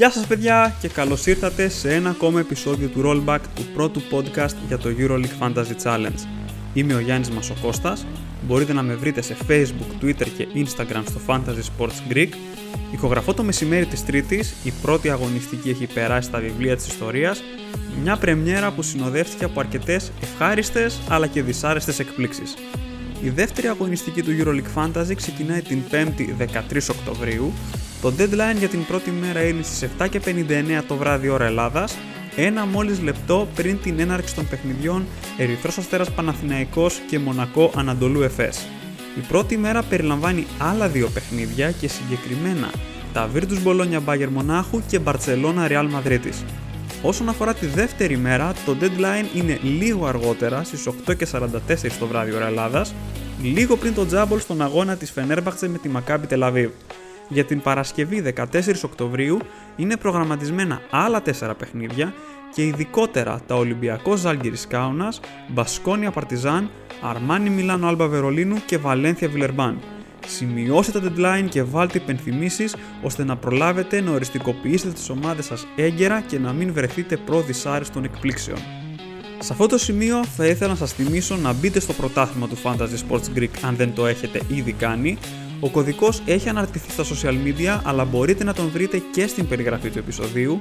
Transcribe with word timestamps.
Γεια 0.00 0.10
σας 0.10 0.26
παιδιά 0.26 0.74
και 0.80 0.88
καλώς 0.88 1.26
ήρθατε 1.26 1.68
σε 1.68 1.94
ένα 1.94 2.10
ακόμα 2.10 2.40
επεισόδιο 2.40 2.88
του 2.88 3.02
Rollback 3.04 3.38
του 3.54 3.62
πρώτου 3.74 4.00
podcast 4.10 4.54
για 4.68 4.78
το 4.78 4.88
EuroLeague 4.98 5.38
Fantasy 5.40 5.82
Challenge. 5.84 6.26
Είμαι 6.74 6.94
ο 6.94 7.00
Γιάννης 7.00 7.30
Μασοκώστας, 7.30 8.06
μπορείτε 8.46 8.72
να 8.72 8.82
με 8.82 8.94
βρείτε 8.94 9.22
σε 9.22 9.36
Facebook, 9.48 10.04
Twitter 10.04 10.26
και 10.36 10.46
Instagram 10.54 11.02
στο 11.08 11.20
Fantasy 11.26 11.78
Sports 11.78 12.12
Greek. 12.12 12.28
Ηχογραφώ 12.92 13.34
το 13.34 13.42
μεσημέρι 13.42 13.86
της 13.86 14.04
Τρίτης, 14.04 14.54
η 14.64 14.72
πρώτη 14.82 15.10
αγωνιστική 15.10 15.68
έχει 15.70 15.86
περάσει 15.86 16.28
στα 16.28 16.38
βιβλία 16.38 16.76
της 16.76 16.86
ιστορίας, 16.86 17.42
μια 18.02 18.16
πρεμιέρα 18.16 18.70
που 18.70 18.82
συνοδεύτηκε 18.82 19.44
από 19.44 19.60
αρκετές 19.60 20.12
ευχάριστες 20.22 21.00
αλλά 21.08 21.26
και 21.26 21.42
δυσάρεστες 21.42 21.98
εκπλήξεις. 21.98 22.54
Η 23.22 23.28
δεύτερη 23.28 23.66
αγωνιστική 23.66 24.22
του 24.22 24.30
EuroLeague 24.38 24.82
Fantasy 24.82 25.14
ξεκινάει 25.16 25.62
την 25.62 25.82
5η 25.90 26.34
13 26.38 26.90
Οκτωβρίου. 26.90 27.52
Το 28.02 28.12
deadline 28.18 28.58
για 28.58 28.68
την 28.68 28.84
πρώτη 28.84 29.10
μέρα 29.10 29.42
είναι 29.42 29.62
στις 29.62 29.88
7.59 29.98 30.82
το 30.86 30.96
βράδυ 30.96 31.28
ώρα 31.28 31.44
Ελλάδας, 31.44 31.96
ένα 32.36 32.66
μόλις 32.66 33.00
λεπτό 33.00 33.48
πριν 33.54 33.80
την 33.82 34.00
έναρξη 34.00 34.34
των 34.34 34.48
παιχνιδιών 34.48 35.06
Ερυθρός 35.38 35.78
Αστέρας 35.78 36.10
Παναθηναϊκός 36.10 37.00
και 37.08 37.18
Μονακό 37.18 37.70
Ανατολού 37.76 38.22
Εφές. 38.22 38.66
Η 39.16 39.20
πρώτη 39.28 39.56
μέρα 39.56 39.82
περιλαμβάνει 39.82 40.46
άλλα 40.58 40.88
δύο 40.88 41.08
παιχνίδια 41.08 41.70
και 41.70 41.88
συγκεκριμένα 41.88 42.70
τα 43.12 43.28
Virtus 43.34 43.66
Bologna 43.66 44.00
Bayern 44.06 44.28
Μονάχου 44.30 44.82
και 44.86 45.00
Barcelona 45.04 45.68
Real 45.68 45.88
Madrid. 45.94 46.32
Όσον 47.02 47.28
αφορά 47.28 47.54
τη 47.54 47.66
δεύτερη 47.66 48.16
μέρα, 48.16 48.52
το 48.66 48.76
deadline 48.80 49.36
είναι 49.36 49.58
λίγο 49.62 50.06
αργότερα 50.06 50.64
στις 50.64 50.88
8.44 51.06 51.90
το 51.98 52.06
βράδυ 52.06 52.32
ώρα 52.32 52.46
Ελλάδας, 52.46 52.94
λίγο 53.42 53.76
πριν 53.76 53.94
το 53.94 54.06
τζάμπολ 54.06 54.40
στον 54.40 54.62
αγώνα 54.62 54.96
της 54.96 55.10
Φενέρμπαχτσε 55.10 55.68
με 55.68 55.78
τη 55.78 55.88
Μακάμπι 55.88 56.26
Τελαβίβ. 56.26 56.70
Για 57.32 57.44
την 57.44 57.60
Παρασκευή 57.60 58.34
14 58.36 58.44
Οκτωβρίου 58.84 59.38
είναι 59.76 59.96
προγραμματισμένα 59.96 60.80
άλλα 60.90 61.22
4 61.40 61.52
παιχνίδια 61.58 62.14
και 62.54 62.66
ειδικότερα 62.66 63.40
τα 63.46 63.54
Ολυμπιακός 63.54 64.20
Ζάλγκυρης 64.20 64.66
Κάουνας, 64.66 65.20
Μπασκόνια 65.48 66.10
Παρτιζάν, 66.10 66.70
Αρμάνι 67.02 67.50
Μιλάνο 67.50 67.88
Άλμπα 67.88 68.06
Βερολίνου 68.06 68.56
και 68.66 68.78
Βαλένθια 68.78 69.28
Βιλερμπάν. 69.28 69.78
Σημειώστε 70.26 71.00
τα 71.00 71.12
deadline 71.16 71.48
και 71.48 71.62
βάλτε 71.62 71.98
υπενθυμίσεις 71.98 72.76
ώστε 73.02 73.24
να 73.24 73.36
προλάβετε 73.36 74.00
να 74.00 74.10
οριστικοποιήσετε 74.10 74.92
τις 74.92 75.10
ομάδες 75.10 75.44
σας 75.44 75.66
έγκαιρα 75.76 76.20
και 76.20 76.38
να 76.38 76.52
μην 76.52 76.72
βρεθείτε 76.72 77.16
προ 77.16 77.40
δυσάρεστων 77.40 78.04
εκπλήξεων. 78.04 78.58
Σε 79.38 79.52
αυτό 79.52 79.66
το 79.66 79.78
σημείο 79.78 80.24
θα 80.24 80.46
ήθελα 80.46 80.70
να 80.70 80.76
σας 80.76 80.92
θυμίσω 80.92 81.36
να 81.36 81.52
μπείτε 81.52 81.80
στο 81.80 81.92
πρωτάθλημα 81.92 82.48
του 82.48 82.56
Fantasy 82.62 83.08
Sports 83.08 83.38
Greek 83.38 83.50
αν 83.62 83.76
δεν 83.76 83.94
το 83.94 84.06
έχετε 84.06 84.40
ήδη 84.48 84.72
κάνει. 84.72 85.18
Ο 85.60 85.68
κωδικός 85.68 86.22
έχει 86.24 86.48
αναρτηθεί 86.48 86.90
στα 86.90 87.04
social 87.04 87.34
media 87.34 87.80
αλλά 87.84 88.04
μπορείτε 88.04 88.44
να 88.44 88.54
τον 88.54 88.70
βρείτε 88.72 89.02
και 89.12 89.26
στην 89.26 89.48
περιγραφή 89.48 89.90
του 89.90 89.98
επεισοδίου. 89.98 90.60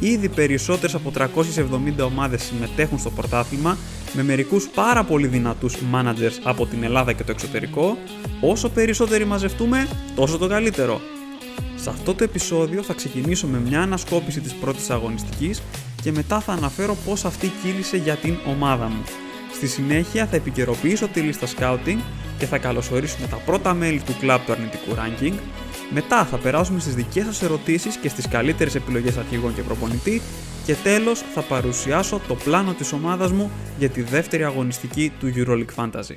Ήδη 0.00 0.28
περισσότερες 0.28 0.94
από 0.94 1.12
370 1.14 2.04
ομάδες 2.04 2.42
συμμετέχουν 2.42 2.98
στο 2.98 3.10
πρωτάθλημα 3.10 3.76
με 4.12 4.22
μερικούς 4.22 4.68
πάρα 4.68 5.04
πολύ 5.04 5.26
δυνατούς 5.26 5.76
managers 5.92 6.40
από 6.42 6.66
την 6.66 6.82
Ελλάδα 6.82 7.12
και 7.12 7.24
το 7.24 7.30
εξωτερικό. 7.32 7.98
Όσο 8.40 8.68
περισσότεροι 8.68 9.24
μαζευτούμε, 9.24 9.88
τόσο 10.14 10.38
το 10.38 10.48
καλύτερο. 10.48 11.00
Σε 11.76 11.90
αυτό 11.90 12.14
το 12.14 12.24
επεισόδιο 12.24 12.82
θα 12.82 12.92
ξεκινήσω 12.94 13.46
με 13.46 13.58
μια 13.58 13.80
ανασκόπηση 13.80 14.40
της 14.40 14.54
πρώτης 14.54 14.90
αγωνιστικής 14.90 15.62
και 16.02 16.12
μετά 16.12 16.40
θα 16.40 16.52
αναφέρω 16.52 16.96
πώς 17.06 17.24
αυτή 17.24 17.52
κύλησε 17.62 17.96
για 17.96 18.14
την 18.14 18.36
ομάδα 18.46 18.86
μου. 18.86 19.23
Στη 19.54 19.66
συνέχεια 19.66 20.26
θα 20.26 20.36
επικαιροποιήσω 20.36 21.08
τη 21.08 21.20
λίστα 21.20 21.46
scouting 21.46 21.98
και 22.38 22.46
θα 22.46 22.58
καλωσορίσουμε 22.58 23.26
τα 23.26 23.36
πρώτα 23.36 23.74
μέλη 23.74 24.00
του 24.00 24.16
κλαμπ 24.20 24.40
του 24.46 24.52
αρνητικού 24.52 24.94
ranking. 24.94 25.32
Μετά 25.90 26.24
θα 26.24 26.36
περάσουμε 26.36 26.80
στις 26.80 26.94
δικές 26.94 27.24
σας 27.24 27.42
ερωτήσεις 27.42 27.96
και 27.96 28.08
στις 28.08 28.28
καλύτερες 28.28 28.74
επιλογές 28.74 29.16
αρχηγών 29.16 29.54
και 29.54 29.62
προπονητή 29.62 30.22
και 30.66 30.74
τέλος 30.74 31.22
θα 31.34 31.40
παρουσιάσω 31.40 32.20
το 32.28 32.34
πλάνο 32.34 32.72
της 32.72 32.92
ομάδας 32.92 33.32
μου 33.32 33.50
για 33.78 33.88
τη 33.88 34.02
δεύτερη 34.02 34.44
αγωνιστική 34.44 35.12
του 35.20 35.32
EuroLeague 35.36 35.84
Fantasy. 35.84 36.16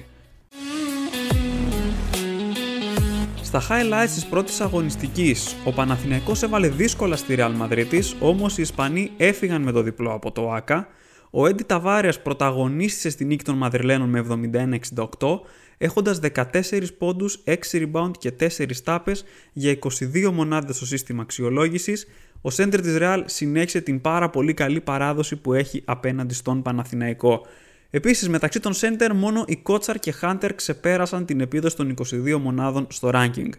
Στα 3.41 3.61
highlights 3.69 4.09
της 4.13 4.25
πρώτης 4.25 4.61
αγωνιστικής, 4.61 5.55
ο 5.63 5.71
Παναθηναϊκός 5.71 6.43
έβαλε 6.43 6.67
δύσκολα 6.67 7.15
στη 7.15 7.35
Real 7.37 7.51
Madrid, 7.61 8.01
όμως 8.19 8.57
οι 8.57 8.61
Ισπανοί 8.61 9.11
έφυγαν 9.17 9.61
με 9.61 9.71
το 9.71 9.81
διπλό 9.81 10.13
από 10.13 10.31
το 10.31 10.51
ΆΚΑ. 10.51 10.87
Ο 11.29 11.47
Έντι 11.47 11.63
Ταβάριας 11.63 12.21
πρωταγωνίστησε 12.21 13.09
στη 13.09 13.25
νίκη 13.25 13.43
των 13.43 13.57
Μαδριλένων 13.57 14.09
με 14.09 14.19
71-68, 14.19 15.39
έχοντας 15.77 16.19
14 16.19 16.97
πόντους, 16.97 17.39
6 17.43 17.55
rebound 17.71 18.11
και 18.19 18.31
4 18.31 18.81
τάπες 18.83 19.23
για 19.53 19.71
22 19.71 20.31
μονάδες 20.31 20.75
στο 20.75 20.85
σύστημα 20.85 21.21
αξιολόγησης. 21.21 22.07
Ο 22.41 22.49
σέντερ 22.49 22.81
της 22.81 22.97
Real 22.99 23.23
συνέχισε 23.25 23.81
την 23.81 24.01
πάρα 24.01 24.29
πολύ 24.29 24.53
καλή 24.53 24.81
παράδοση 24.81 25.35
που 25.35 25.53
έχει 25.53 25.81
απέναντι 25.85 26.33
στον 26.33 26.61
Παναθηναϊκό. 26.61 27.45
Επίσης, 27.89 28.29
μεταξύ 28.29 28.59
των 28.59 28.73
center 28.73 29.09
μόνο 29.13 29.43
οι 29.47 29.55
Κότσαρ 29.55 29.99
και 29.99 30.13
Hunter 30.21 30.49
ξεπέρασαν 30.55 31.25
την 31.25 31.39
επίδοση 31.41 31.75
των 31.75 31.95
22 32.11 32.37
μονάδων 32.37 32.87
στο 32.89 33.09
ranking. 33.13 33.49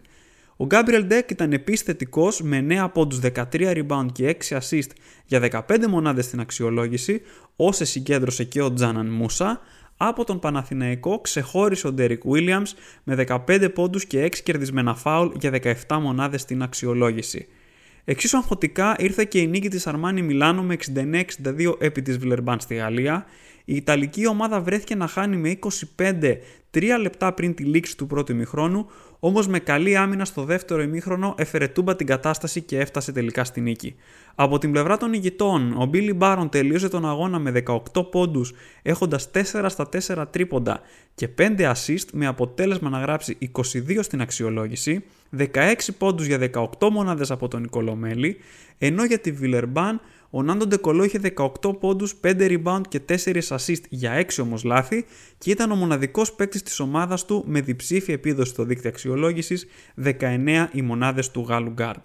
Ο 0.61 0.67
Gabriel 0.69 1.11
Deck 1.11 1.31
ήταν 1.31 1.53
επίσης 1.53 1.81
θετικός 1.81 2.41
με 2.41 2.65
9 2.69 2.89
πόντους 2.93 3.19
13 3.19 3.43
rebound 3.51 4.05
και 4.11 4.37
6 4.49 4.57
assist 4.57 4.89
για 5.25 5.65
15 5.67 5.87
μονάδες 5.87 6.25
στην 6.25 6.39
αξιολόγηση, 6.39 7.21
όσε 7.55 7.85
συγκέντρωσε 7.85 8.43
και 8.43 8.61
ο 8.61 8.73
Τζάναν 8.73 9.07
Μούσα. 9.07 9.61
Από 9.97 10.23
τον 10.23 10.39
Παναθηναϊκό 10.39 11.19
ξεχώρισε 11.19 11.87
ο 11.87 11.93
Derek 11.97 12.17
Williams 12.31 12.67
με 13.03 13.25
15 13.47 13.69
πόντους 13.73 14.05
και 14.05 14.25
6 14.25 14.35
κερδισμένα 14.43 14.95
φάουλ 14.95 15.29
για 15.39 15.51
17 15.87 15.97
μονάδες 16.01 16.41
στην 16.41 16.61
αξιολόγηση. 16.61 17.47
Εξίσου 18.03 18.37
αγχωτικά 18.37 18.95
ήρθε 18.99 19.23
και 19.25 19.39
η 19.39 19.47
νίκη 19.47 19.69
της 19.69 19.87
Αρμάνι 19.87 20.21
Μιλάνο 20.21 20.63
με 20.63 20.77
69-62 20.95 21.75
επί 21.79 22.01
της 22.01 22.17
Βιλερμπάν 22.17 22.59
στη 22.59 22.75
Γαλλία, 22.75 23.25
η 23.69 23.75
Ιταλική 23.75 24.27
ομάδα 24.27 24.61
βρέθηκε 24.61 24.95
να 24.95 25.07
χάνει 25.07 25.37
με 25.37 25.59
25 25.97 26.37
3 26.73 26.83
λεπτά 27.01 27.33
πριν 27.33 27.53
τη 27.53 27.63
λήξη 27.63 27.97
του 27.97 28.07
πρώτου 28.07 28.31
ημιχρόνου, 28.31 28.85
όμως 29.19 29.47
με 29.47 29.59
καλή 29.59 29.95
άμυνα 29.97 30.25
στο 30.25 30.43
δεύτερο 30.43 30.81
ημίχρονο 30.81 31.35
έφερε 31.37 31.67
τούμπα 31.67 31.95
την 31.95 32.05
κατάσταση 32.05 32.61
και 32.61 32.79
έφτασε 32.79 33.11
τελικά 33.11 33.43
στη 33.43 33.61
νίκη. 33.61 33.95
Από 34.35 34.57
την 34.57 34.71
πλευρά 34.71 34.97
των 34.97 35.13
ηγητών, 35.13 35.73
ο 35.77 35.85
Μπίλι 35.85 36.13
Μπάρον 36.13 36.49
τελείωσε 36.49 36.89
τον 36.89 37.05
αγώνα 37.09 37.39
με 37.39 37.63
18 37.67 38.09
πόντους, 38.11 38.53
έχοντας 38.81 39.31
4 39.31 39.65
στα 39.69 39.89
4 40.07 40.25
τρίποντα 40.29 40.81
και 41.15 41.29
5 41.37 41.71
assist 41.71 42.05
με 42.13 42.25
αποτέλεσμα 42.25 42.89
να 42.89 42.99
γράψει 42.99 43.37
22 43.55 43.99
στην 44.01 44.21
αξιολόγηση, 44.21 45.03
16 45.37 45.93
πόντους 45.97 46.25
για 46.25 46.37
18 46.37 46.89
μονάδες 46.91 47.31
από 47.31 47.47
τον 47.47 47.61
Νικολομέλη, 47.61 48.37
ενώ 48.77 49.03
για 49.05 49.19
τη 49.19 49.31
Βιλερμπάν 49.31 50.01
ο 50.29 50.43
Νάντο 50.43 50.67
Ντεκολό 50.67 51.03
είχε 51.03 51.19
18 51.37 51.79
πόντους, 51.79 52.15
5 52.21 52.33
rebound 52.37 52.81
και 52.89 53.01
4 53.09 53.41
assist 53.47 53.81
για 53.89 54.25
6 54.37 54.43
όμως 54.43 54.63
λάθη 54.63 55.05
και 55.37 55.51
ήταν 55.51 55.71
ο 55.71 55.75
μοναδικός 55.75 56.33
παίκτης 56.33 56.63
της 56.63 56.79
ομάδας 56.79 57.25
του 57.25 57.43
με 57.47 57.61
διψήφια 57.61 58.13
επίδοση 58.13 58.49
στο 58.51 58.63
δίκτυο 58.63 58.89
αξιολόγησης 58.89 59.65
19 60.03 60.67
οι 60.71 60.81
μονάδες 60.81 61.31
του 61.31 61.45
Γάλλου 61.49 61.69
Γκάρντ. 61.69 62.03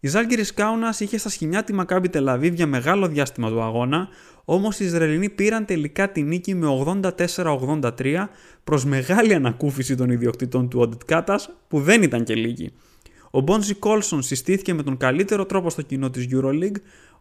Η 0.00 0.08
Ζάλγκυρης 0.08 0.54
Κάουνα 0.54 0.94
είχε 0.98 1.18
στα 1.18 1.28
σχοινιά 1.28 1.64
τη 1.64 1.72
Μακάμπι 1.72 2.08
Τελαβίβ 2.08 2.54
για 2.54 2.66
μεγάλο 2.66 3.08
διάστημα 3.08 3.48
του 3.48 3.62
αγώνα, 3.62 4.08
όμως 4.44 4.80
οι 4.80 4.84
Ισραηλινοί 4.84 5.30
πήραν 5.30 5.64
τελικά 5.64 6.12
τη 6.12 6.22
νίκη 6.22 6.54
με 6.54 6.66
84-83 7.16 8.28
προς 8.64 8.84
μεγάλη 8.84 9.34
ανακούφιση 9.34 9.94
των 9.94 10.10
ιδιοκτητών 10.10 10.68
του 10.68 10.80
Οντιτ 10.80 11.00
Κάτας, 11.06 11.50
που 11.68 11.80
δεν 11.80 12.02
ήταν 12.02 12.24
και 12.24 12.34
λίγοι. 12.34 12.72
Ο 13.30 13.40
Μπόντζι 13.40 13.74
Κόλσον 13.74 14.22
συστήθηκε 14.22 14.74
με 14.74 14.82
τον 14.82 14.96
καλύτερο 14.96 15.46
τρόπο 15.46 15.70
στο 15.70 15.82
κοινό 15.82 16.10
της 16.10 16.28
EuroLeague, 16.32 16.76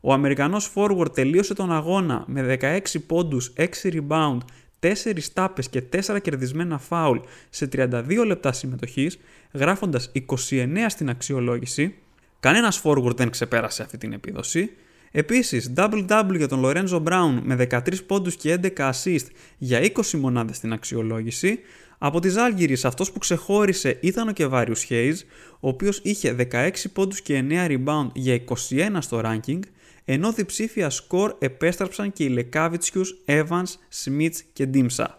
ο 0.06 0.14
Αμερικανός 0.14 0.72
forward 0.76 1.14
τελείωσε 1.14 1.54
τον 1.54 1.72
αγώνα 1.72 2.24
με 2.28 2.58
16 2.62 2.80
πόντους, 3.08 3.54
6 3.56 3.68
rebound, 3.84 4.38
4 4.80 5.32
τάπες 5.34 5.70
και 5.70 5.82
4 5.82 6.20
κερδισμένα 6.22 6.78
φάουλ 6.78 7.18
σε 7.50 7.68
32 7.68 8.26
λεπτά 8.26 8.52
συμμετοχής, 8.52 9.20
γράφοντας 9.52 10.12
29 10.14 10.90
στην 10.90 11.10
αξιολόγηση. 11.10 11.96
Κανένας 12.40 12.82
forward 12.84 13.16
δεν 13.16 13.30
ξεπέρασε 13.30 13.84
αυτή 13.84 13.98
την 13.98 14.14
επίδοση. 14.14 14.72
Επίσης, 15.12 15.74
double-double 15.76 16.36
για 16.38 16.48
τον 16.48 16.62
Lorenzo 16.66 17.04
Brown 17.04 17.40
με 17.44 17.56
13 17.56 18.06
πόντους 18.08 18.36
και 18.36 18.60
11 18.64 18.92
assist 18.92 19.26
για 19.58 19.80
20 19.80 20.18
μονάδες 20.18 20.56
στην 20.56 20.74
αξιολόγηση. 20.74 21.60
Από 21.98 22.20
τις 22.20 22.36
Άλγυρης 22.36 22.86
αυτός 22.86 23.12
που 23.12 23.20
ξεχώρισε 23.20 23.98
ήταν 24.02 24.28
ο 24.28 24.32
Κεβάριους 24.32 24.88
Hayes, 24.90 25.16
ο 25.60 25.68
οποίος 25.68 26.00
είχε 26.04 26.34
16 26.34 26.90
πόντους 26.94 27.22
και 27.22 27.38
9 27.38 27.68
rebound 27.68 28.10
για 28.14 28.34
21 28.34 29.02
στο 29.02 29.22
ranking 29.24 29.60
ενώ 30.06 30.32
διψήφια 30.32 30.90
σκορ 30.90 31.36
επέστρεψαν 31.40 32.14
και 32.14 32.24
οι 32.24 32.30
Λεκάβιτσιους, 32.30 33.16
Evans, 33.26 33.78
Smith 34.04 34.36
και 34.54 34.66
Ντίμσα. 34.66 35.18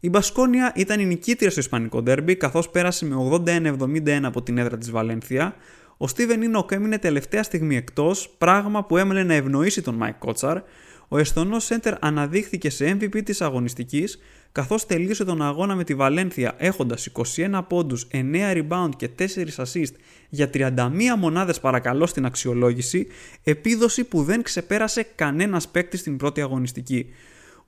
Η 0.00 0.08
Μπασκόνια 0.08 0.72
ήταν 0.74 1.00
η 1.00 1.04
νικήτρια 1.04 1.50
στο 1.50 1.60
Ισπανικό 1.60 2.02
ντέρμπι 2.02 2.36
καθώς 2.36 2.70
πέρασε 2.70 3.04
με 3.04 3.16
81-71 3.46 4.20
από 4.22 4.42
την 4.42 4.58
έδρα 4.58 4.78
της 4.78 4.90
Βαλένθια. 4.90 5.54
Ο 5.96 6.08
Στίβεν 6.08 6.42
Ίνοκ 6.42 6.72
έμεινε 6.72 6.98
τελευταία 6.98 7.42
στιγμή 7.42 7.76
εκτός, 7.76 8.34
πράγμα 8.38 8.84
που 8.84 8.96
έμελε 8.96 9.22
να 9.22 9.34
ευνοήσει 9.34 9.82
τον 9.82 9.94
Μάικ 9.94 10.18
Κότσαρ. 10.18 10.62
ο 11.08 11.18
Εσθονός 11.18 11.64
Σέντερ 11.64 11.94
αναδείχθηκε 12.04 12.70
σε 12.70 12.96
MVP 13.00 13.22
της 13.24 13.40
αγωνιστικής, 13.40 14.18
καθώς 14.52 14.86
τελείωσε 14.86 15.24
τον 15.24 15.42
αγώνα 15.42 15.74
με 15.74 15.84
τη 15.84 15.94
Βαλένθια 15.94 16.54
έχοντας 16.58 17.08
21 17.36 17.60
πόντους, 17.68 18.06
9 18.12 18.52
rebound 18.52 18.90
και 18.96 19.08
4 19.18 19.24
assist 19.56 19.92
για 20.28 20.50
31 20.54 21.16
μονάδες 21.18 21.60
παρακαλώ 21.60 22.06
στην 22.06 22.24
αξιολόγηση, 22.24 23.06
επίδοση 23.42 24.04
που 24.04 24.22
δεν 24.22 24.42
ξεπέρασε 24.42 25.02
κανένας 25.14 25.68
παίκτη 25.68 25.96
στην 25.96 26.16
πρώτη 26.16 26.40
αγωνιστική. 26.40 27.06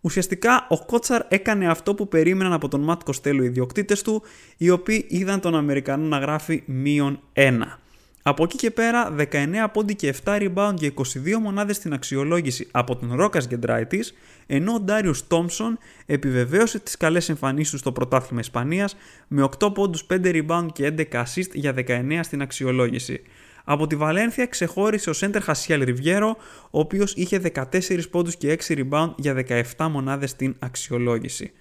Ουσιαστικά 0.01 0.67
ο 0.69 0.85
Κότσαρ 0.85 1.23
έκανε 1.29 1.69
αυτό 1.69 1.95
που 1.95 2.09
περίμεναν 2.09 2.53
από 2.53 2.69
τον 2.69 2.81
Ματ 2.81 3.03
Κοστέλο 3.03 3.43
οι 3.43 3.47
ιδιοκτήτες 3.47 4.03
του, 4.03 4.23
οι 4.57 4.71
οποίοι 4.71 5.07
είδαν 5.09 5.41
τον 5.41 5.55
Αμερικανό 5.55 6.07
να 6.07 6.19
γράφει 6.19 6.63
μείον 6.67 7.21
1. 7.33 7.81
Από 8.23 8.45
εκεί 8.45 8.57
και 8.57 8.71
πέρα 8.71 9.15
19 9.19 9.67
πόντι 9.73 9.95
και 9.95 10.15
7 10.25 10.41
rebound 10.43 10.75
και 10.75 10.93
22 10.97 11.39
μονάδες 11.41 11.77
στην 11.77 11.93
αξιολόγηση 11.93 12.69
από 12.71 12.97
τον 12.97 13.15
Ρόκας 13.15 13.47
Γκεντράιτης, 13.47 14.15
ενώ 14.47 14.73
ο 14.73 14.81
Ντάριους 14.81 15.27
Τόμψον 15.27 15.79
επιβεβαίωσε 16.07 16.79
τις 16.79 16.97
καλές 16.97 17.29
εμφανίσεις 17.29 17.71
του 17.71 17.79
στο 17.79 17.93
πρωτάθλημα 17.93 18.41
Ισπανίας 18.41 18.97
με 19.29 19.43
8 19.43 19.75
πόντους 19.75 20.07
5 20.07 20.21
rebound 20.25 20.67
και 20.73 20.87
11 20.87 21.23
assist 21.23 21.51
για 21.53 21.73
19 21.73 22.21
στην 22.23 22.43
αξιολόγηση. 22.43 23.23
Από 23.65 23.87
τη 23.87 23.97
Βαλένθια 23.97 24.47
ξεχώρισε 24.47 25.11
ο 25.11 25.13
Σέντερ 25.13 25.43
Χασιέλ 25.43 25.85
Ριβιέρο, 25.85 26.37
ο 26.71 26.79
οποίος 26.79 27.15
είχε 27.15 27.39
14 27.39 28.09
πόντους 28.11 28.37
και 28.37 28.53
6 28.53 28.75
rebound 28.75 29.13
για 29.17 29.35
17 29.77 29.89
μονάδες 29.89 30.31
στην 30.31 30.57
αξιολόγηση. 30.59 31.53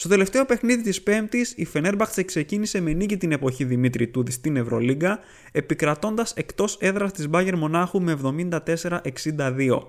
Στο 0.00 0.08
τελευταίο 0.08 0.44
παιχνίδι 0.44 0.82
της 0.82 1.02
Πέμπτης, 1.02 1.52
η 1.56 1.64
Φενέρμπαχτσε 1.64 2.22
ξεκίνησε 2.22 2.80
με 2.80 2.92
νίκη 2.92 3.16
την 3.16 3.32
εποχή 3.32 3.64
Δημήτρη 3.64 4.08
Τούδης 4.08 4.34
στην 4.34 4.56
Ευρωλίγκα, 4.56 5.18
επικρατώντας 5.52 6.32
εκτός 6.36 6.76
έδρας 6.80 7.12
της 7.12 7.28
Μπάγερ 7.28 7.56
Μονάχου 7.56 8.02
με 8.02 8.12
74-62. 8.12 9.86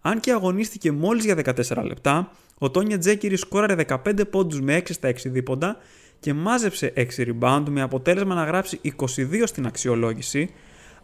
Αν 0.00 0.20
και 0.20 0.32
αγωνίστηκε 0.32 0.92
μόλις 0.92 1.24
για 1.24 1.34
14 1.34 1.84
λεπτά, 1.84 2.30
ο 2.58 2.70
Τόνια 2.70 2.98
Τζέκυρη 2.98 3.36
σκόραρε 3.36 3.74
15 3.74 4.30
πόντους 4.30 4.60
με 4.60 4.76
6 4.76 4.92
στα 4.92 5.08
6 5.08 5.12
δίποντα 5.24 5.76
και 6.20 6.34
μάζεψε 6.34 6.92
6 6.96 7.02
rebound 7.18 7.64
με 7.68 7.82
αποτέλεσμα 7.82 8.34
να 8.34 8.44
γράψει 8.44 8.80
22 8.82 9.42
στην 9.44 9.66
αξιολόγηση, 9.66 10.50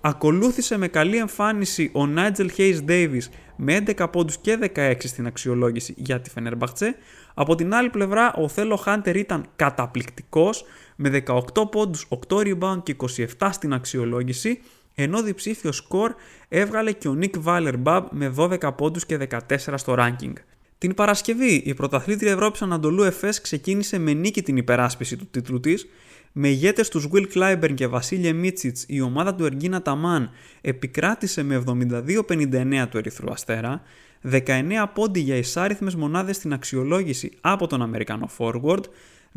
Ακολούθησε 0.02 0.78
με 0.78 0.88
καλή 0.88 1.16
εμφάνιση 1.16 1.90
ο 1.94 2.00
Nigel 2.16 2.48
Hayes 2.56 2.78
Davis 2.88 3.22
με 3.56 3.82
11 3.86 4.06
πόντους 4.12 4.38
και 4.38 4.58
16 4.74 4.94
στην 4.98 5.26
αξιολόγηση 5.26 5.94
για 5.96 6.20
τη 6.20 6.30
Φενέρμπαχτσε. 6.30 6.94
Από 7.40 7.54
την 7.54 7.74
άλλη 7.74 7.90
πλευρά 7.90 8.32
ο 8.34 8.48
Θέλο 8.48 8.76
Χάντερ 8.76 9.16
ήταν 9.16 9.46
καταπληκτικός 9.56 10.64
με 10.96 11.22
18 11.26 11.70
πόντους, 11.70 12.08
8 12.28 12.36
rebound 12.36 12.82
και 12.82 12.96
27 13.38 13.48
στην 13.52 13.72
αξιολόγηση 13.72 14.60
ενώ 14.94 15.22
διψήφιος 15.22 15.76
σκορ 15.76 16.14
έβγαλε 16.48 16.92
και 16.92 17.08
ο 17.08 17.18
Nick 17.20 17.44
Weiler 17.44 18.04
με 18.10 18.34
12 18.36 18.76
πόντους 18.76 19.06
και 19.06 19.18
14 19.30 19.74
στο 19.74 19.94
ranking. 19.98 20.32
Την 20.78 20.94
Παρασκευή, 20.94 21.54
η 21.54 21.74
πρωταθλήτρια 21.74 22.32
Ευρώπης 22.32 22.62
Ανατολού 22.62 23.02
ΕΦΕΣ 23.02 23.40
ξεκίνησε 23.40 23.98
με 23.98 24.12
νίκη 24.12 24.42
την 24.42 24.56
υπεράσπιση 24.56 25.16
του 25.16 25.26
τίτλου 25.30 25.60
της 25.60 25.86
με 26.32 26.48
ηγέτες 26.48 26.88
τους 26.88 27.08
Will 27.12 27.26
Clyburn 27.34 27.74
και 27.74 27.86
Βασίλια 27.86 28.34
Μίτσιτς, 28.34 28.84
η 28.88 29.00
ομάδα 29.00 29.34
του 29.34 29.44
Εργίνα 29.44 29.82
Ταμάν 29.82 30.30
επικράτησε 30.60 31.42
με 31.42 31.62
72-59 31.66 32.86
του 32.90 32.98
Ερυθρού 32.98 33.32
Αστέρα, 33.32 33.82
19 34.30 34.84
πόντι 34.94 35.20
για 35.20 35.36
εισάριθμες 35.36 35.94
μονάδες 35.94 36.36
στην 36.36 36.52
αξιολόγηση 36.52 37.30
από 37.40 37.66
τον 37.66 37.82
Αμερικανό 37.82 38.28
Forward, 38.38 38.82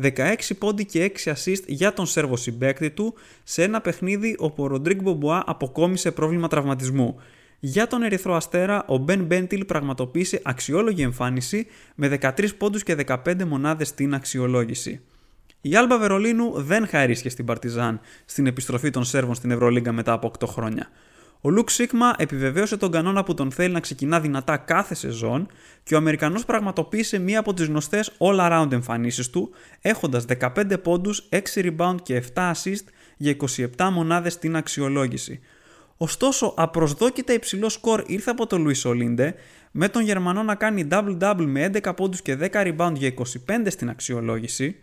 16 0.02 0.34
πόντι 0.58 0.84
και 0.84 1.12
6 1.24 1.32
assist 1.32 1.62
για 1.66 1.92
τον 1.92 2.06
Σέρβο 2.06 2.36
συμπέκτη 2.36 2.90
του 2.90 3.14
σε 3.42 3.62
ένα 3.62 3.80
παιχνίδι 3.80 4.36
όπου 4.38 4.62
ο 4.62 4.66
Ροντρίγκ 4.66 5.02
Μπομπουά 5.02 5.42
αποκόμισε 5.46 6.10
πρόβλημα 6.10 6.48
τραυματισμού. 6.48 7.16
Για 7.58 7.86
τον 7.86 8.02
Ερυθρό 8.02 8.34
Αστέρα, 8.34 8.84
ο 8.86 8.96
Μπεν 8.96 9.24
Μπέντιλ 9.24 9.64
πραγματοποίησε 9.64 10.40
αξιόλογη 10.44 11.02
εμφάνιση 11.02 11.66
με 11.94 12.18
13 12.20 12.56
πόντους 12.58 12.82
και 12.82 12.96
15 13.06 13.44
μονάδες 13.44 13.88
στην 13.88 14.14
αξιολόγηση. 14.14 15.00
Η 15.60 15.76
Άλμπα 15.76 15.98
Βερολίνου 15.98 16.52
δεν 16.56 16.86
χαρίσχε 16.86 17.28
στην 17.28 17.44
Παρτιζάν 17.44 18.00
στην 18.24 18.46
επιστροφή 18.46 18.90
των 18.90 19.04
Σέρβων 19.04 19.34
στην 19.34 19.50
Ευρωλίγκα 19.50 19.92
μετά 19.92 20.12
από 20.12 20.32
8 20.38 20.46
χρόνια. 20.46 20.88
Ο 21.46 21.50
Λουκ 21.50 21.70
Σίγμα 21.70 22.14
επιβεβαίωσε 22.18 22.76
τον 22.76 22.90
κανόνα 22.90 23.24
που 23.24 23.34
τον 23.34 23.50
θέλει 23.50 23.72
να 23.72 23.80
ξεκινά 23.80 24.20
δυνατά 24.20 24.56
κάθε 24.56 24.94
σεζόν 24.94 25.48
και 25.82 25.94
ο 25.94 25.96
Αμερικανός 25.96 26.44
πραγματοποίησε 26.44 27.18
μία 27.18 27.38
από 27.38 27.54
τις 27.54 27.66
γνωστές 27.66 28.12
all-around 28.18 28.68
εμφανίσεις 28.72 29.30
του, 29.30 29.50
έχοντας 29.80 30.24
15 30.24 30.78
πόντους, 30.82 31.28
6 31.28 31.40
rebound 31.54 31.96
και 32.02 32.14
7 32.34 32.52
assist 32.52 32.84
για 33.16 33.30
27 33.30 33.90
μονάδες 33.92 34.32
στην 34.32 34.56
αξιολόγηση. 34.56 35.40
Ωστόσο, 35.96 36.54
απροσδόκητα 36.56 37.32
υψηλό 37.32 37.68
σκορ 37.68 38.02
ήρθε 38.06 38.30
από 38.30 38.46
τον 38.46 38.62
Λουίς 38.62 38.84
Ολίντε, 38.84 39.34
με 39.70 39.88
τον 39.88 40.02
Γερμανό 40.02 40.42
να 40.42 40.54
κάνει 40.54 40.88
double-double 40.90 41.44
με 41.46 41.70
11 41.72 41.94
πόντους 41.96 42.22
και 42.22 42.36
10 42.36 42.48
rebound 42.52 42.92
για 42.94 43.08
25 43.08 43.70
στην 43.70 43.88
αξιολόγηση, 43.88 44.76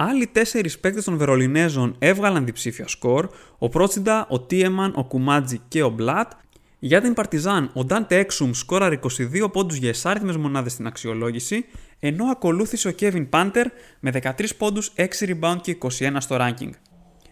Άλλοι 0.00 0.26
τέσσερις 0.26 0.78
παίκτες 0.78 1.04
των 1.04 1.16
Βερολινέζων 1.16 1.96
έβγαλαν 1.98 2.44
διψήφια 2.44 2.88
σκορ, 2.88 3.28
ο 3.58 3.68
Πρότσιντα, 3.68 4.26
ο 4.30 4.40
Τίεμαν, 4.40 4.92
ο 4.96 5.04
Κουμάτζι 5.04 5.60
και 5.68 5.82
ο 5.82 5.88
Μπλατ. 5.88 6.32
Για 6.78 7.00
την 7.00 7.14
Παρτιζάν, 7.14 7.70
ο 7.74 7.84
Ντάντε 7.84 8.16
Έξουμ 8.16 8.50
σκόραρε 8.52 8.98
22 9.42 9.52
πόντους 9.52 9.76
για 9.76 9.88
εσάριθμε 9.88 10.36
μονάδες 10.36 10.72
στην 10.72 10.86
αξιολόγηση, 10.86 11.64
ενώ 12.00 12.24
ακολούθησε 12.24 12.88
ο 12.88 12.90
Κέβιν 12.90 13.28
Πάντερ 13.28 13.66
με 14.00 14.10
13 14.10 14.56
πόντους, 14.58 14.92
6 14.94 15.04
rebound 15.20 15.56
και 15.60 15.70
21 15.70 16.16
στο 16.18 16.36
ranking. 16.40 16.70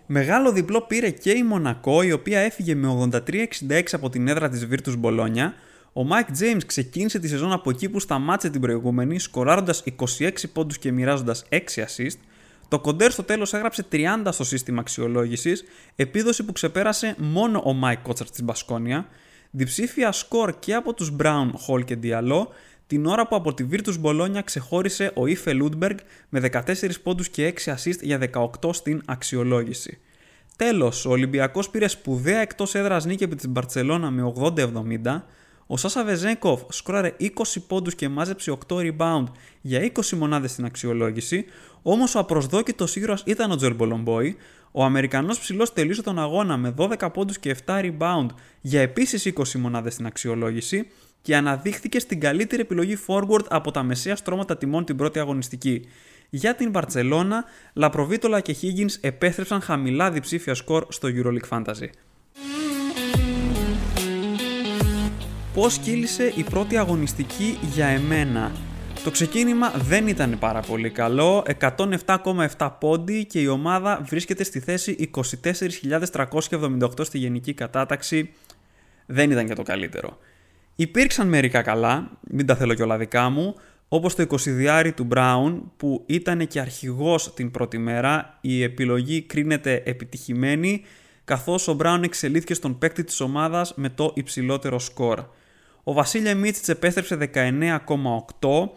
Μεγάλο 0.07 0.53
διπλό 0.53 0.81
πήρε 0.81 1.11
και 1.11 1.31
η 1.31 1.43
Μονακό, 1.43 2.03
η 2.03 2.13
οποία 2.13 2.39
έφυγε 2.41 2.75
με 2.75 3.09
83-66 3.69 3.83
από 3.93 4.09
την 4.11 4.29
έδρα 4.29 4.49
της 4.49 4.67
Virtus 4.71 5.01
Bologna. 5.03 5.53
Ο 5.93 6.01
Mike 6.11 6.43
James 6.43 6.65
ξεκίνησε 6.67 7.19
τη 7.19 7.29
σεζόν 7.29 7.53
από 7.53 7.71
εκεί 7.71 7.89
που 7.89 8.01
σταμάτησε 8.01 8.51
την 8.51 8.61
προηγούμενη, 8.61 9.19
σκοράροντας 9.19 9.85
26 10.19 10.31
πόντους 10.53 10.79
και 10.79 10.93
μοιράζοντας 10.93 11.45
6 11.49 11.59
assist. 11.83 12.19
Το 12.69 12.79
κοντέρ 12.79 13.11
στο 13.13 13.23
τέλος 13.23 13.53
έγραψε 13.53 13.87
30 13.93 14.29
στο 14.31 14.45
σύστημα 14.45 14.81
αξιολόγησης, 14.81 15.65
επίδοση 15.97 16.45
που 16.45 16.53
ξεπέρασε 16.53 17.15
μόνο 17.19 17.59
ο 17.59 17.79
Mike 17.85 18.01
Κότσαρτ 18.03 18.31
της 18.31 18.43
Μπασκόνια, 18.43 19.09
διψήφια 19.51 20.13
σκορ 20.13 20.59
και 20.59 20.75
από 20.75 20.95
τους 20.95 21.13
Brown, 21.19 21.51
Hall 21.69 21.85
και 21.85 21.99
Diallo, 22.03 22.47
την 22.87 23.07
ώρα 23.07 23.27
που 23.27 23.37
από 23.37 23.55
τη 23.55 23.67
Virtus 23.71 24.03
Bologna 24.03 24.41
ξεχώρισε 24.45 25.11
ο 25.15 25.27
Ίφε 25.27 25.53
Λούντμπεργκ 25.53 25.99
με 26.29 26.41
14 26.53 27.03
πόντους 27.03 27.29
και 27.29 27.55
6 27.65 27.75
assist 27.75 28.01
για 28.01 28.19
18 28.63 28.75
στην 28.75 29.03
αξιολόγηση. 29.07 29.99
Τέλος, 30.57 31.07
ο 31.07 31.11
Ολυμπιακός 31.11 31.71
πήρε 31.71 31.89
σπουδαία 31.89 32.41
εκτός 32.41 32.75
έδρας 32.75 33.05
νίκη 33.05 33.25
επί 33.25 33.37
της 33.37 33.49
Μπαρτσελώνα 33.49 34.11
με 34.11 34.23
80-70, 34.23 35.27
ο 35.67 35.77
Σάσα 35.77 36.05
Βεζένκοφ 36.05 36.63
σκόραρε 36.69 37.17
20 37.21 37.27
πόντους 37.67 37.95
και 37.95 38.09
μάζεψε 38.09 38.59
8 38.69 38.77
rebound 38.77 39.25
για 39.61 39.93
20 39.95 40.11
μονάδες 40.11 40.51
στην 40.51 40.65
αξιολόγηση, 40.65 41.45
όμως 41.83 42.15
ο 42.15 42.19
απροσδόκητος 42.19 42.97
ήρωας 42.97 43.23
ήταν 43.27 43.51
ο 43.51 43.57
Τζόελ 43.57 43.75
Μπολομπόι, 43.75 44.37
ο 44.73 44.85
Αμερικανός 44.85 45.39
ψηλός 45.39 45.73
τελείωσε 45.73 46.03
τον 46.03 46.19
αγώνα 46.19 46.57
με 46.57 46.75
12 46.79 47.09
πόντους 47.13 47.39
και 47.39 47.57
7 47.67 47.81
rebound 47.81 48.27
για 48.61 48.81
επίσης 48.81 49.33
20 49.37 49.59
μονάδες 49.59 49.93
στην 49.93 50.07
αξιολόγηση 50.07 50.87
και 51.23 51.37
αναδείχθηκε 51.37 51.99
στην 51.99 52.21
καλύτερη 52.21 52.63
επιλογή 52.63 52.99
forward 53.07 53.45
από 53.49 53.71
τα 53.71 53.83
μεσαία 53.83 54.17
στρώματα 54.17 54.57
τιμών 54.57 54.85
την 54.85 54.97
πρώτη 54.97 55.19
αγωνιστική. 55.19 55.89
Για 56.31 56.55
την 56.55 56.71
Μπαρτσελώνα, 56.71 57.45
Λαπροβίτολα 57.75 58.41
και 58.41 58.57
Higgins 58.63 58.97
επέστρεψαν 59.01 59.61
χαμηλά 59.61 60.11
διψήφια 60.11 60.55
σκορ 60.55 60.87
στο 60.89 61.09
EuroLeague 61.09 61.49
Fantasy. 61.49 61.89
Πώς 65.57 65.79
κύλησε 65.79 66.33
η 66.37 66.43
πρώτη 66.43 66.77
αγωνιστική 66.77 67.59
για 67.75 67.87
εμένα. 67.87 68.53
Το 69.05 69.11
ξεκίνημα 69.11 69.71
δεν 69.71 70.07
ήταν 70.07 70.39
πάρα 70.39 70.61
πολύ 70.61 70.91
καλό, 70.91 71.45
107,7 71.61 72.71
πόντι 72.81 73.25
και 73.25 73.41
η 73.41 73.47
ομάδα 73.47 74.01
βρίσκεται 74.05 74.45
στη 74.45 74.61
θέση 74.61 75.11
24.378 75.43 76.89
στη 77.01 77.19
γενική 77.19 77.55
κατάταξη. 77.55 78.33
Δεν 79.07 79.31
ήταν 79.31 79.47
και 79.47 79.55
το 79.55 79.63
καλύτερο. 79.63 80.19
Υπήρξαν 80.77 81.29
μερικά 81.29 81.63
καλά, 81.63 82.11
μην 82.31 82.47
τα 82.47 82.57
θέλω 82.57 82.75
και 82.75 82.83
όλα 82.83 82.99
δικά 82.99 83.29
μου, 83.29 83.55
όπως 83.89 84.15
το 84.15 84.27
20 84.31 84.93
του 84.95 85.09
Brown 85.15 85.61
που 85.77 86.03
ήταν 86.07 86.47
και 86.47 86.61
αρχηγός 86.61 87.35
την 87.35 87.51
πρώτη 87.51 87.79
μέρα, 87.79 88.39
η 88.41 88.63
επιλογή 88.63 89.23
κρίνεται 89.23 89.83
επιτυχημένη 89.85 90.83
καθώς 91.25 91.69
ο 91.69 91.77
Brown 91.81 92.01
εξελίχθηκε 92.03 92.55
στον 92.55 92.79
παίκτη 92.79 93.05
της 93.05 93.21
ομάδας 93.21 93.73
με 93.77 93.89
το 93.89 94.13
υψηλότερο 94.15 94.79
σκορ. 94.79 95.25
Ο 95.89 95.93
Βασίλια 95.93 96.35
Μίτσιτς 96.35 96.69
επέστρεψε 96.69 97.31
19,8 97.35 98.69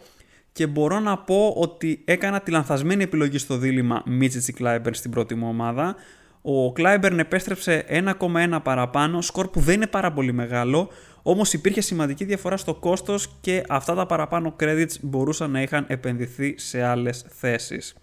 και 0.52 0.66
μπορώ 0.66 1.00
να 1.00 1.18
πω 1.18 1.54
ότι 1.56 2.02
έκανα 2.04 2.40
τη 2.40 2.50
λανθασμένη 2.50 3.02
επιλογή 3.02 3.38
στο 3.38 3.56
δίλημα 3.56 4.02
Μίτσιτς 4.06 4.48
ή 4.48 4.52
Κλάιμπερν 4.52 4.94
στην 4.94 5.10
πρώτη 5.10 5.34
μου 5.34 5.48
ομάδα. 5.48 5.94
Ο 6.42 6.72
Κλάιμπερν 6.72 7.18
επέστρεψε 7.18 7.84
1,1 7.88 8.58
παραπάνω, 8.62 9.20
σκορ 9.20 9.48
που 9.48 9.60
δεν 9.60 9.74
είναι 9.74 9.86
πάρα 9.86 10.12
πολύ 10.12 10.32
μεγάλο, 10.32 10.90
όμως 11.22 11.52
υπήρχε 11.52 11.80
σημαντική 11.80 12.24
διαφορά 12.24 12.56
στο 12.56 12.74
κόστος 12.74 13.38
και 13.40 13.62
αυτά 13.68 13.94
τα 13.94 14.06
παραπάνω 14.06 14.56
credits 14.60 15.00
μπορούσαν 15.00 15.50
να 15.50 15.62
είχαν 15.62 15.84
επενδυθεί 15.88 16.54
σε 16.58 16.82
άλλες 16.82 17.26
θέσεις. 17.28 17.94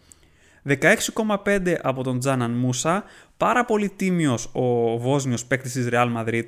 16,5 0.67 1.75
από 1.81 2.03
τον 2.03 2.19
Τζάναν 2.19 2.51
Μούσα, 2.51 3.03
πάρα 3.37 3.65
πολύ 3.65 3.89
τίμιος 3.89 4.49
ο 4.53 4.97
Βόσνιος 4.97 5.45
παίκτης 5.45 5.71
της 5.71 5.87
Real 5.91 6.15
Madrid 6.17 6.43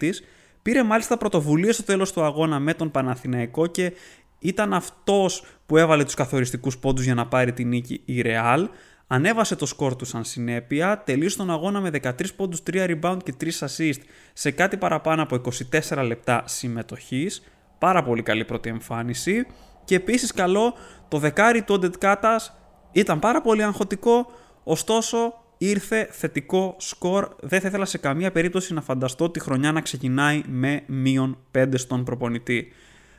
Πήρε 0.62 0.84
μάλιστα 0.84 1.18
πρωτοβουλία 1.18 1.74
στο 1.74 1.84
τέλος 1.84 2.14
του 2.14 2.24
αγώνα 2.24 2.60
με 2.60 2.74
τον 2.74 2.92
Παναθηναϊκό 2.92 3.68
και 3.68 3.94
Ήταν 4.40 4.74
αυτός 4.74 5.44
που 5.66 5.78
έβαλε 5.78 6.04
τους 6.04 6.14
καθοριστικούς 6.14 6.78
πόντους 6.78 7.04
για 7.04 7.14
να 7.14 7.28
πάρει 7.28 7.54
την 7.54 7.68
νίκη 7.68 8.02
η 8.06 8.22
Real. 8.26 8.68
Ανέβασε 9.08 9.56
το 9.56 9.66
σκορ 9.66 9.96
του 9.96 10.06
σαν 10.06 10.24
συνέπεια, 10.24 11.02
τελείωσε 11.06 11.38
τον 11.38 11.52
αγώνα 11.52 11.80
με 11.82 11.90
13 11.90 12.36
πόντους, 12.36 12.64
3 12.72 13.00
rebound 13.02 13.18
και 13.24 13.34
3 13.42 13.68
assist 13.68 14.02
σε 14.34 14.52
κάτι 14.52 14.78
παραπάνω 14.78 15.22
από 15.22 15.42
24 15.90 16.04
λεπτά 16.06 16.44
συμμετοχής. 16.46 17.44
Πάρα 17.78 18.04
πολύ 18.04 18.24
καλή 18.24 18.46
πρώτη 18.46 18.70
εμφάνιση. 18.70 19.46
Και 19.86 19.96
επίσης 19.96 20.32
καλό 20.32 20.74
το 21.08 21.18
δεκάρι 21.18 21.62
του 21.62 21.74
Οντετ 21.74 21.96
Κάτας 21.98 22.54
ήταν 22.92 23.20
πάρα 23.20 23.42
πολύ 23.42 23.64
αγχωτικό, 23.64 24.32
ωστόσο 24.64 25.34
ήρθε 25.62 26.08
θετικό 26.12 26.76
σκορ. 26.78 27.30
Δεν 27.40 27.62
θα 27.62 27.68
ήθελα 27.68 27.86
σε 27.86 27.98
καμία 27.98 28.32
περίπτωση 28.32 28.74
να 28.74 28.82
φανταστώ 28.82 29.30
τη 29.30 29.40
χρονιά 29.40 29.72
να 29.72 29.82
ξεκινάει 29.82 30.42
με 30.48 30.84
μείον 30.86 31.38
5 31.58 31.66
στον 31.74 32.04
προπονητή. 32.04 32.72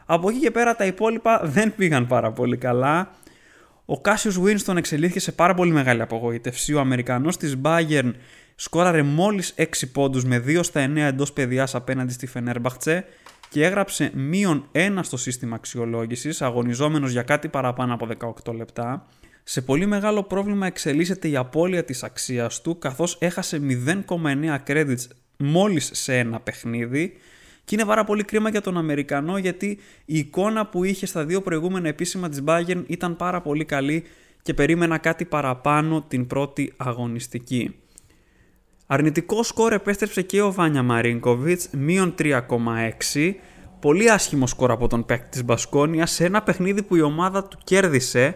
Από 0.06 0.28
εκεί 0.28 0.38
και 0.38 0.50
πέρα 0.50 0.76
τα 0.76 0.86
υπόλοιπα 0.86 1.40
δεν 1.44 1.74
πήγαν 1.76 2.06
πάρα 2.06 2.32
πολύ 2.32 2.56
καλά. 2.56 3.10
Ο 3.84 4.00
Κάσιος 4.00 4.40
Winston 4.44 4.76
εξελίχθηκε 4.76 5.20
σε 5.20 5.32
πάρα 5.32 5.54
πολύ 5.54 5.72
μεγάλη 5.72 6.02
απογοήτευση. 6.02 6.74
Ο 6.74 6.80
Αμερικανός 6.80 7.36
της 7.36 7.56
Bayern 7.62 8.12
σκόραρε 8.54 9.02
μόλις 9.02 9.54
6 9.56 9.64
πόντους 9.92 10.24
με 10.24 10.38
2 10.46 10.62
στα 10.62 10.84
9 10.84 10.96
εντός 10.96 11.32
παιδιάς 11.32 11.74
απέναντι 11.74 12.12
στη 12.12 12.26
Φενέρμπαχτσε 12.26 13.04
και 13.48 13.64
έγραψε 13.64 14.10
μείον 14.14 14.68
1 14.72 14.98
στο 15.02 15.16
σύστημα 15.16 15.54
αξιολόγησης, 15.56 16.42
αγωνιζόμενος 16.42 17.10
για 17.10 17.22
κάτι 17.22 17.48
παραπάνω 17.48 17.94
από 17.94 18.06
18 18.46 18.54
λεπτά. 18.54 19.06
Σε 19.44 19.60
πολύ 19.60 19.86
μεγάλο 19.86 20.22
πρόβλημα 20.22 20.66
εξελίσσεται 20.66 21.28
η 21.28 21.36
απώλεια 21.36 21.84
της 21.84 22.02
αξίας 22.02 22.60
του, 22.60 22.78
καθώς 22.78 23.16
έχασε 23.20 23.60
0,9 24.08 24.58
credits 24.66 25.04
μόλις 25.36 25.90
σε 25.92 26.18
ένα 26.18 26.40
παιχνίδι 26.40 27.12
και 27.64 27.74
είναι 27.74 27.84
πάρα 27.84 28.04
πολύ 28.04 28.24
κρίμα 28.24 28.50
για 28.50 28.60
τον 28.60 28.76
Αμερικανό 28.76 29.38
γιατί 29.38 29.78
η 30.04 30.18
εικόνα 30.18 30.66
που 30.66 30.84
είχε 30.84 31.06
στα 31.06 31.24
δύο 31.24 31.40
προηγούμενα 31.40 31.88
επίσημα 31.88 32.28
της 32.28 32.42
Bayern 32.46 32.82
ήταν 32.86 33.16
πάρα 33.16 33.40
πολύ 33.40 33.64
καλή 33.64 34.04
και 34.42 34.54
περίμενα 34.54 34.98
κάτι 34.98 35.24
παραπάνω 35.24 36.04
την 36.08 36.26
πρώτη 36.26 36.72
αγωνιστική. 36.76 37.74
Αρνητικό 38.86 39.42
σκορ 39.42 39.72
επέστρεψε 39.72 40.22
και 40.22 40.42
ο 40.42 40.52
Βάνια 40.52 40.82
Μαρίνκοβιτς, 40.82 41.68
μείον 41.72 42.14
3,6. 42.18 43.34
Πολύ 43.80 44.10
άσχημο 44.10 44.46
σκορ 44.46 44.70
από 44.70 44.86
τον 44.86 45.04
παίκτη 45.04 45.28
της 45.28 45.44
Μπασκόνια 45.44 46.06
σε 46.06 46.24
ένα 46.24 46.42
παιχνίδι 46.42 46.82
που 46.82 46.96
η 46.96 47.00
ομάδα 47.00 47.44
του 47.44 47.58
κέρδισε. 47.64 48.34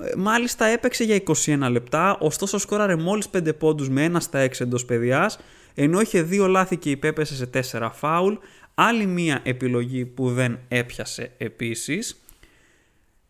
Ε, 0.00 0.16
μάλιστα 0.16 0.64
έπαιξε 0.64 1.04
για 1.04 1.22
21 1.44 1.68
λεπτά, 1.70 2.16
ωστόσο 2.20 2.58
σκόραρε 2.58 2.96
μόλις 2.96 3.28
5 3.28 3.52
πόντους 3.58 3.88
με 3.88 4.10
1 4.14 4.16
στα 4.18 4.38
6 4.38 4.60
εντός 4.60 4.84
παιδιάς, 4.84 5.38
ενώ 5.74 6.00
είχε 6.00 6.22
2 6.22 6.46
λάθη 6.48 6.76
και 6.76 6.90
υπέπεσε 6.90 7.34
σε 7.34 7.46
4 7.46 7.90
φάουλ. 7.92 8.34
Άλλη 8.74 9.06
μία 9.06 9.40
επιλογή 9.42 10.04
που 10.04 10.32
δεν 10.32 10.58
έπιασε 10.68 11.32
επίσης. 11.38 12.20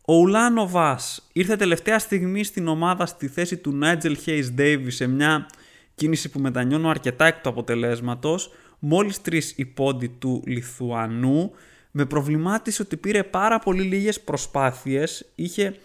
Ο 0.09 0.15
Ουλάνοβας 0.15 1.29
ήρθε 1.33 1.57
τελευταία 1.57 1.99
στιγμή 1.99 2.45
στην 2.45 2.69
ομάδα 2.69 3.07
στη 3.07 3.29
θέση 3.29 3.57
του 3.57 3.79
Nigel 3.83 4.15
Hayes 4.27 4.59
Davis 4.59 4.87
σε 4.87 5.07
μια 5.07 5.47
κίνηση 5.95 6.29
που 6.31 6.41
μετανιώνω 6.41 6.89
αρκετά 6.89 7.27
εκ 7.27 7.41
του 7.41 7.49
αποτελέσματος. 7.49 8.53
Μόλις 8.79 9.23
τρεις 9.23 9.53
υπόντι 9.57 10.09
του 10.19 10.43
Λιθουανού. 10.47 11.53
Με 11.91 12.05
προβλημάτισε 12.05 12.83
ότι 12.83 12.97
πήρε 12.97 13.23
πάρα 13.23 13.59
πολύ 13.59 13.83
λίγες 13.83 14.21
προσπάθειες. 14.21 15.27
Είχε 15.35 15.77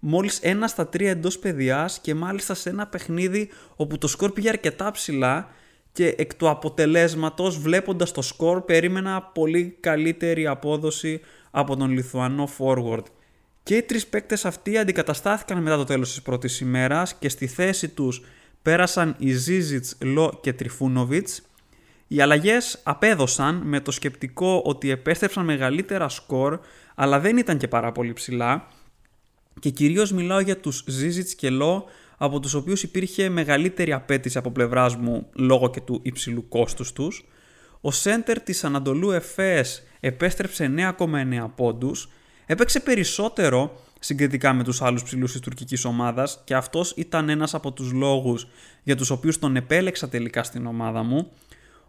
μόλις 0.00 0.38
ένα 0.38 0.68
στα 0.68 0.88
τρία 0.88 1.10
εντός 1.10 1.38
παιδιάς 1.38 1.98
και 2.00 2.14
μάλιστα 2.14 2.54
σε 2.54 2.68
ένα 2.68 2.86
παιχνίδι 2.86 3.48
όπου 3.76 3.98
το 3.98 4.06
σκορ 4.06 4.32
πήγε 4.32 4.48
αρκετά 4.48 4.90
ψηλά 4.90 5.48
και 5.92 6.14
εκ 6.18 6.34
του 6.34 6.48
αποτελέσματος 6.48 7.58
βλέποντας 7.58 8.12
το 8.12 8.22
σκορ 8.22 8.64
περίμενα 8.64 9.22
πολύ 9.22 9.76
καλύτερη 9.80 10.46
απόδοση 10.46 11.20
από 11.50 11.76
τον 11.76 11.90
Λιθουανό 11.90 12.48
forward. 12.58 13.04
Και 13.62 13.76
οι 13.76 13.82
τρεις 13.82 14.06
παίκτες 14.06 14.44
αυτοί 14.44 14.78
αντικαταστάθηκαν 14.78 15.62
μετά 15.62 15.76
το 15.76 15.84
τέλος 15.84 16.08
της 16.08 16.22
πρώτης 16.22 16.60
ημέρας 16.60 17.14
και 17.14 17.28
στη 17.28 17.46
θέση 17.46 17.88
τους 17.88 18.22
πέρασαν 18.62 19.14
οι 19.18 19.32
Ζίζιτς, 19.32 19.96
Λο 20.00 20.38
και 20.42 20.52
Τριφούνοβιτς. 20.52 21.42
Οι 22.06 22.20
αλλαγές 22.20 22.80
απέδωσαν 22.82 23.60
με 23.64 23.80
το 23.80 23.90
σκεπτικό 23.90 24.62
ότι 24.64 24.90
επέστρεψαν 24.90 25.44
μεγαλύτερα 25.44 26.08
σκορ 26.08 26.58
αλλά 26.94 27.20
δεν 27.20 27.36
ήταν 27.36 27.58
και 27.58 27.68
πάρα 27.68 27.92
πολύ 27.92 28.12
ψηλά 28.12 28.68
και 29.60 29.70
κυρίως 29.70 30.12
μιλάω 30.12 30.40
για 30.40 30.56
τους 30.56 30.84
Ζίζιτς 30.86 31.34
και 31.34 31.50
Λο 31.50 31.84
από 32.16 32.40
τους 32.40 32.54
οποίους 32.54 32.82
υπήρχε 32.82 33.28
μεγαλύτερη 33.28 33.92
απέτηση 33.92 34.38
από 34.38 34.50
πλευράς 34.50 34.96
μου 34.96 35.26
λόγω 35.32 35.70
και 35.70 35.80
του 35.80 36.00
υψηλού 36.02 36.48
κόστους 36.48 36.92
τους. 36.92 37.24
Ο 37.80 37.90
σέντερ 37.90 38.40
της 38.40 38.64
Ανατολού 38.64 39.10
Εφές 39.10 39.82
επέστρεψε 40.00 40.64
9,9 40.64 41.50
πόντους, 41.56 42.08
έπαιξε 42.46 42.80
περισσότερο 42.80 43.80
συγκριτικά 44.00 44.52
με 44.52 44.64
τους 44.64 44.82
άλλους 44.82 45.02
ψηλούς 45.02 45.32
της 45.32 45.40
τουρκικής 45.40 45.84
ομάδας 45.84 46.40
και 46.44 46.54
αυτός 46.54 46.92
ήταν 46.96 47.28
ένας 47.28 47.54
από 47.54 47.72
τους 47.72 47.92
λόγους 47.92 48.46
για 48.82 48.96
τους 48.96 49.10
οποίους 49.10 49.38
τον 49.38 49.56
επέλεξα 49.56 50.08
τελικά 50.08 50.42
στην 50.42 50.66
ομάδα 50.66 51.02
μου. 51.02 51.30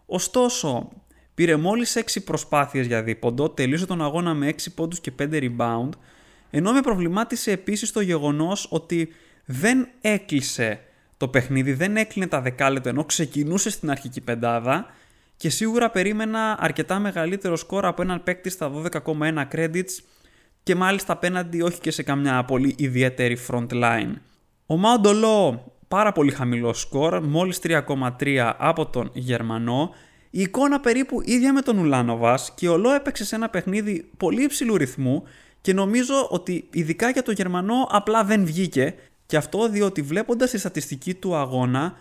Ωστόσο, 0.06 0.90
πήρε 1.34 1.56
μόλις 1.56 1.96
6 1.96 2.24
προσπάθειες 2.24 2.86
για 2.86 3.04
δίποντο, 3.04 3.50
τελείωσε 3.50 3.86
τον 3.86 4.02
αγώνα 4.02 4.34
με 4.34 4.48
6 4.48 4.72
πόντους 4.76 5.00
και 5.00 5.12
5 5.12 5.40
rebound, 5.40 5.90
ενώ 6.52 6.72
με 6.72 6.82
προβλημάτισε 6.82 7.52
επίσης 7.52 7.92
το 7.92 8.02
γεγονός 8.02 8.68
ότι 8.70 9.10
δεν 9.46 9.88
έκλεισε 10.02 10.80
το 11.18 11.28
παιχνίδι, 11.28 11.74
δεν 11.74 11.98
έκλεινε 11.98 12.28
τα 12.28 12.42
δεκάλεπτα 12.42 12.90
ενώ 12.90 13.06
ξεκινούσε 13.06 13.70
στην 13.70 13.90
αρχική 13.90 14.22
πεντάδα 14.22 14.86
και 15.38 15.50
σίγουρα 15.50 15.90
περίμενα 15.90 16.58
αρκετά 16.60 17.00
μεγαλύτερο 17.00 17.56
σκορ 17.56 17.86
από 17.86 18.02
έναν 18.02 18.24
παίκτη 18.24 18.50
στα 18.50 18.72
12,1 19.04 19.48
credits 19.52 20.04
και 20.64 20.76
μάλιστα 20.76 21.14
απέναντι 21.14 21.62
όχι 21.62 21.80
και 21.80 21.92
σε 21.92 22.04
καμιά 22.04 22.44
πολύ 22.44 22.76
ιδιαίτερη 22.78 23.38
front 23.48 23.68
line. 23.70 24.14
Ο 24.66 24.78
Μάουντολό 24.78 25.66
πάρα 25.88 26.12
πολύ 26.12 26.32
χαμηλό 26.32 26.74
σκορ, 26.74 27.22
μόλις 27.24 27.60
3,3 27.64 28.54
από 28.58 28.86
τον 28.86 29.10
Γερμανό, 29.14 29.94
η 30.30 30.42
εικόνα 30.42 30.80
περίπου 30.80 31.22
ίδια 31.26 31.54
με 31.54 31.62
τον 31.62 31.78
Ουλάνοβας 31.78 32.54
και 32.56 32.70
ο 32.70 32.78
Λό 32.78 32.92
έπαιξε 32.92 33.26
σε 33.26 33.36
ένα 33.36 33.50
παιχνίδι 33.50 34.10
πολύ 34.18 34.44
υψηλού 34.44 34.78
ρυθμού 34.78 35.24
και 35.62 35.74
νομίζω 35.74 36.28
ότι 36.30 36.68
ειδικά 36.74 37.10
για 37.10 37.24
τον 37.24 37.34
Γερμανό 37.34 37.88
απλά 37.90 38.24
δεν 38.24 38.46
βγήκε 38.46 38.96
και 39.26 39.38
αυτό 39.38 39.70
διότι 39.70 40.02
βλέποντας 40.02 40.50
τη 40.50 40.58
στατιστική 40.58 41.14
του 41.14 41.36
αγώνα, 41.36 41.94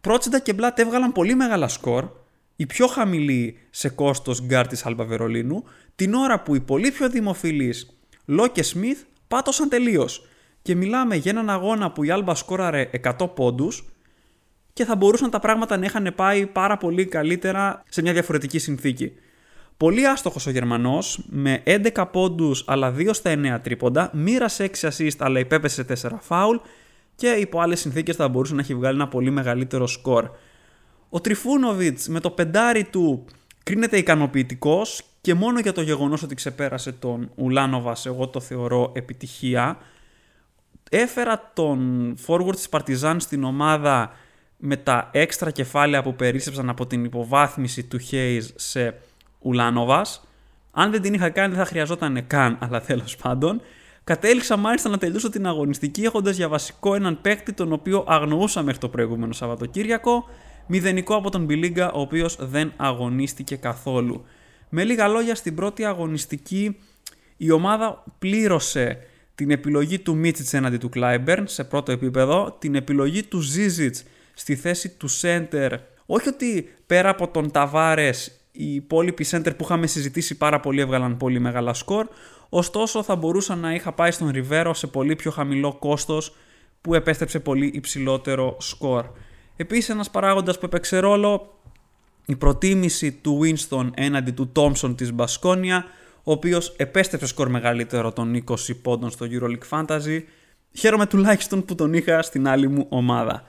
Πρότσιντα 0.00 0.38
και 0.38 0.52
Μπλατ 0.52 0.78
έβγαλαν 0.78 1.12
πολύ 1.12 1.34
μεγάλα 1.34 1.68
σκορ, 1.68 2.08
η 2.56 2.66
πιο 2.66 2.86
χαμηλή 2.86 3.58
σε 3.70 3.88
κόστος 3.88 4.42
γκάρ 4.42 4.66
της 4.66 4.86
Άλμπα 4.86 5.04
Βερολίνου, 5.04 5.64
την 5.94 6.14
ώρα 6.14 6.42
που 6.42 6.54
οι 6.54 6.60
πολύ 6.60 6.90
πιο 6.90 7.08
δημοφιλείς 7.08 7.98
Λο 8.24 8.46
και 8.46 8.62
Σμιθ 8.62 9.02
πάτωσαν 9.28 9.68
τελείως. 9.68 10.26
Και 10.62 10.74
μιλάμε 10.74 11.16
για 11.16 11.30
έναν 11.30 11.50
αγώνα 11.50 11.92
που 11.92 12.04
η 12.04 12.10
Άλμπα 12.10 12.34
σκόραρε 12.34 12.90
100 13.18 13.34
πόντους 13.34 13.84
και 14.72 14.84
θα 14.84 14.96
μπορούσαν 14.96 15.30
τα 15.30 15.38
πράγματα 15.38 15.76
να 15.76 15.84
είχαν 15.84 16.12
πάει 16.16 16.46
πάρα 16.46 16.76
πολύ 16.76 17.06
καλύτερα 17.06 17.82
σε 17.88 18.02
μια 18.02 18.12
διαφορετική 18.12 18.58
συνθήκη. 18.58 19.12
Πολύ 19.76 20.06
άστοχος 20.06 20.46
ο 20.46 20.50
Γερμανός, 20.50 21.24
με 21.28 21.62
11 21.64 22.04
πόντους 22.12 22.64
αλλά 22.66 22.90
2 22.90 23.14
στα 23.14 23.30
9 23.30 23.60
τρίποντα, 23.62 24.10
μοίρασε 24.12 24.64
6 24.64 24.88
assist 24.88 25.16
αλλά 25.18 25.38
υπέπεσε 25.38 25.84
4 26.02 26.18
φάουλ 26.20 26.56
και 27.14 27.28
υπό 27.28 27.60
άλλες 27.60 27.80
συνθήκες 27.80 28.16
θα 28.16 28.28
μπορούσε 28.28 28.54
να 28.54 28.60
έχει 28.60 28.74
βγάλει 28.74 28.96
ένα 28.96 29.08
πολύ 29.08 29.30
μεγαλύτερο 29.30 29.86
σκορ. 29.86 30.30
Ο 31.08 31.20
Τριφούνοβιτς 31.20 32.08
με 32.08 32.20
το 32.20 32.30
πεντάρι 32.30 32.84
του 32.84 33.24
κρίνεται 33.62 33.96
ικανοποιητικός 33.96 35.02
και 35.20 35.34
μόνο 35.34 35.60
για 35.60 35.72
το 35.72 35.82
γεγονός 35.82 36.22
ότι 36.22 36.34
ξεπέρασε 36.34 36.92
τον 36.92 37.30
Ουλάνοβα, 37.34 37.96
εγώ 38.04 38.28
το 38.28 38.40
θεωρώ 38.40 38.92
επιτυχία. 38.94 39.78
Έφερα 40.90 41.50
τον 41.54 42.14
forward 42.26 42.54
της 42.54 42.68
Παρτιζάν 42.68 43.20
στην 43.20 43.44
ομάδα 43.44 44.10
με 44.56 44.76
τα 44.76 45.10
έξτρα 45.12 45.50
κεφάλαια 45.50 46.02
που 46.02 46.14
περίσσεψαν 46.14 46.68
από 46.68 46.86
την 46.86 47.04
υποβάθμιση 47.04 47.82
του 47.82 47.98
Hayes 48.10 48.46
σε 48.54 48.94
Ουλάνοβας. 49.44 50.28
Αν 50.70 50.90
δεν 50.90 51.02
την 51.02 51.14
είχα 51.14 51.30
κάνει, 51.30 51.48
δεν 51.48 51.58
θα 51.58 51.64
χρειαζόταν 51.64 52.26
καν, 52.26 52.58
αλλά 52.60 52.80
τέλος 52.80 53.16
πάντων. 53.16 53.60
Κατέληξα 54.04 54.56
μάλιστα 54.56 54.88
να 54.88 54.98
τελειώσω 54.98 55.30
την 55.30 55.46
αγωνιστική 55.46 56.02
έχοντας 56.02 56.36
για 56.36 56.48
βασικό 56.48 56.94
έναν 56.94 57.18
παίκτη 57.20 57.52
τον 57.52 57.72
οποίο 57.72 58.04
αγνοούσα 58.08 58.62
μέχρι 58.62 58.80
το 58.80 58.88
προηγούμενο 58.88 59.32
Σαββατοκύριακο. 59.32 60.24
Μηδενικό 60.66 61.14
από 61.14 61.30
τον 61.30 61.44
Μπιλίγκα, 61.44 61.92
ο 61.92 62.00
οποίος 62.00 62.36
δεν 62.40 62.72
αγωνίστηκε 62.76 63.56
καθόλου. 63.56 64.24
Με 64.68 64.84
λίγα 64.84 65.08
λόγια, 65.08 65.34
στην 65.34 65.54
πρώτη 65.54 65.84
αγωνιστική 65.84 66.76
η 67.36 67.50
ομάδα 67.50 68.04
πλήρωσε 68.18 68.98
την 69.34 69.50
επιλογή 69.50 69.98
του 69.98 70.16
Μίτσιτς 70.16 70.52
έναντι 70.52 70.76
του 70.76 70.88
Κλάιμπερν 70.88 71.46
σε 71.46 71.64
πρώτο 71.64 71.92
επίπεδο, 71.92 72.56
την 72.58 72.74
επιλογή 72.74 73.22
του 73.22 73.40
Ζίζιτς 73.40 74.04
στη 74.34 74.56
θέση 74.56 74.88
του 74.88 75.08
Σέντερ. 75.08 75.72
Όχι 76.06 76.28
ότι 76.28 76.74
πέρα 76.86 77.08
από 77.08 77.28
τον 77.28 77.50
Ταβάρες 77.50 78.40
οι 78.56 78.74
υπόλοιποι 78.74 79.26
center 79.30 79.56
που 79.56 79.64
είχαμε 79.64 79.86
συζητήσει 79.86 80.36
πάρα 80.36 80.60
πολύ 80.60 80.80
έβγαλαν 80.80 81.16
πολύ 81.16 81.38
μεγάλα 81.38 81.74
σκορ, 81.74 82.08
ωστόσο 82.48 83.02
θα 83.02 83.16
μπορούσα 83.16 83.54
να 83.54 83.74
είχα 83.74 83.92
πάει 83.92 84.10
στον 84.10 84.28
Ριβέρο 84.28 84.74
σε 84.74 84.86
πολύ 84.86 85.16
πιο 85.16 85.30
χαμηλό 85.30 85.76
κόστος 85.78 86.34
που 86.80 86.94
επέστρεψε 86.94 87.40
πολύ 87.40 87.70
υψηλότερο 87.74 88.56
σκορ. 88.60 89.04
Επίσης 89.56 89.88
ένας 89.88 90.10
παράγοντας 90.10 90.58
που 90.58 90.66
έπαιξε 90.66 90.98
ρόλο 90.98 91.58
η 92.26 92.36
προτίμηση 92.36 93.12
του 93.12 93.40
Winston 93.42 93.90
έναντι 93.94 94.30
του 94.30 94.52
Thompson 94.56 94.94
της 94.96 95.12
Μπασκόνια. 95.12 95.84
ο 96.26 96.32
οποίος 96.32 96.74
επέστρεψε 96.76 97.26
σκορ 97.26 97.48
μεγαλύτερο 97.48 98.12
των 98.12 98.44
20 98.48 98.54
πόντων 98.82 99.10
στο 99.10 99.26
EuroLeague 99.30 99.68
Fantasy. 99.78 100.20
Χαίρομαι 100.72 101.06
τουλάχιστον 101.06 101.64
που 101.64 101.74
τον 101.74 101.92
είχα 101.92 102.22
στην 102.22 102.48
άλλη 102.48 102.68
μου 102.68 102.86
ομάδα. 102.88 103.42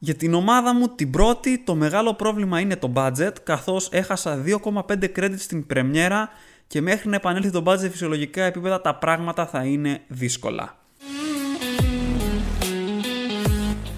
Για 0.00 0.14
την 0.14 0.34
ομάδα 0.34 0.74
μου 0.74 0.88
την 0.88 1.10
πρώτη 1.10 1.58
το 1.58 1.74
μεγάλο 1.74 2.14
πρόβλημα 2.14 2.60
είναι 2.60 2.76
το 2.76 2.92
budget 2.94 3.32
καθώς 3.42 3.88
έχασα 3.92 4.44
2,5 4.46 5.04
credits 5.16 5.38
στην 5.38 5.66
πρεμιέρα 5.66 6.28
και 6.66 6.80
μέχρι 6.80 7.08
να 7.08 7.16
επανέλθει 7.16 7.50
το 7.50 7.62
budget 7.66 7.90
φυσιολογικά 7.90 8.44
επίπεδα 8.44 8.80
τα 8.80 8.94
πράγματα 8.94 9.46
θα 9.46 9.64
είναι 9.64 10.00
δύσκολα. 10.08 10.76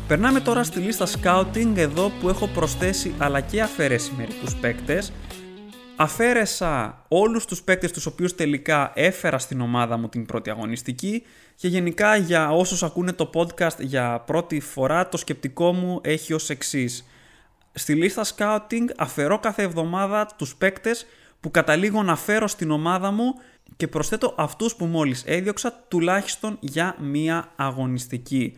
Περνάμε 0.07 0.41
τώρα 0.41 0.65
στη 0.65 0.79
λίστα 0.79 1.07
scouting 1.07 1.73
εδώ 1.77 2.13
που 2.21 2.29
έχω 2.29 2.47
προσθέσει 2.47 3.15
αλλά 3.19 3.41
και 3.41 3.63
αφαιρέσει 3.63 4.13
μερικούς 4.17 4.57
παίκτες. 4.57 5.13
Αφαίρεσα 6.03 7.05
όλους 7.09 7.45
τους 7.45 7.63
παίκτες 7.63 7.93
τους 7.93 8.07
οποίους 8.07 8.35
τελικά 8.35 8.93
έφερα 8.95 9.39
στην 9.39 9.61
ομάδα 9.61 9.97
μου 9.97 10.09
την 10.09 10.27
πρώτη 10.27 10.51
αγωνιστική 10.51 11.23
και 11.55 11.69
γενικά 11.69 12.17
για 12.17 12.51
όσους 12.51 12.83
ακούνε 12.83 13.13
το 13.13 13.31
podcast 13.35 13.79
για 13.79 14.23
πρώτη 14.27 14.61
φορά 14.61 15.09
το 15.09 15.17
σκεπτικό 15.17 15.73
μου 15.73 16.01
έχει 16.03 16.33
ως 16.33 16.51
εξής. 16.51 17.07
Στη 17.73 17.95
λίστα 17.95 18.25
scouting 18.25 18.85
αφαιρώ 18.97 19.39
κάθε 19.39 19.63
εβδομάδα 19.63 20.27
τους 20.37 20.57
παίκτες 20.57 21.07
που 21.41 21.51
καταλήγω 21.51 22.03
να 22.03 22.17
φέρω 22.17 22.49
στην 22.49 22.71
ομάδα 22.71 23.11
μου 23.11 23.35
και 23.77 23.89
προσθέτω 23.89 24.35
αυτούς 24.37 24.75
που 24.75 24.85
μόλις 24.85 25.25
έδιωξα 25.27 25.85
τουλάχιστον 25.89 26.57
για 26.61 26.97
μία 26.99 27.53
αγωνιστική. 27.57 28.57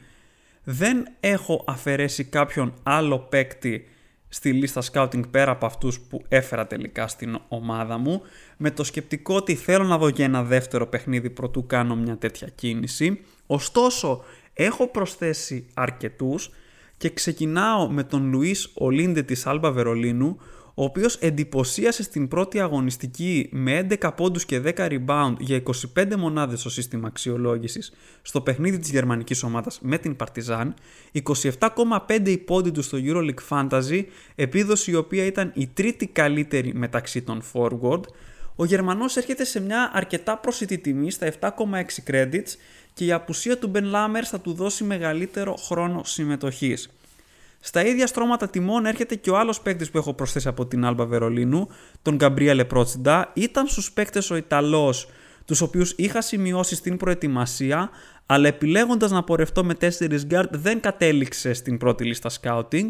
Δεν 0.64 1.08
έχω 1.20 1.64
αφαιρέσει 1.66 2.24
κάποιον 2.24 2.74
άλλο 2.82 3.18
παίκτη 3.18 3.86
στη 4.34 4.52
λίστα 4.52 4.82
scouting 4.92 5.30
πέρα 5.30 5.50
από 5.50 5.66
αυτούς 5.66 6.00
που 6.00 6.24
έφερα 6.28 6.66
τελικά 6.66 7.08
στην 7.08 7.38
ομάδα 7.48 7.98
μου 7.98 8.22
με 8.56 8.70
το 8.70 8.84
σκεπτικό 8.84 9.34
ότι 9.34 9.54
θέλω 9.54 9.84
να 9.84 9.98
δω 9.98 10.10
και 10.10 10.22
ένα 10.22 10.42
δεύτερο 10.42 10.86
παιχνίδι 10.86 11.30
προτού 11.30 11.66
κάνω 11.66 11.96
μια 11.96 12.16
τέτοια 12.16 12.48
κίνηση. 12.54 13.20
Ωστόσο, 13.46 14.24
έχω 14.54 14.88
προσθέσει 14.88 15.66
αρκετούς 15.74 16.50
και 16.96 17.10
ξεκινάω 17.10 17.90
με 17.90 18.04
τον 18.04 18.30
Λουίς 18.30 18.70
Ολίντε 18.74 19.22
της 19.22 19.46
Άλμπα 19.46 19.70
Βερολίνου 19.70 20.38
ο 20.74 20.84
οποίος 20.84 21.16
εντυπωσίασε 21.16 22.02
στην 22.02 22.28
πρώτη 22.28 22.60
αγωνιστική 22.60 23.48
με 23.52 23.86
11 24.00 24.10
πόντους 24.16 24.44
και 24.44 24.62
10 24.64 24.72
rebound 24.76 25.34
για 25.38 25.62
25 25.96 26.16
μονάδες 26.16 26.60
στο 26.60 26.70
σύστημα 26.70 27.08
αξιολόγησης 27.08 27.92
στο 28.22 28.40
παιχνίδι 28.40 28.78
της 28.78 28.90
γερμανικής 28.90 29.42
ομάδας 29.42 29.78
με 29.82 29.98
την 29.98 30.16
Παρτιζάν, 30.16 30.74
27,5 31.12 32.28
οι 32.28 32.38
πόντοι 32.38 32.70
του 32.70 32.82
στο 32.82 32.98
EuroLeague 33.00 33.48
Fantasy, 33.48 34.04
επίδοση 34.34 34.90
η 34.90 34.94
οποία 34.94 35.24
ήταν 35.24 35.52
η 35.54 35.66
τρίτη 35.66 36.06
καλύτερη 36.06 36.74
μεταξύ 36.74 37.22
των 37.22 37.42
forward, 37.52 38.02
ο 38.56 38.64
Γερμανός 38.64 39.16
έρχεται 39.16 39.44
σε 39.44 39.60
μια 39.60 39.90
αρκετά 39.94 40.38
προσιτή 40.38 40.78
τιμή 40.78 41.10
στα 41.10 41.32
7,6 41.40 41.48
credits 42.10 42.56
και 42.94 43.04
η 43.04 43.12
απουσία 43.12 43.58
του 43.58 43.70
Ben 43.74 43.82
Lammers 43.82 44.24
θα 44.24 44.40
του 44.40 44.52
δώσει 44.52 44.84
μεγαλύτερο 44.84 45.54
χρόνο 45.54 46.04
συμμετοχής. 46.04 46.90
Στα 47.64 47.84
ίδια 47.86 48.06
στρώματα 48.06 48.48
τιμών 48.48 48.86
έρχεται 48.86 49.14
και 49.14 49.30
ο 49.30 49.38
άλλος 49.38 49.60
παίκτης 49.60 49.90
που 49.90 49.98
έχω 49.98 50.14
προσθέσει 50.14 50.48
από 50.48 50.66
την 50.66 50.84
Άλμπα 50.84 51.06
Βερολίνου, 51.06 51.68
τον 52.02 52.14
Γκαμπρίελε 52.14 52.64
Πρότσιντα. 52.64 53.30
Ήταν 53.34 53.66
στους 53.66 53.92
παίκτες 53.92 54.30
ο 54.30 54.36
Ιταλός, 54.36 55.08
τους 55.44 55.60
οποίους 55.60 55.94
είχα 55.96 56.20
σημειώσει 56.20 56.74
στην 56.74 56.96
προετοιμασία, 56.96 57.90
αλλά 58.26 58.48
επιλέγοντας 58.48 59.10
να 59.10 59.24
πορευτώ 59.24 59.64
με 59.64 59.74
4 59.74 60.26
guard 60.30 60.48
δεν 60.50 60.80
κατέληξε 60.80 61.52
στην 61.52 61.78
πρώτη 61.78 62.04
λίστα 62.04 62.30
scouting. 62.40 62.86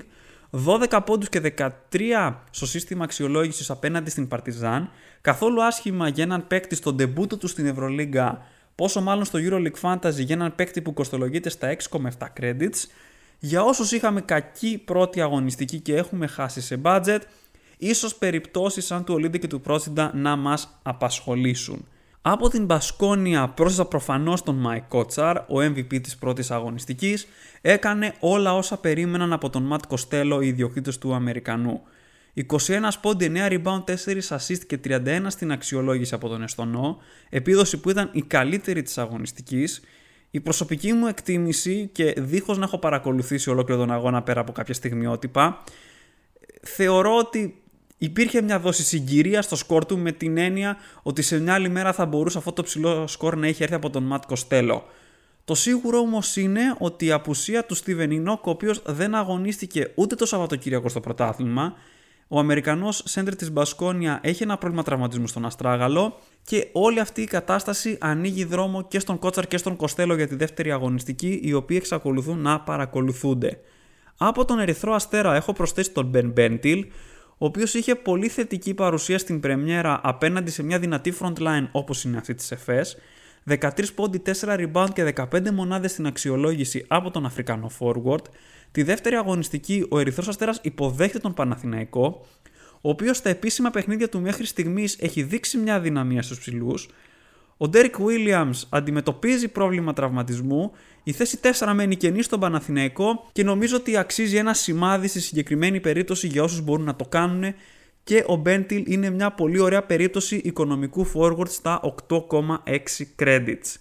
12 0.50 1.00
πόντους 1.04 1.28
και 1.28 1.40
13 1.40 2.34
στο 2.50 2.66
σύστημα 2.66 3.04
αξιολόγησης 3.04 3.70
απέναντι 3.70 4.10
στην 4.10 4.28
Παρτιζάν, 4.28 4.90
καθόλου 5.20 5.62
άσχημα 5.62 6.08
για 6.08 6.24
έναν 6.24 6.46
παίκτη 6.46 6.74
στον 6.74 6.94
ντεμπούτο 6.94 7.36
του 7.36 7.46
στην 7.46 7.66
Ευρωλίγκα, 7.66 8.46
πόσο 8.74 9.00
μάλλον 9.00 9.24
στο 9.24 9.38
EuroLeague 9.42 9.80
Fantasy 9.80 10.24
για 10.24 10.34
έναν 10.34 10.54
παίκτη 10.54 10.82
που 10.82 10.92
κοστολογείται 10.92 11.50
στα 11.50 11.76
6,7 11.90 12.26
credits, 12.40 12.86
για 13.44 13.62
όσους 13.62 13.92
είχαμε 13.92 14.20
κακή 14.20 14.82
πρώτη 14.84 15.20
αγωνιστική 15.20 15.80
και 15.80 15.94
έχουμε 15.96 16.26
χάσει 16.26 16.60
σε 16.60 16.80
budget, 16.84 17.18
ίσως 17.78 18.14
περιπτώσεις 18.14 18.86
σαν 18.86 19.04
του 19.04 19.14
Ολίντε 19.14 19.38
και 19.38 19.46
του 19.46 19.60
Πρότσιντα 19.60 20.10
να 20.14 20.36
μας 20.36 20.78
απασχολήσουν. 20.82 21.86
Από 22.22 22.48
την 22.48 22.64
Μπασκόνια 22.64 23.48
πρόσθεσα 23.48 23.84
προφανώς 23.84 24.42
τον 24.42 24.54
Μάικ 24.54 24.82
Κότσαρ, 24.88 25.36
ο 25.36 25.60
MVP 25.60 26.00
της 26.02 26.16
πρώτης 26.16 26.50
αγωνιστικής, 26.50 27.26
έκανε 27.60 28.14
όλα 28.20 28.54
όσα 28.54 28.76
περίμεναν 28.76 29.32
από 29.32 29.50
τον 29.50 29.62
Ματ 29.62 29.82
Κοστέλο 29.88 30.40
οι 30.40 30.46
ιδιοκτήτες 30.46 30.98
του 30.98 31.14
Αμερικανού. 31.14 31.82
21 32.34 32.98
πόντι, 33.00 33.24
9 33.24 33.48
rebound, 33.48 33.84
4 33.84 34.28
assist 34.28 34.60
και 34.66 34.78
31 34.84 35.26
στην 35.26 35.52
αξιολόγηση 35.52 36.14
από 36.14 36.28
τον 36.28 36.42
Εστονό, 36.42 36.98
επίδοση 37.28 37.80
που 37.80 37.90
ήταν 37.90 38.10
η 38.12 38.22
καλύτερη 38.22 38.82
της 38.82 38.98
αγωνιστικής, 38.98 39.80
η 40.34 40.40
προσωπική 40.40 40.92
μου 40.92 41.06
εκτίμηση 41.06 41.90
και 41.92 42.14
δίχως 42.18 42.58
να 42.58 42.64
έχω 42.64 42.78
παρακολουθήσει 42.78 43.50
ολόκληρο 43.50 43.80
τον 43.80 43.92
αγώνα 43.92 44.22
πέρα 44.22 44.40
από 44.40 44.52
κάποια 44.52 44.74
στιγμιότυπα, 44.74 45.62
θεωρώ 46.62 47.16
ότι 47.16 47.62
υπήρχε 47.98 48.42
μια 48.42 48.58
δόση 48.58 48.82
συγκυρία 48.82 49.42
στο 49.42 49.56
σκορ 49.56 49.86
του 49.86 49.98
με 49.98 50.12
την 50.12 50.36
έννοια 50.36 50.76
ότι 51.02 51.22
σε 51.22 51.40
μια 51.40 51.54
άλλη 51.54 51.68
μέρα 51.68 51.92
θα 51.92 52.06
μπορούσε 52.06 52.38
αυτό 52.38 52.52
το 52.52 52.62
ψηλό 52.62 53.06
σκορ 53.06 53.36
να 53.36 53.46
έχει 53.46 53.62
έρθει 53.62 53.74
από 53.74 53.90
τον 53.90 54.02
Ματ 54.02 54.24
Κοστέλο. 54.26 54.84
Το 55.44 55.54
σίγουρο 55.54 55.98
όμως 55.98 56.36
είναι 56.36 56.74
ότι 56.78 57.06
η 57.06 57.12
απουσία 57.12 57.64
του 57.64 57.74
Στίβεν 57.74 58.10
Ινόκ, 58.10 58.46
ο 58.46 58.50
οποίος 58.50 58.82
δεν 58.86 59.14
αγωνίστηκε 59.14 59.92
ούτε 59.94 60.14
το 60.14 60.26
Σαββατοκύριακο 60.26 60.88
στο 60.88 61.00
πρωτάθλημα, 61.00 61.74
ο 62.34 62.38
Αμερικανός 62.38 63.02
σέντρ 63.06 63.34
της 63.34 63.50
Μπασκόνια 63.52 64.20
έχει 64.22 64.42
ένα 64.42 64.58
πρόβλημα 64.58 64.82
τραυματισμού 64.82 65.26
στον 65.26 65.44
Αστράγαλο 65.44 66.18
και 66.44 66.68
όλη 66.72 67.00
αυτή 67.00 67.22
η 67.22 67.24
κατάσταση 67.24 67.98
ανοίγει 68.00 68.44
δρόμο 68.44 68.82
και 68.82 68.98
στον 68.98 69.18
Κότσαρ 69.18 69.46
και 69.46 69.56
στον 69.56 69.76
Κοστέλο 69.76 70.14
για 70.14 70.26
τη 70.26 70.34
δεύτερη 70.34 70.72
αγωνιστική, 70.72 71.40
οι 71.42 71.52
οποίοι 71.52 71.76
εξακολουθούν 71.80 72.38
να 72.38 72.60
παρακολουθούνται. 72.60 73.58
Από 74.16 74.44
τον 74.44 74.58
Ερυθρό 74.58 74.94
Αστέρα 74.94 75.34
έχω 75.34 75.52
προσθέσει 75.52 75.90
τον 75.90 76.06
Μπεν 76.06 76.30
Μπέντιλ, 76.30 76.86
ο 77.38 77.44
οποίος 77.46 77.74
είχε 77.74 77.94
πολύ 77.94 78.28
θετική 78.28 78.74
παρουσία 78.74 79.18
στην 79.18 79.40
πρεμιέρα 79.40 80.00
απέναντι 80.02 80.50
σε 80.50 80.62
μια 80.62 80.78
δυνατή 80.78 81.14
frontline 81.20 81.68
όπως 81.72 82.04
είναι 82.04 82.16
αυτή 82.16 82.34
της 82.34 82.50
ΕΦΕΣ, 82.50 82.96
13 83.48 83.68
πόντι, 83.94 84.22
4 84.40 84.56
rebound 84.56 84.88
και 84.94 85.14
15 85.16 85.50
μονάδες 85.50 85.90
στην 85.90 86.06
αξιολόγηση 86.06 86.84
από 86.88 87.10
τον 87.10 87.26
Αφρικανό 87.26 87.70
forward. 87.78 88.24
Τη 88.72 88.82
δεύτερη 88.82 89.14
αγωνιστική 89.14 89.86
ο 89.90 89.98
Ερυθρός 89.98 90.28
Αστέρας 90.28 90.58
υποδέχεται 90.62 91.18
τον 91.18 91.34
Παναθηναϊκό 91.34 92.26
ο 92.84 92.88
οποίος 92.88 93.16
στα 93.16 93.28
επίσημα 93.28 93.70
παιχνίδια 93.70 94.08
του 94.08 94.20
μέχρι 94.20 94.46
στιγμής 94.46 94.96
έχει 95.00 95.22
δείξει 95.22 95.58
μια 95.58 95.80
δυναμία 95.80 96.22
στους 96.22 96.38
ψηλούς. 96.38 96.88
Ο 97.56 97.68
Ντέρικ 97.68 97.94
Williams 97.98 98.62
αντιμετωπίζει 98.68 99.48
πρόβλημα 99.48 99.92
τραυματισμού. 99.92 100.72
Η 101.02 101.12
θέση 101.12 101.38
4 101.58 101.72
μένει 101.74 101.96
κενή 101.96 102.22
στον 102.22 102.40
Παναθηναϊκό 102.40 103.28
και 103.32 103.44
νομίζω 103.44 103.76
ότι 103.76 103.96
αξίζει 103.96 104.36
ένα 104.36 104.54
σημάδι 104.54 105.08
στη 105.08 105.20
συγκεκριμένη 105.20 105.80
περίπτωση 105.80 106.26
για 106.26 106.42
όσους 106.42 106.60
μπορούν 106.60 106.84
να 106.84 106.96
το 106.96 107.04
κάνουν. 107.04 107.54
Και 108.04 108.24
ο 108.26 108.36
Μπέντιλ 108.36 108.92
είναι 108.92 109.10
μια 109.10 109.30
πολύ 109.30 109.58
ωραία 109.58 109.82
περίπτωση 109.82 110.36
οικονομικού 110.36 111.06
forward 111.14 111.48
στα 111.48 111.80
8,6 112.08 112.56
credits. 113.18 113.74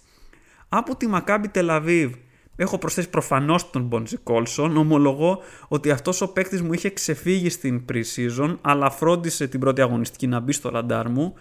Από 0.68 0.96
τη 0.96 1.06
Maccabi 1.12 1.44
Tel 1.54 1.68
Aviv 1.80 2.10
Έχω 2.56 2.78
προσθέσει 2.78 3.10
προφανώς 3.10 3.70
τον 3.70 3.82
Μποντζι 3.82 4.16
Κόλσον. 4.16 4.76
Ομολογώ 4.76 5.42
ότι 5.68 5.90
αυτός 5.90 6.20
ο 6.20 6.32
παίκτης 6.32 6.62
μου 6.62 6.72
είχε 6.72 6.90
ξεφύγει 6.90 7.50
στην 7.50 7.84
pre-season, 7.92 8.56
αλλά 8.60 8.90
φρόντισε 8.90 9.46
την 9.46 9.60
πρώτη 9.60 9.80
αγωνιστική 9.80 10.26
να 10.26 10.40
μπει 10.40 10.52
στο 10.52 10.68
ραντάρ 10.68 11.08
μου. 11.08 11.34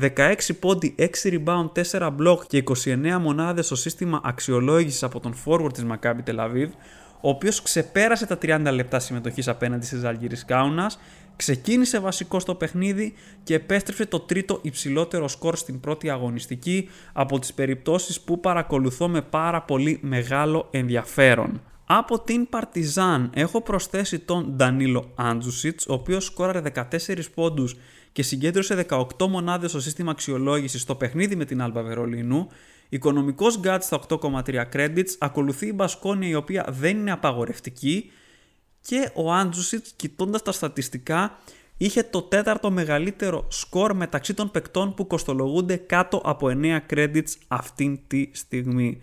16 0.00 0.34
πόντι, 0.60 0.94
6 0.98 1.06
rebound, 1.22 1.70
4 1.90 2.16
block 2.20 2.38
και 2.46 2.62
29 2.84 3.18
μονάδες 3.20 3.66
στο 3.66 3.74
σύστημα 3.74 4.20
αξιολόγησης 4.24 5.02
από 5.02 5.20
τον 5.20 5.34
forward 5.44 5.72
της 5.72 5.84
Maccabi 5.90 6.22
Tel 6.26 6.38
Aviv, 6.38 6.68
ο 7.20 7.28
οποίος 7.28 7.62
ξεπέρασε 7.62 8.26
τα 8.26 8.38
30 8.42 8.68
λεπτά 8.72 8.98
συμμετοχής 8.98 9.48
απέναντι 9.48 9.86
στι 9.86 10.06
Αλγύρι 10.06 10.36
Κάουνα 10.46 10.90
ξεκίνησε 11.36 11.98
βασικό 11.98 12.40
στο 12.40 12.54
παιχνίδι 12.54 13.14
και 13.42 13.54
επέστρεψε 13.54 14.06
το 14.06 14.20
τρίτο 14.20 14.58
υψηλότερο 14.62 15.28
σκορ 15.28 15.56
στην 15.56 15.80
πρώτη 15.80 16.10
αγωνιστική 16.10 16.88
από 17.12 17.38
τις 17.38 17.54
περιπτώσεις 17.54 18.20
που 18.20 18.40
παρακολουθώ 18.40 19.08
με 19.08 19.22
πάρα 19.22 19.62
πολύ 19.62 19.98
μεγάλο 20.02 20.68
ενδιαφέρον. 20.70 21.60
Από 21.90 22.20
την 22.20 22.48
Παρτιζάν 22.48 23.30
έχω 23.34 23.60
προσθέσει 23.60 24.18
τον 24.18 24.52
Ντανίλο 24.56 25.12
Άντζουσιτς, 25.14 25.86
ο 25.88 25.92
οποίος 25.92 26.24
σκόραρε 26.24 26.60
14 26.74 27.30
πόντους 27.34 27.76
και 28.12 28.22
συγκέντρωσε 28.22 28.86
18 28.88 29.26
μονάδες 29.28 29.70
στο 29.70 29.80
σύστημα 29.80 30.10
αξιολόγησης 30.10 30.80
στο 30.80 30.94
παιχνίδι 30.94 31.36
με 31.36 31.44
την 31.44 31.62
Άλμπα 31.62 31.82
Βερολίνου. 31.82 32.48
Οικονομικός 32.88 33.58
γκάτ 33.58 33.82
στα 33.82 34.00
8,3 34.08 34.64
credits, 34.72 35.10
ακολουθεί 35.18 35.66
η 35.66 35.72
Μπασκόνια 35.74 36.28
η 36.28 36.34
οποία 36.34 36.66
δεν 36.68 36.98
είναι 36.98 37.12
απαγορευτική 37.12 38.10
και 38.80 39.10
ο 39.14 39.32
Άντζουσιτς, 39.32 39.92
κοιτώντας 39.96 40.42
τα 40.42 40.52
στατιστικά, 40.52 41.38
είχε 41.76 42.02
το 42.02 42.22
τέταρτο 42.22 42.70
μεγαλύτερο 42.70 43.46
σκορ 43.48 43.94
μεταξύ 43.94 44.34
των 44.34 44.50
παικτών 44.50 44.94
που 44.94 45.06
κοστολογούνται 45.06 45.76
κάτω 45.76 46.20
από 46.24 46.48
9 46.62 46.78
credits 46.90 47.32
αυτήν 47.48 47.98
τη 48.06 48.30
στιγμή. 48.32 49.00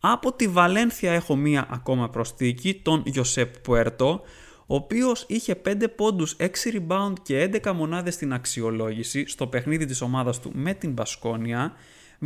Από 0.00 0.32
τη 0.32 0.48
Βαλένθια 0.48 1.12
έχω 1.12 1.36
μία 1.36 1.66
ακόμα 1.70 2.08
προσθήκη, 2.10 2.74
τον 2.74 3.02
Ιωσέπ 3.04 3.58
Πουέρτο, 3.58 4.22
ο 4.66 4.74
οποίος 4.74 5.24
είχε 5.28 5.54
5 5.54 5.88
πόντους, 5.96 6.36
6 6.38 6.46
rebound 6.72 7.12
και 7.22 7.38
11 7.38 7.72
μονάδες 7.72 8.14
στην 8.14 8.32
αξιολόγηση 8.32 9.26
στο 9.26 9.46
παιχνίδι 9.46 9.84
της 9.84 10.00
ομάδας 10.00 10.40
του 10.40 10.50
με 10.54 10.74
την 10.74 10.92
Μπασκόνια. 10.92 11.72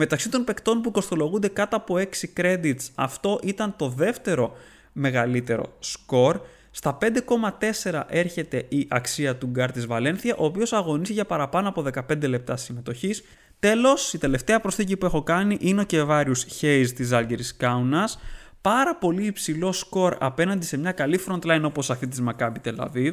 Μεταξύ 0.01 0.29
των 0.29 0.45
παικτών 0.45 0.81
που 0.81 0.91
κοστολογούνται 0.91 1.49
κάτω 1.49 1.77
από 1.77 1.97
6 1.97 2.41
credits, 2.41 2.89
αυτό 2.95 3.41
ήταν 3.43 3.75
το 3.77 3.89
δεύτερο 3.89 4.57
μεγαλύτερο 4.93 5.77
σκορ. 5.79 6.41
Στα 6.71 6.99
5,4 7.01 8.03
έρχεται 8.09 8.67
η 8.69 8.87
αξία 8.89 9.37
του 9.37 9.47
γκάρ 9.47 9.73
της 9.73 9.87
Βαλένθια, 9.87 10.35
ο 10.39 10.45
οποίος 10.45 10.73
αγωνίζει 10.73 11.13
για 11.13 11.25
παραπάνω 11.25 11.69
από 11.69 11.83
15 11.83 12.29
λεπτά 12.29 12.57
συμμετοχής. 12.57 13.23
Τέλος, 13.59 14.13
η 14.13 14.19
τελευταία 14.19 14.61
προσθήκη 14.61 14.97
που 14.97 15.07
έχω 15.07 15.23
κάνει 15.23 15.57
είναι 15.61 15.81
ο 15.81 15.85
Κεβάριους 15.85 16.47
Hayes 16.61 16.89
της 16.95 17.13
Ζαλγκίρις 17.13 17.57
Κάουνας, 17.57 18.19
πάρα 18.61 18.97
πολύ 18.97 19.27
υψηλό 19.27 19.73
σκορ 19.73 20.17
απέναντι 20.21 20.67
σε 20.67 20.77
μια 20.77 20.93
καλή 20.93 21.21
frontline 21.29 21.63
όπως 21.63 21.91
αυτή 21.91 22.07
της 22.07 22.23
Maccabi 22.27 22.57
Tel 22.65 22.77
Aviv. 22.77 23.13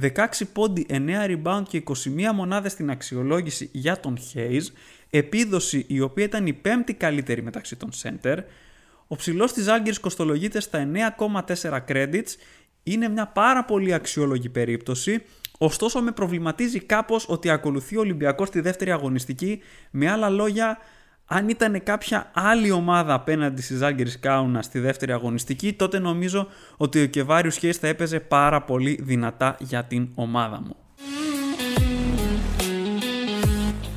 16 0.00 0.46
πόντοι, 0.52 0.86
9 0.88 1.26
rebound 1.26 1.62
και 1.68 1.76
21 1.76 2.32
μονάδες 2.34 2.72
στην 2.72 2.90
αξιολόγηση 2.90 3.68
για 3.72 4.00
τον 4.00 4.18
Hayes. 4.18 4.62
Επίδοση 5.10 5.84
η 5.88 6.00
οποία 6.00 6.24
ήταν 6.24 6.46
η 6.46 6.52
πέμπτη 6.52 6.94
καλύτερη 6.94 7.42
μεταξύ 7.42 7.76
των 7.76 7.90
center. 8.02 8.36
Ο 9.06 9.16
ψηλός 9.16 9.52
της 9.52 9.68
Άλγερης 9.68 10.00
κοστολογείται 10.00 10.60
στα 10.60 10.88
9,4 11.18 11.78
credits. 11.88 12.34
Είναι 12.82 13.08
μια 13.08 13.26
πάρα 13.26 13.64
πολύ 13.64 13.94
αξιόλογη 13.94 14.48
περίπτωση. 14.48 15.22
Ωστόσο 15.58 16.00
με 16.00 16.12
προβληματίζει 16.12 16.80
κάπως 16.80 17.28
ότι 17.28 17.50
ακολουθεί 17.50 17.96
ο 17.96 18.00
Ολυμπιακός 18.00 18.48
στη 18.48 18.60
δεύτερη 18.60 18.90
αγωνιστική. 18.90 19.60
Με 19.90 20.10
άλλα 20.10 20.28
λόγια 20.28 20.78
αν 21.30 21.48
ήταν 21.48 21.82
κάποια 21.82 22.30
άλλη 22.34 22.70
ομάδα 22.70 23.14
απέναντι 23.14 23.62
στη 23.62 23.74
Ζάγκερης 23.74 24.18
Κάουνα 24.18 24.62
στη 24.62 24.78
δεύτερη 24.78 25.12
αγωνιστική, 25.12 25.72
τότε 25.72 25.98
νομίζω 25.98 26.48
ότι 26.76 27.02
ο 27.02 27.06
Κεβάριου 27.06 27.50
Χέις 27.50 27.76
θα 27.76 27.86
έπαιζε 27.86 28.20
πάρα 28.20 28.62
πολύ 28.62 28.98
δυνατά 29.02 29.56
για 29.58 29.84
την 29.84 30.08
ομάδα 30.14 30.60
μου. 30.60 30.76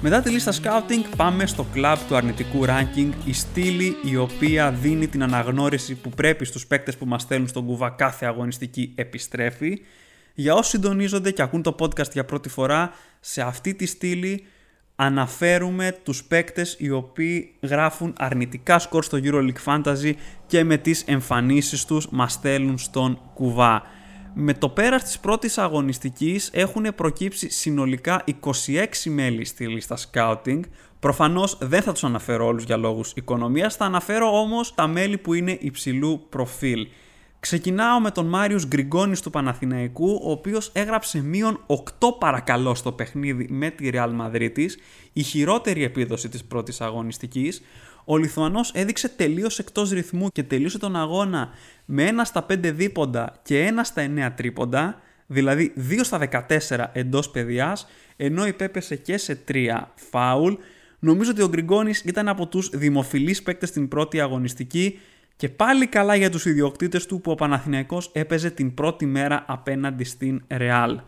Μετά 0.03 0.21
τη 0.21 0.29
λίστα 0.29 0.51
scouting 0.51 1.15
πάμε 1.15 1.45
στο 1.45 1.65
κλαμπ 1.73 1.97
του 2.07 2.15
αρνητικού 2.15 2.65
ranking, 2.65 3.09
η 3.25 3.33
στήλη 3.33 3.95
η 4.03 4.15
οποία 4.15 4.71
δίνει 4.71 5.07
την 5.07 5.23
αναγνώριση 5.23 5.95
που 5.95 6.09
πρέπει 6.09 6.45
στους 6.45 6.67
παίκτες 6.67 6.97
που 6.97 7.05
μας 7.05 7.21
στέλνουν 7.21 7.47
στον 7.47 7.65
κουβά 7.65 7.89
κάθε 7.89 8.25
αγωνιστική 8.25 8.93
επιστρέφει. 8.95 9.81
Για 10.33 10.53
όσοι 10.53 10.69
συντονίζονται 10.69 11.31
και 11.31 11.41
ακούν 11.41 11.61
το 11.61 11.75
podcast 11.79 12.11
για 12.11 12.25
πρώτη 12.25 12.49
φορά, 12.49 12.91
σε 13.19 13.41
αυτή 13.41 13.73
τη 13.73 13.85
στήλη 13.85 14.45
αναφέρουμε 14.95 15.97
τους 16.03 16.23
παίκτες 16.23 16.75
οι 16.79 16.89
οποίοι 16.89 17.55
γράφουν 17.61 18.13
αρνητικά 18.17 18.79
σκορ 18.79 19.03
στο 19.03 19.19
EuroLeague 19.23 19.63
Fantasy 19.65 20.13
και 20.47 20.63
με 20.63 20.77
τις 20.77 21.03
εμφανίσεις 21.07 21.85
τους 21.85 22.07
μας 22.09 22.33
στέλνουν 22.33 22.77
στον 22.77 23.19
κουβά. 23.33 23.83
Με 24.33 24.53
το 24.53 24.69
πέρας 24.69 25.03
της 25.03 25.19
πρώτης 25.19 25.57
αγωνιστικής 25.57 26.49
έχουν 26.53 26.85
προκύψει 26.95 27.49
συνολικά 27.49 28.23
26 28.43 28.85
μέλη 29.05 29.45
στη 29.45 29.67
λίστα 29.67 29.97
scouting. 29.97 30.59
Προφανώς 30.99 31.57
δεν 31.61 31.81
θα 31.81 31.91
τους 31.91 32.03
αναφέρω 32.03 32.45
όλους 32.45 32.63
για 32.63 32.77
λόγους 32.77 33.11
οικονομίας, 33.15 33.75
θα 33.75 33.85
αναφέρω 33.85 34.39
όμως 34.39 34.73
τα 34.75 34.87
μέλη 34.87 35.17
που 35.17 35.33
είναι 35.33 35.57
υψηλού 35.61 36.25
προφίλ. 36.29 36.87
Ξεκινάω 37.39 37.99
με 37.99 38.11
τον 38.11 38.25
Μάριος 38.25 38.67
Γκριγκόνης 38.67 39.21
του 39.21 39.29
Παναθηναϊκού, 39.29 40.19
ο 40.23 40.31
οποίος 40.31 40.69
έγραψε 40.73 41.21
μείον 41.21 41.63
8 41.65 41.77
παρακαλώ 42.19 42.75
στο 42.75 42.91
παιχνίδι 42.91 43.47
με 43.49 43.69
τη 43.69 43.89
Real 43.93 44.09
Madrid 44.21 44.67
η 45.13 45.21
χειρότερη 45.23 45.83
επίδοση 45.83 46.29
της 46.29 46.43
πρώτης 46.43 46.81
αγωνιστικής. 46.81 47.61
Ο 48.05 48.17
Λιθουανός 48.17 48.71
έδειξε 48.73 49.09
τελείως 49.09 49.59
εκτός 49.59 49.89
ρυθμού 49.89 50.29
και 50.29 50.43
τελείωσε 50.43 50.77
τον 50.77 50.95
αγώνα 50.95 51.49
με 51.93 52.03
ένα 52.03 52.23
στα 52.23 52.45
5 52.49 52.57
δίποντα 52.73 53.33
και 53.43 53.65
ένα 53.65 53.83
στα 53.83 54.05
9 54.05 54.29
τρίποντα, 54.35 55.01
δηλαδή 55.27 55.73
2 55.89 55.99
στα 56.01 56.17
14 56.67 56.85
εντός 56.93 57.29
παιδιάς, 57.29 57.87
ενώ 58.15 58.47
υπέπεσε 58.47 58.95
και 58.95 59.17
σε 59.17 59.39
3 59.47 59.91
φάουλ. 59.95 60.53
Νομίζω 60.99 61.31
ότι 61.31 61.41
ο 61.41 61.47
Γκριγκόνης 61.47 61.99
ήταν 61.99 62.27
από 62.27 62.47
τους 62.47 62.69
δημοφιλείς 62.69 63.43
παίκτες 63.43 63.69
στην 63.69 63.87
πρώτη 63.87 64.21
αγωνιστική 64.21 64.99
και 65.35 65.49
πάλι 65.49 65.87
καλά 65.87 66.15
για 66.15 66.29
τους 66.29 66.45
ιδιοκτήτες 66.45 67.05
του 67.05 67.21
που 67.21 67.31
ο 67.31 67.35
Παναθηναϊκός 67.35 68.09
έπαιζε 68.13 68.49
την 68.49 68.73
πρώτη 68.73 69.05
μέρα 69.05 69.43
απέναντι 69.47 70.03
στην 70.03 70.43
Ρεάλ. 70.47 70.99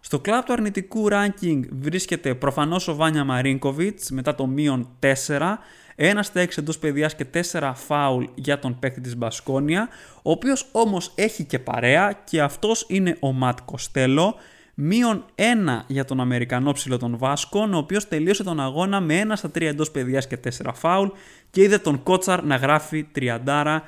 Στο 0.00 0.20
κλαμπ 0.20 0.44
του 0.44 0.52
αρνητικού 0.52 1.08
ranking 1.10 1.60
βρίσκεται 1.70 2.34
προφανώς 2.34 2.88
ο 2.88 2.94
Βάνια 2.94 3.24
Μαρίνκοβιτς 3.24 4.10
μετά 4.10 4.34
το 4.34 4.46
μείον 4.46 4.88
4, 5.26 5.58
ένα 6.00 6.22
στα 6.22 6.40
6 6.40 6.58
εντός 6.58 6.78
παιδιάς 6.78 7.14
και 7.14 7.26
4 7.50 7.72
φάουλ 7.74 8.24
για 8.34 8.58
τον 8.58 8.78
παίκτη 8.78 9.00
της 9.00 9.16
Μπασκόνια, 9.16 9.88
ο 10.22 10.30
οποίος 10.30 10.68
όμως 10.72 11.12
έχει 11.14 11.44
και 11.44 11.58
παρέα 11.58 12.20
και 12.24 12.40
αυτός 12.40 12.84
είναι 12.88 13.16
ο 13.20 13.32
Ματ 13.32 13.58
Κοστέλο, 13.64 14.34
Μείον 14.74 15.24
1 15.34 15.42
για 15.86 16.04
τον 16.04 16.20
Αμερικανό 16.20 16.72
ψηλό 16.72 16.98
των 16.98 17.18
Βάσκων, 17.18 17.74
ο 17.74 17.78
οποίος 17.78 18.08
τελείωσε 18.08 18.42
τον 18.42 18.60
αγώνα 18.60 19.00
με 19.00 19.20
1 19.20 19.32
στα 19.34 19.48
3 19.48 19.62
εντός 19.62 19.90
παιδιάς 19.90 20.26
και 20.26 20.38
4 20.64 20.70
φάουλ 20.74 21.08
και 21.50 21.62
είδε 21.62 21.78
τον 21.78 22.02
Κότσαρ 22.02 22.44
να 22.44 22.56
γράφει 22.56 23.04
τριαντάρα. 23.04 23.82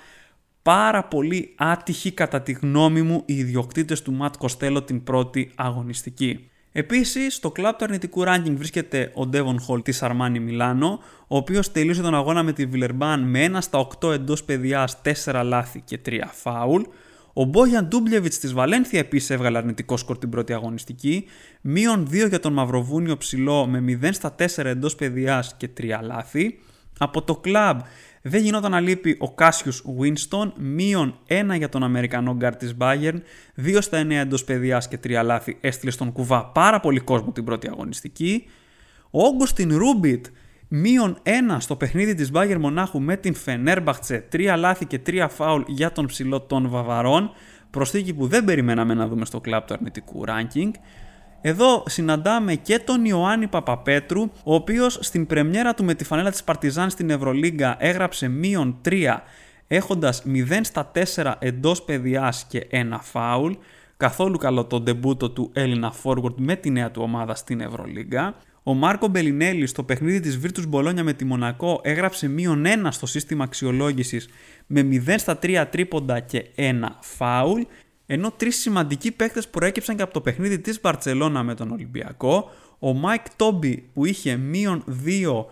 Πάρα 0.62 1.04
πολύ 1.04 1.54
άτυχη 1.56 2.12
κατά 2.12 2.42
τη 2.42 2.52
γνώμη 2.52 3.02
μου 3.02 3.22
οι 3.26 3.34
ιδιοκτήτες 3.34 4.02
του 4.02 4.12
Ματ 4.12 4.36
Κοστέλο 4.36 4.82
την 4.82 5.04
πρώτη 5.04 5.52
αγωνιστική. 5.54 6.49
Επίσης, 6.72 7.34
στο 7.34 7.50
κλαμπ 7.50 7.74
του 7.76 7.84
αρνητικού 7.84 8.22
ranking 8.26 8.54
βρίσκεται 8.56 9.12
ο 9.14 9.28
Devon 9.32 9.56
Hall 9.68 9.84
της 9.84 10.02
Αρμάνι 10.02 10.40
Μιλάνο, 10.40 11.00
ο 11.26 11.36
οποίος 11.36 11.72
τελείωσε 11.72 12.02
τον 12.02 12.14
αγώνα 12.14 12.42
με 12.42 12.52
τη 12.52 12.66
Βιλερμπάν 12.66 13.20
με 13.20 13.44
1 13.44 13.56
στα 13.60 13.78
8 13.78 14.12
εντός 14.12 14.44
παιδιάς, 14.44 15.00
4 15.24 15.42
λάθη 15.44 15.80
και 15.84 15.98
3 15.98 16.30
φάουλ. 16.32 16.82
Ο 17.32 17.44
Μπόγιαν 17.44 17.86
Ντούμπλεβιτ 17.88 18.34
της 18.34 18.52
Βαλένθια 18.52 18.98
επίσης 18.98 19.30
έβγαλε 19.30 19.58
αρνητικό 19.58 19.96
σκορ 19.96 20.18
την 20.18 20.30
πρώτη 20.30 20.52
αγωνιστική. 20.52 21.24
Μείον 21.60 22.08
2 22.10 22.28
για 22.28 22.40
τον 22.40 22.52
Μαυροβούνιο 22.52 23.16
ψηλό 23.16 23.66
με 23.66 23.98
0 24.02 24.08
στα 24.12 24.34
4 24.38 24.64
εντός 24.64 24.94
παιδιάς 24.94 25.54
και 25.56 25.68
3 25.80 26.00
λάθη. 26.02 26.58
Από 26.98 27.22
το 27.22 27.36
κλαμπ 27.36 27.80
δεν 28.22 28.42
γινόταν 28.42 28.70
να 28.70 28.80
λείπει 28.80 29.16
ο 29.18 29.34
Κάσιους 29.34 29.84
Winston, 30.00 30.52
μείον 30.56 31.18
1 31.28 31.56
για 31.56 31.68
τον 31.68 31.82
Αμερικανό 31.82 32.34
γκάρ 32.34 32.56
της 32.56 32.74
Bayern, 32.78 33.20
2 33.56 33.80
στα 33.80 33.98
9 33.98 34.10
εντός 34.10 34.44
πεδιάς 34.44 34.88
και 34.88 34.98
3 35.04 35.20
λάθη 35.24 35.58
έστειλε 35.60 35.90
στον 35.90 36.12
κουβά 36.12 36.46
πάρα 36.46 36.80
πολύ 36.80 37.00
κόσμο 37.00 37.32
την 37.32 37.44
πρώτη 37.44 37.68
αγωνιστική. 37.68 38.44
Ο 39.10 39.22
Όγκουστιν 39.22 39.76
Ρούμπιτ 39.76 40.26
Μείον 40.72 41.18
1 41.22 41.28
στο 41.58 41.76
παιχνίδι 41.76 42.14
της 42.14 42.30
Bayern 42.34 42.56
Μονάχου 42.60 43.00
με 43.00 43.16
την 43.16 43.34
Φενέρμπαχτσε, 43.34 44.28
3 44.32 44.54
λάθη 44.58 44.86
και 44.86 45.00
3 45.06 45.26
φάουλ 45.30 45.62
για 45.66 45.92
τον 45.92 46.06
ψηλό 46.06 46.40
των 46.40 46.68
Βαβαρών, 46.68 47.30
προσθήκη 47.70 48.14
που 48.14 48.26
δεν 48.26 48.44
περιμέναμε 48.44 48.94
να 48.94 49.06
δούμε 49.08 49.24
στο 49.24 49.40
κλαμπ 49.40 49.64
του 49.64 49.74
αρνητικού 49.74 50.24
ranking. 50.26 50.70
Εδώ 51.42 51.82
συναντάμε 51.86 52.54
και 52.54 52.78
τον 52.78 53.04
Ιωάννη 53.04 53.46
Παπαπέτρου, 53.46 54.22
ο 54.22 54.54
οποίος 54.54 54.98
στην 55.00 55.26
πρεμιέρα 55.26 55.74
του 55.74 55.84
με 55.84 55.94
τη 55.94 56.04
φανέλα 56.04 56.30
της 56.30 56.44
Παρτιζάν 56.44 56.90
στην 56.90 57.10
Ευρωλίγκα 57.10 57.76
έγραψε 57.78 58.28
μείον 58.28 58.80
3, 58.84 59.16
έχοντας 59.66 60.22
0 60.26 60.60
στα 60.62 60.90
4 61.14 61.34
εντός 61.38 61.82
πεδιάς 61.82 62.46
και 62.48 62.66
1 62.70 62.98
φάουλ. 63.00 63.52
Καθόλου 63.96 64.38
καλό 64.38 64.64
το 64.64 64.80
ντεμπούτο 64.80 65.30
του 65.30 65.50
Έλληνα 65.52 65.92
forward 66.02 66.34
με 66.36 66.56
τη 66.56 66.70
νέα 66.70 66.90
του 66.90 67.02
ομάδα 67.02 67.34
στην 67.34 67.60
Ευρωλίγκα. 67.60 68.34
Ο 68.62 68.74
Μάρκο 68.74 69.08
Μπελινέλη 69.08 69.66
στο 69.66 69.82
παιχνίδι 69.82 70.20
της 70.20 70.40
Virtus 70.42 70.68
Μπολόνια 70.68 71.04
με 71.04 71.12
τη 71.12 71.24
Μονακό 71.24 71.80
έγραψε 71.82 72.28
μείον 72.28 72.64
1 72.66 72.86
στο 72.90 73.06
σύστημα 73.06 73.44
αξιολόγησης 73.44 74.28
με 74.66 74.88
0 75.06 75.14
στα 75.16 75.38
3 75.42 75.64
τρίποντα 75.70 76.20
και 76.20 76.44
1 76.56 76.72
φάουλ, 77.00 77.62
ενώ 78.12 78.30
τρεις 78.30 78.56
σημαντικοί 78.60 79.10
παίκτες 79.10 79.48
προέκυψαν 79.48 79.96
και 79.96 80.02
από 80.02 80.12
το 80.12 80.20
παιχνίδι 80.20 80.58
της 80.58 80.80
Μπαρτσελώνα 80.80 81.42
με 81.42 81.54
τον 81.54 81.70
Ολυμπιακό. 81.70 82.50
Ο 82.78 82.92
Μάικ 82.92 83.24
Τόμπι 83.36 83.90
που 83.92 84.04
είχε 84.04 84.36
μείον 84.36 84.84
2 85.04 85.44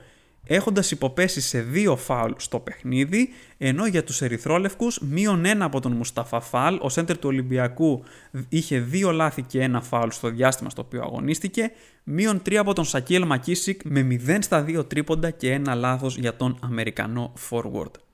έχοντας 0.45 0.91
υποπέσει 0.91 1.41
σε 1.41 1.61
δύο 1.61 1.97
φάουλ 1.97 2.33
στο 2.37 2.61
παιχνίδι, 2.61 3.29
ενώ 3.59 3.87
για 3.87 4.05
τους 4.05 4.23
ερυθρόλευκους 4.23 5.01
μείον 5.01 5.45
ένα 5.45 5.65
από 5.65 5.81
τον 5.81 5.93
Μουσταφά 5.93 6.41
Φάλ, 6.41 6.79
ο 6.81 6.89
σέντερ 6.89 7.19
του 7.19 7.29
Ολυμπιακού 7.29 8.03
είχε 8.49 8.79
δύο 8.79 9.11
λάθη 9.11 9.43
και 9.43 9.63
ένα 9.63 9.81
φάουλ 9.81 10.09
στο 10.09 10.31
διάστημα 10.31 10.71
στο 10.71 10.83
οποίο 10.83 11.03
αγωνίστηκε, 11.03 11.71
μείον 12.05 12.43
τρία 12.43 12.61
από 12.61 12.73
τον 12.73 12.85
Σακίλ 12.85 13.27
Μακίσικ 13.27 13.81
με 13.85 14.07
0 14.27 14.39
στα 14.41 14.65
2 14.69 14.89
τρίποντα 14.89 15.31
και 15.31 15.53
ένα 15.53 15.75
λάθος 15.75 16.17
για 16.17 16.37
τον 16.37 16.59
Αμερικανό 16.63 17.33
forward. 17.51 18.08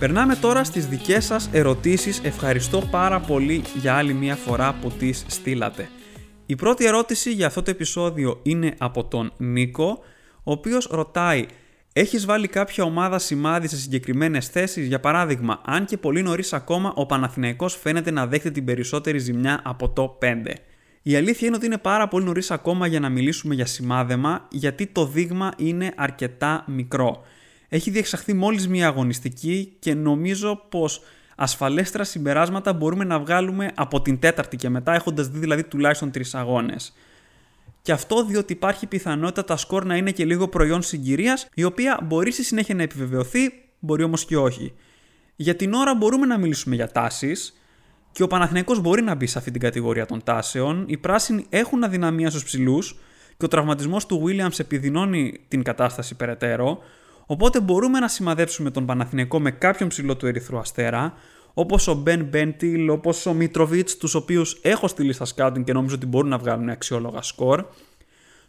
Περνάμε 0.00 0.36
τώρα 0.36 0.64
στις 0.64 0.86
δικές 0.86 1.24
σας 1.24 1.48
ερωτήσεις. 1.52 2.20
Ευχαριστώ 2.24 2.80
πάρα 2.90 3.20
πολύ 3.20 3.62
για 3.80 3.94
άλλη 3.94 4.12
μια 4.12 4.34
φορά 4.34 4.74
που 4.80 4.90
τις 4.90 5.24
στείλατε. 5.28 5.88
Η 6.46 6.56
πρώτη 6.56 6.84
ερώτηση 6.84 7.32
για 7.32 7.46
αυτό 7.46 7.62
το 7.62 7.70
επεισόδιο 7.70 8.40
είναι 8.42 8.74
από 8.78 9.04
τον 9.04 9.32
Νίκο, 9.36 9.98
ο 10.36 10.52
οποίος 10.52 10.88
ρωτάει 10.90 11.46
Έχεις 11.92 12.26
βάλει 12.26 12.48
κάποια 12.48 12.84
ομάδα 12.84 13.18
σημάδι 13.18 13.68
σε 13.68 13.76
συγκεκριμένες 13.76 14.48
θέσεις, 14.48 14.86
για 14.86 15.00
παράδειγμα, 15.00 15.60
αν 15.64 15.84
και 15.84 15.96
πολύ 15.96 16.22
νωρίς 16.22 16.52
ακόμα 16.52 16.92
ο 16.96 17.06
Παναθηναϊκός 17.06 17.76
φαίνεται 17.76 18.10
να 18.10 18.26
δέχεται 18.26 18.50
την 18.50 18.64
περισσότερη 18.64 19.18
ζημιά 19.18 19.60
από 19.64 19.88
το 19.88 20.18
5. 20.20 20.54
Η 21.02 21.16
αλήθεια 21.16 21.46
είναι 21.46 21.56
ότι 21.56 21.66
είναι 21.66 21.78
πάρα 21.78 22.08
πολύ 22.08 22.24
νωρίς 22.24 22.50
ακόμα 22.50 22.86
για 22.86 23.00
να 23.00 23.08
μιλήσουμε 23.08 23.54
για 23.54 23.66
σημάδεμα, 23.66 24.46
γιατί 24.50 24.86
το 24.86 25.06
δείγμα 25.06 25.52
είναι 25.56 25.92
αρκετά 25.96 26.64
μικρό. 26.66 27.22
Έχει 27.72 27.90
διεξαχθεί 27.90 28.32
μόλις 28.32 28.68
μία 28.68 28.86
αγωνιστική 28.86 29.76
και 29.78 29.94
νομίζω 29.94 30.62
πως 30.68 31.02
ασφαλέστερα 31.36 32.04
συμπεράσματα 32.04 32.72
μπορούμε 32.72 33.04
να 33.04 33.18
βγάλουμε 33.18 33.70
από 33.74 34.02
την 34.02 34.18
τέταρτη 34.18 34.56
και 34.56 34.68
μετά, 34.68 34.94
έχοντας 34.94 35.28
δει 35.28 35.38
δηλαδή 35.38 35.64
τουλάχιστον 35.64 36.10
τρεις 36.10 36.34
αγώνες. 36.34 36.92
Και 37.82 37.92
αυτό 37.92 38.24
διότι 38.24 38.52
υπάρχει 38.52 38.86
πιθανότητα 38.86 39.44
τα 39.44 39.56
σκορ 39.56 39.84
να 39.84 39.96
είναι 39.96 40.10
και 40.10 40.24
λίγο 40.24 40.48
προϊόν 40.48 40.82
συγκυρίας, 40.82 41.48
η 41.54 41.64
οποία 41.64 42.00
μπορεί 42.02 42.32
στη 42.32 42.44
συνέχεια 42.44 42.74
να 42.74 42.82
επιβεβαιωθεί, 42.82 43.40
μπορεί 43.78 44.02
όμως 44.02 44.24
και 44.24 44.36
όχι. 44.36 44.72
Για 45.36 45.56
την 45.56 45.72
ώρα 45.72 45.94
μπορούμε 45.94 46.26
να 46.26 46.38
μιλήσουμε 46.38 46.74
για 46.74 46.88
τάσεις 46.88 47.60
και 48.12 48.22
ο 48.22 48.26
Παναθηναϊκός 48.26 48.80
μπορεί 48.80 49.02
να 49.02 49.14
μπει 49.14 49.26
σε 49.26 49.38
αυτή 49.38 49.50
την 49.50 49.60
κατηγορία 49.60 50.06
των 50.06 50.24
τάσεων. 50.24 50.84
Οι 50.88 50.96
πράσινοι 50.96 51.46
έχουν 51.48 51.84
αδυναμία 51.84 52.30
στους 52.30 52.44
ψηλούς 52.44 52.98
και 53.36 53.44
ο 53.44 53.48
τραυματισμός 53.48 54.06
του 54.06 54.24
Williams 54.26 54.58
επιδεινώνει 54.58 55.40
την 55.48 55.62
κατάσταση 55.62 56.14
περαιτέρω. 56.14 56.82
Οπότε 57.30 57.60
μπορούμε 57.60 57.98
να 57.98 58.08
σημαδέψουμε 58.08 58.70
τον 58.70 58.86
Παναθηναϊκό 58.86 59.40
με 59.40 59.50
κάποιον 59.50 59.88
ψηλό 59.88 60.16
του 60.16 60.26
Ερυθρού 60.26 60.58
Αστέρα, 60.58 61.14
όπως 61.54 61.88
ο 61.88 61.94
Μπεν 61.94 62.24
Μπέντιλ, 62.24 62.88
όπως 62.88 63.26
ο 63.26 63.32
Μίτροβιτς, 63.32 63.96
τους 63.96 64.14
οποίους 64.14 64.58
έχω 64.62 64.88
στείλει 64.88 65.12
στα 65.12 65.24
σκάουτινγκ 65.24 65.64
και 65.64 65.72
νόμιζω 65.72 65.94
ότι 65.94 66.06
μπορούν 66.06 66.28
να 66.28 66.38
βγάλουν 66.38 66.68
αξιόλογα 66.68 67.22
σκορ. 67.22 67.64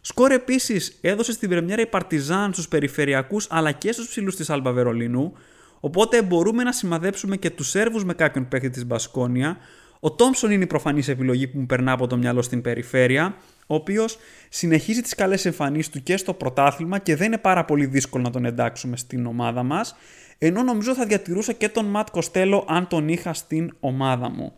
Σκορ 0.00 0.30
επίσης 0.30 0.98
έδωσε 1.00 1.32
στην 1.32 1.48
Πρεμιέρα 1.48 1.82
η 1.82 1.86
Παρτιζάν 1.86 2.52
στους 2.52 2.68
περιφερειακούς 2.68 3.46
αλλά 3.50 3.72
και 3.72 3.92
στους 3.92 4.08
ψηλούς 4.08 4.36
της 4.36 4.50
Άλμπα 4.50 4.72
Βερολίνου, 4.72 5.32
οπότε 5.80 6.22
μπορούμε 6.22 6.62
να 6.62 6.72
σημαδέψουμε 6.72 7.36
και 7.36 7.50
τους 7.50 7.68
Σέρβους 7.68 8.04
με 8.04 8.14
κάποιον 8.14 8.48
παίκτη 8.48 8.70
της 8.70 8.86
Μπασκόνια. 8.86 9.56
Ο 10.04 10.12
Τόμψον 10.12 10.50
είναι 10.50 10.64
η 10.64 10.66
προφανής 10.66 11.08
επιλογή 11.08 11.48
που 11.48 11.58
μου 11.58 11.66
περνά 11.66 11.92
από 11.92 12.06
το 12.06 12.16
μυαλό 12.16 12.42
στην 12.42 12.60
περιφέρεια, 12.60 13.36
ο 13.66 13.74
οποίος 13.74 14.18
συνεχίζει 14.48 15.00
τις 15.02 15.14
καλές 15.14 15.44
εμφανίσεις 15.44 15.90
του 15.90 16.02
και 16.02 16.16
στο 16.16 16.34
πρωτάθλημα 16.34 16.98
και 16.98 17.16
δεν 17.16 17.26
είναι 17.26 17.38
πάρα 17.38 17.64
πολύ 17.64 17.86
δύσκολο 17.86 18.22
να 18.22 18.30
τον 18.30 18.44
εντάξουμε 18.44 18.96
στην 18.96 19.26
ομάδα 19.26 19.62
μας. 19.62 19.96
Ενώ 20.38 20.62
νομίζω 20.62 20.94
θα 20.94 21.06
διατηρούσα 21.06 21.52
και 21.52 21.68
τον 21.68 21.84
Ματ 21.84 22.08
Κοστέλο 22.10 22.64
αν 22.68 22.88
τον 22.88 23.08
είχα 23.08 23.32
στην 23.32 23.76
ομάδα 23.80 24.30
μου. 24.30 24.52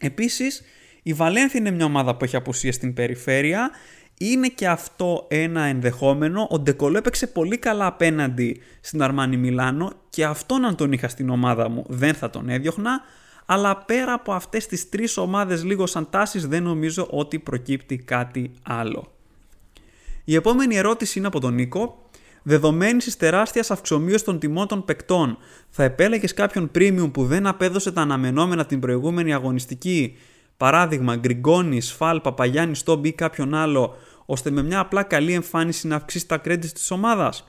Επίσης, 0.00 0.62
η 1.02 1.12
Βαλένθια 1.12 1.60
είναι 1.60 1.70
μια 1.70 1.84
ομάδα 1.84 2.16
που 2.16 2.24
έχει 2.24 2.36
απουσία 2.36 2.72
στην 2.72 2.94
περιφέρεια. 2.94 3.70
Είναι 4.18 4.48
και 4.48 4.68
αυτό 4.68 5.26
ένα 5.28 5.62
ενδεχόμενο. 5.62 6.46
Ο 6.50 6.58
Ντεκολό 6.58 6.98
έπαιξε 6.98 7.26
πολύ 7.26 7.58
καλά 7.58 7.86
απέναντι 7.86 8.60
στην 8.80 9.02
Αρμάνι 9.02 9.36
Μιλάνο 9.36 9.92
και 10.10 10.24
αυτόν 10.24 10.64
αν 10.64 10.76
τον 10.76 10.92
είχα 10.92 11.08
στην 11.08 11.30
ομάδα 11.30 11.68
μου 11.68 11.84
δεν 11.88 12.14
θα 12.14 12.30
τον 12.30 12.48
έδιωχνα 12.48 13.00
αλλά 13.50 13.76
πέρα 13.76 14.12
από 14.12 14.32
αυτές 14.32 14.66
τις 14.66 14.88
τρεις 14.88 15.16
ομάδες 15.16 15.64
λίγο 15.64 15.86
σαν 15.86 16.10
τάσεις 16.10 16.46
δεν 16.46 16.62
νομίζω 16.62 17.06
ότι 17.10 17.38
προκύπτει 17.38 17.96
κάτι 17.96 18.50
άλλο. 18.62 19.12
Η 20.24 20.34
επόμενη 20.34 20.76
ερώτηση 20.76 21.18
είναι 21.18 21.26
από 21.26 21.40
τον 21.40 21.54
Νίκο. 21.54 22.08
Δεδομένης 22.42 23.04
της 23.04 23.16
τεράστιας 23.16 23.70
αυξομοίωσης 23.70 24.22
των 24.22 24.38
τιμών 24.38 24.66
των 24.66 24.84
παικτών, 24.84 25.38
θα 25.68 25.82
επέλεγες 25.82 26.34
κάποιον 26.34 26.70
premium 26.74 27.10
που 27.12 27.24
δεν 27.24 27.46
απέδωσε 27.46 27.92
τα 27.92 28.00
αναμενόμενα 28.00 28.66
την 28.66 28.80
προηγούμενη 28.80 29.34
αγωνιστική, 29.34 30.16
παράδειγμα 30.56 31.16
Γκριγκόνης, 31.16 31.92
Φαλ, 31.92 32.20
Παπαγιάννης, 32.20 32.78
Στόμπ 32.78 33.04
ή 33.04 33.12
κάποιον 33.12 33.54
άλλο, 33.54 33.96
ώστε 34.26 34.50
με 34.50 34.62
μια 34.62 34.78
απλά 34.78 35.02
καλή 35.02 35.32
εμφάνιση 35.32 35.86
να 35.86 35.96
αυξήσεις 35.96 36.26
τα 36.26 36.40
credits 36.44 36.72
της 36.74 36.90
ομάδας; 36.90 37.48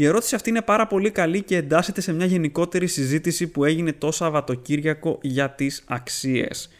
Η 0.00 0.06
ερώτηση 0.06 0.34
αυτή 0.34 0.50
είναι 0.50 0.62
πάρα 0.62 0.86
πολύ 0.86 1.10
καλή 1.10 1.42
και 1.42 1.56
εντάσσεται 1.56 2.00
σε 2.00 2.12
μια 2.12 2.26
γενικότερη 2.26 2.86
συζήτηση 2.86 3.46
που 3.46 3.64
έγινε 3.64 3.92
το 3.92 4.12
Σαββατοκύριακο 4.12 5.18
για 5.22 5.50
τις 5.50 5.84
αξίες. 5.86 6.70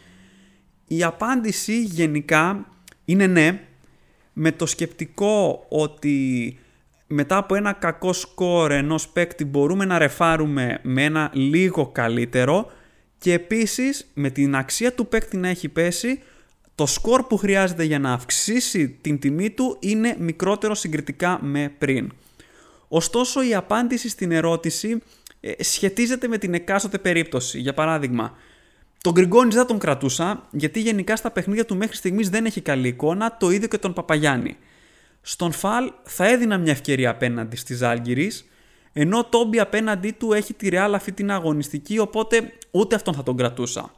Η 0.87 1.03
απάντηση 1.03 1.83
γενικά 1.83 2.65
είναι 3.05 3.27
ναι, 3.27 3.59
με 4.33 4.51
το 4.51 4.65
σκεπτικό 4.65 5.65
ότι 5.69 6.57
μετά 7.07 7.37
από 7.37 7.55
ένα 7.55 7.73
κακό 7.73 8.13
σκορ 8.13 8.71
ενός 8.71 9.07
παίκτη 9.07 9.45
μπορούμε 9.45 9.85
να 9.85 9.97
ρεφάρουμε 9.97 10.79
με 10.83 11.03
ένα 11.03 11.31
λίγο 11.33 11.87
καλύτερο 11.87 12.71
και 13.17 13.33
επίσης 13.33 14.11
με 14.13 14.29
την 14.29 14.55
αξία 14.55 14.93
του 14.93 15.07
παίκτη 15.07 15.37
να 15.37 15.47
έχει 15.47 15.69
πέσει 15.69 16.21
το 16.75 16.85
σκορ 16.85 17.23
που 17.23 17.37
χρειάζεται 17.37 17.83
για 17.83 17.99
να 17.99 18.13
αυξήσει 18.13 18.89
την 19.01 19.19
τιμή 19.19 19.49
του 19.49 19.77
είναι 19.79 20.15
μικρότερο 20.19 20.75
συγκριτικά 20.75 21.39
με 21.41 21.73
πριν. 21.77 22.11
Ωστόσο, 22.91 23.43
η 23.43 23.55
απάντηση 23.55 24.09
στην 24.09 24.31
ερώτηση 24.31 25.01
ε, 25.39 25.63
σχετίζεται 25.63 26.27
με 26.27 26.37
την 26.37 26.53
εκάστοτε 26.53 26.97
περίπτωση. 26.97 27.59
Για 27.59 27.73
παράδειγμα, 27.73 28.37
τον 29.01 29.13
Γκριγκόνης 29.13 29.55
δεν 29.55 29.65
τον 29.65 29.79
κρατούσα, 29.79 30.47
γιατί 30.51 30.79
γενικά 30.79 31.15
στα 31.15 31.31
παιχνίδια 31.31 31.65
του 31.65 31.75
μέχρι 31.75 31.95
στιγμής 31.95 32.29
δεν 32.29 32.45
έχει 32.45 32.61
καλή 32.61 32.87
εικόνα, 32.87 33.37
το 33.37 33.49
ίδιο 33.49 33.67
και 33.67 33.77
τον 33.77 33.93
Παπαγιάννη. 33.93 34.57
Στον 35.21 35.51
Φαλ 35.51 35.91
θα 36.03 36.27
έδινα 36.27 36.57
μια 36.57 36.71
ευκαιρία 36.71 37.09
απέναντι 37.09 37.55
στη 37.55 37.73
Ζάλγκιρις, 37.73 38.31
ενώ 38.93 39.17
ο 39.17 39.25
Τόμπι 39.25 39.59
απέναντί 39.59 40.11
του 40.11 40.33
έχει 40.33 40.53
τη 40.53 40.69
Ρεάλ 40.69 40.93
αυτή 40.93 41.11
την 41.11 41.31
αγωνιστική, 41.31 41.99
οπότε 41.99 42.53
ούτε 42.71 42.95
αυτόν 42.95 43.13
θα 43.13 43.23
τον 43.23 43.37
κρατούσα. 43.37 43.91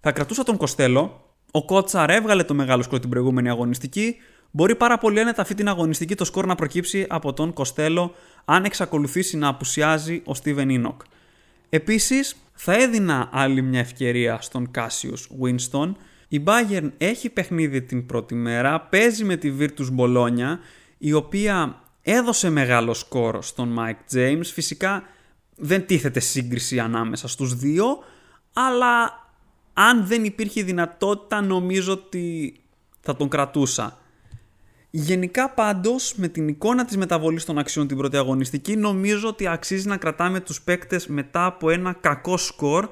Θα 0.00 0.12
κρατούσα 0.12 0.42
τον 0.42 0.56
Κοστέλο. 0.56 1.20
Ο 1.50 1.64
Κότσαρ 1.64 2.10
έβγαλε 2.10 2.42
το 2.42 2.54
μεγάλο 2.54 2.82
σκορ 2.82 3.00
την 3.00 3.10
προηγούμενη 3.10 3.48
αγωνιστική. 3.48 4.16
Μπορεί 4.56 4.74
πάρα 4.74 4.98
πολύ 4.98 5.20
άνετα 5.20 5.42
αυτή 5.42 5.54
την 5.54 5.68
αγωνιστική 5.68 6.14
το 6.14 6.24
σκορ 6.24 6.46
να 6.46 6.54
προκύψει 6.54 7.06
από 7.08 7.32
τον 7.32 7.52
Κοστέλο 7.52 8.14
αν 8.44 8.64
εξακολουθήσει 8.64 9.36
να 9.36 9.48
απουσιάζει 9.48 10.22
ο 10.24 10.34
Στίβεν 10.34 10.68
Ένοκ. 10.68 11.00
Επίσης, 11.68 12.36
θα 12.52 12.72
έδινα 12.72 13.28
άλλη 13.32 13.62
μια 13.62 13.80
ευκαιρία 13.80 14.40
στον 14.40 14.70
Κάσιους 14.70 15.28
Winston. 15.42 15.92
Η 16.28 16.42
Bayern 16.46 16.90
έχει 16.98 17.30
παιχνίδι 17.30 17.82
την 17.82 18.06
πρώτη 18.06 18.34
μέρα, 18.34 18.80
παίζει 18.80 19.24
με 19.24 19.36
τη 19.36 19.52
Virtus 19.58 19.96
Bologna, 19.98 20.58
η 20.98 21.12
οποία 21.12 21.82
έδωσε 22.02 22.50
μεγάλο 22.50 22.94
σκορ 22.94 23.42
στον 23.42 23.78
Mike 23.78 24.16
James. 24.16 24.44
Φυσικά 24.44 25.02
δεν 25.56 25.86
τίθεται 25.86 26.20
σύγκριση 26.20 26.78
ανάμεσα 26.78 27.28
στους 27.28 27.54
δύο, 27.54 27.86
αλλά 28.52 29.26
αν 29.72 30.06
δεν 30.06 30.24
υπήρχε 30.24 30.62
δυνατότητα 30.62 31.40
νομίζω 31.40 31.92
ότι 31.92 32.56
θα 33.00 33.16
τον 33.16 33.28
κρατούσα. 33.28 33.98
Γενικά 34.98 35.50
πάντως 35.50 36.14
με 36.16 36.28
την 36.28 36.48
εικόνα 36.48 36.84
της 36.84 36.96
μεταβολής 36.96 37.44
των 37.44 37.58
αξιών 37.58 37.86
την 37.86 37.96
πρώτη 37.96 38.16
αγωνιστική 38.16 38.76
νομίζω 38.76 39.28
ότι 39.28 39.46
αξίζει 39.46 39.88
να 39.88 39.96
κρατάμε 39.96 40.40
τους 40.40 40.62
παίκτες 40.62 41.06
μετά 41.06 41.44
από 41.44 41.70
ένα 41.70 41.92
κακό 41.92 42.36
σκορ 42.36 42.88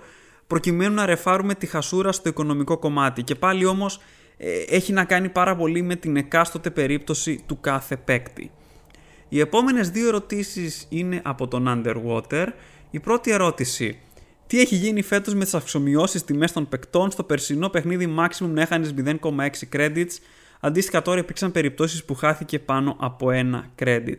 προκειμένου 0.46 0.94
να 0.94 1.06
ρεφάρουμε 1.06 1.54
τη 1.54 1.66
χασούρα 1.66 2.12
στο 2.12 2.28
οικονομικό 2.28 2.78
κομμάτι 2.78 3.22
και 3.22 3.34
πάλι 3.34 3.64
όμως 3.64 4.00
ε, 4.36 4.62
έχει 4.68 4.92
να 4.92 5.04
κάνει 5.04 5.28
πάρα 5.28 5.56
πολύ 5.56 5.82
με 5.82 5.96
την 5.96 6.16
εκάστοτε 6.16 6.70
περίπτωση 6.70 7.42
του 7.46 7.60
κάθε 7.60 7.96
παίκτη. 7.96 8.50
Οι 9.28 9.40
επόμενες 9.40 9.90
δύο 9.90 10.08
ερωτήσεις 10.08 10.86
είναι 10.88 11.20
από 11.24 11.48
τον 11.48 11.64
Underwater. 11.68 12.46
Η 12.90 13.00
πρώτη 13.00 13.30
ερώτηση. 13.30 13.98
Τι 14.46 14.60
έχει 14.60 14.74
γίνει 14.74 15.02
φέτος 15.02 15.34
με 15.34 15.44
τις 15.44 15.54
αυξομοιώσεις 15.54 16.24
τιμές 16.24 16.52
των 16.52 16.68
παικτών 16.68 17.10
στο 17.10 17.22
περσινό 17.22 17.68
παιχνίδι 17.68 18.14
maximum 18.18 18.48
να 18.48 18.62
έχανες 18.62 18.94
0,6 19.06 19.18
credits; 19.72 20.12
Αντίστοιχα 20.64 21.02
τώρα 21.02 21.18
υπήρξαν 21.18 21.52
περιπτώσεις 21.52 22.04
που 22.04 22.14
χάθηκε 22.14 22.58
πάνω 22.58 22.96
από 23.00 23.30
ένα 23.30 23.70
credit. 23.78 24.18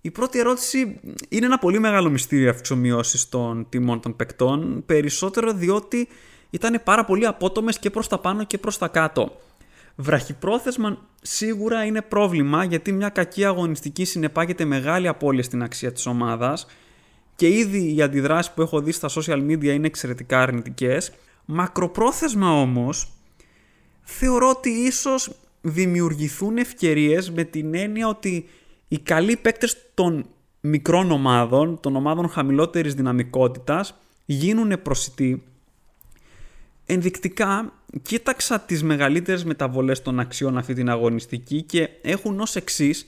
Η 0.00 0.10
πρώτη 0.10 0.38
ερώτηση 0.38 1.00
είναι 1.28 1.46
ένα 1.46 1.58
πολύ 1.58 1.78
μεγάλο 1.78 2.10
μυστήριο 2.10 2.50
αυξομοιώσεις 2.50 3.28
των 3.28 3.66
τιμών 3.68 4.00
των 4.00 4.16
παικτών, 4.16 4.82
περισσότερο 4.86 5.52
διότι 5.52 6.08
ήταν 6.50 6.80
πάρα 6.84 7.04
πολύ 7.04 7.26
απότομες 7.26 7.78
και 7.78 7.90
προς 7.90 8.08
τα 8.08 8.18
πάνω 8.18 8.44
και 8.44 8.58
προς 8.58 8.78
τα 8.78 8.88
κάτω. 8.88 9.40
Βραχυπρόθεσμα 9.96 10.98
σίγουρα 11.22 11.84
είναι 11.84 12.02
πρόβλημα 12.02 12.64
γιατί 12.64 12.92
μια 12.92 13.08
κακή 13.08 13.44
αγωνιστική 13.44 14.04
συνεπάγεται 14.04 14.64
μεγάλη 14.64 15.08
απώλεια 15.08 15.42
στην 15.42 15.62
αξία 15.62 15.92
της 15.92 16.06
ομάδας 16.06 16.66
και 17.36 17.48
ήδη 17.48 17.94
οι 17.94 18.02
αντιδράσεις 18.02 18.52
που 18.52 18.62
έχω 18.62 18.80
δει 18.80 18.92
στα 18.92 19.08
social 19.08 19.46
media 19.50 19.64
είναι 19.64 19.86
εξαιρετικά 19.86 20.40
αρνητικές. 20.40 21.12
Μακροπρόθεσμα 21.44 22.60
όμως 22.60 23.12
θεωρώ 24.02 24.48
ότι 24.48 24.70
ίσως 24.70 25.30
δημιουργηθούν 25.62 26.56
ευκαιρίες 26.56 27.30
με 27.30 27.44
την 27.44 27.74
έννοια 27.74 28.08
ότι 28.08 28.48
οι 28.88 28.98
καλοί 28.98 29.36
παίκτες 29.36 29.76
των 29.94 30.26
μικρών 30.60 31.10
ομάδων, 31.10 31.80
των 31.80 31.96
ομάδων 31.96 32.28
χαμηλότερης 32.28 32.94
δυναμικότητας, 32.94 33.94
γίνουν 34.24 34.82
προσιτοί. 34.82 35.42
Ενδεικτικά, 36.86 37.72
κοίταξα 38.02 38.60
τις 38.60 38.82
μεγαλύτερες 38.82 39.44
μεταβολές 39.44 40.02
των 40.02 40.20
αξιών 40.20 40.58
αυτή 40.58 40.74
την 40.74 40.90
αγωνιστική 40.90 41.62
και 41.62 41.88
έχουν 42.02 42.40
ως 42.40 42.56
εξής 42.56 43.06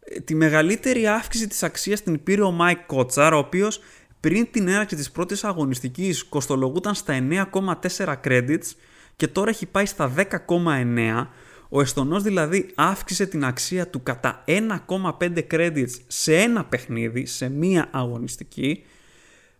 ε, 0.00 0.20
τη 0.20 0.34
μεγαλύτερη 0.34 1.06
αύξηση 1.06 1.48
της 1.48 1.62
αξίας 1.62 2.02
την 2.02 2.22
πήρε 2.22 2.42
ο 2.42 2.50
Μάικ 2.50 2.78
Κότσαρ, 2.86 3.32
ο 3.32 3.38
οποίος 3.38 3.80
πριν 4.20 4.48
την 4.50 4.68
έναρξη 4.68 4.96
της 4.96 5.10
πρώτης 5.10 5.44
αγωνιστικής 5.44 6.24
κοστολογούταν 6.24 6.94
στα 6.94 7.26
9,4 7.52 8.14
credits 8.24 8.72
και 9.16 9.28
τώρα 9.28 9.50
έχει 9.50 9.66
πάει 9.66 9.86
στα 9.86 10.12
10,9 10.16 11.26
ο 11.68 11.80
Εστονός 11.80 12.22
δηλαδή 12.22 12.70
αύξησε 12.74 13.26
την 13.26 13.44
αξία 13.44 13.88
του 13.88 14.02
κατά 14.02 14.44
1,5 14.46 15.46
credits 15.50 15.90
σε 16.06 16.36
ένα 16.36 16.64
παιχνίδι, 16.64 17.26
σε 17.26 17.48
μία 17.48 17.88
αγωνιστική. 17.90 18.84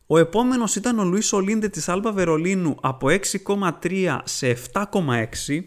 Ο 0.06 0.18
επόμενος 0.18 0.76
ήταν 0.76 0.98
ο 0.98 1.04
Λουίς 1.04 1.32
Ολίντε 1.32 1.68
της 1.68 1.88
Άλμπα 1.88 2.12
Βερολίνου 2.12 2.76
από 2.80 3.08
6,3 3.08 4.18
σε 4.24 4.56
7,6. 4.72 5.64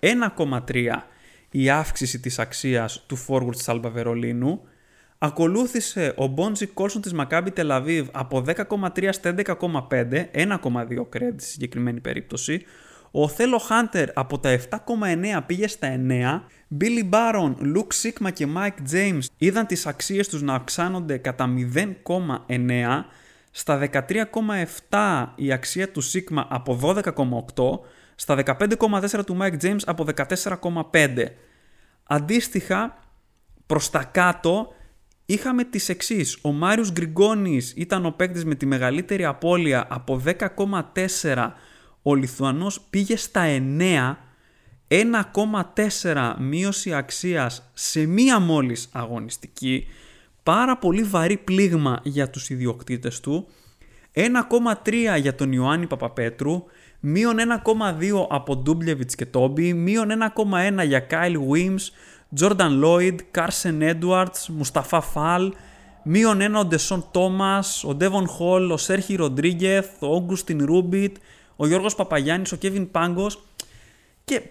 1,3 0.00 1.08
η 1.50 1.70
αύξηση 1.70 2.20
της 2.20 2.38
αξίας 2.38 3.04
του 3.06 3.24
forward 3.26 3.56
της 3.56 3.68
Άλμπα 3.68 3.90
Βερολίνου. 3.90 4.60
Ακολούθησε 5.18 6.14
ο 6.16 6.26
Μπόντζι 6.26 6.66
Κόλσον 6.66 7.00
της 7.00 7.12
Μακάμπι 7.12 7.50
Τελαβίβ 7.50 8.08
από 8.12 8.44
10,3 8.46 9.08
στα 9.12 9.34
11,5, 9.36 10.30
1,2 10.32 11.08
credit 11.12 11.34
στη 11.36 11.50
συγκεκριμένη 11.50 12.00
περίπτωση. 12.00 12.64
Ο 13.16 13.28
Θέλο 13.28 13.58
Χάντερ 13.58 14.08
από 14.14 14.38
τα 14.38 14.58
7,9 14.70 15.40
πήγε 15.46 15.68
στα 15.68 15.88
9. 16.08 16.40
Billy 16.80 17.10
Baron, 17.10 17.54
Luke 17.60 18.02
Sigma 18.02 18.32
και 18.32 18.48
Mike 18.56 18.92
James 18.92 19.22
είδαν 19.38 19.66
τις 19.66 19.86
αξίες 19.86 20.28
τους 20.28 20.42
να 20.42 20.54
αυξάνονται 20.54 21.16
κατά 21.16 21.46
0,9. 21.46 23.04
Στα 23.50 23.78
13,7 23.78 25.26
η 25.34 25.52
αξία 25.52 25.90
του 25.90 26.02
Sigma 26.04 26.44
από 26.48 26.78
12,8. 26.82 27.78
Στα 28.14 28.34
15,4 28.34 29.24
του 29.26 29.36
Mike 29.40 29.60
James 29.62 29.82
από 29.86 30.06
14,5. 30.90 31.24
Αντίστοιχα, 32.06 32.98
προς 33.66 33.90
τα 33.90 34.04
κάτω 34.04 34.74
είχαμε 35.26 35.64
τις 35.64 35.88
εξής. 35.88 36.38
Ο 36.42 36.52
Μάριος 36.52 36.92
Γκριγκόνης 36.92 37.72
ήταν 37.76 38.06
ο 38.06 38.10
παίκτης 38.10 38.44
με 38.44 38.54
τη 38.54 38.66
μεγαλύτερη 38.66 39.24
απώλεια 39.24 39.86
από 39.90 40.22
10,4. 40.24 41.52
Ο 42.06 42.14
Λιθουανός 42.14 42.80
πήγε 42.90 43.16
στα 43.16 43.42
9. 43.46 44.16
1,4 44.88 46.34
μείωση 46.38 46.94
αξίας 46.94 47.70
σε 47.74 48.06
μία 48.06 48.38
μόλις 48.38 48.88
αγωνιστική. 48.92 49.86
Πάρα 50.42 50.78
πολύ 50.78 51.02
βαρύ 51.02 51.36
πλήγμα 51.36 52.00
για 52.02 52.30
τους 52.30 52.50
ιδιοκτήτες 52.50 53.20
του. 53.20 53.46
1,3 54.12 55.16
για 55.20 55.34
τον 55.34 55.52
Ιωάννη 55.52 55.86
Παπαπέτρου. 55.86 56.64
Μείον 57.00 57.36
1,2 57.38 58.26
από 58.30 58.56
Ντούμπλιεβιτς 58.56 59.14
και 59.14 59.26
Τόμπι. 59.26 59.72
Μείον 59.72 60.10
1,1 60.10 60.84
για 60.84 61.00
Κάιλ 61.00 61.40
Γουίμς. 61.40 61.92
Τζόρνταν 62.34 62.78
Λόιντ, 62.78 63.20
Κάρσεν 63.30 63.82
Έντουαρντς, 63.82 64.48
Μουσταφά 64.48 65.00
Φαλ, 65.00 65.52
μείον 66.02 66.40
ένα 66.40 66.58
ο 66.58 66.64
Ντεσόν 66.64 67.04
Τόμας, 67.10 67.84
ο 67.84 67.94
Ντέβον 67.94 68.26
Χολ, 68.26 68.70
ο 68.70 68.76
Σέρχι 68.76 69.14
Ροντρίγκεθ, 69.14 70.02
ο 70.02 70.14
Όγκουστιν 70.14 70.64
Ρούμπιτ, 70.64 71.16
ο 71.56 71.66
Γιώργος 71.66 71.94
Παπαγιάννης, 71.94 72.52
ο 72.52 72.56
Κέβιν 72.56 72.90
Πάγκος. 72.90 73.44
Και 74.24 74.42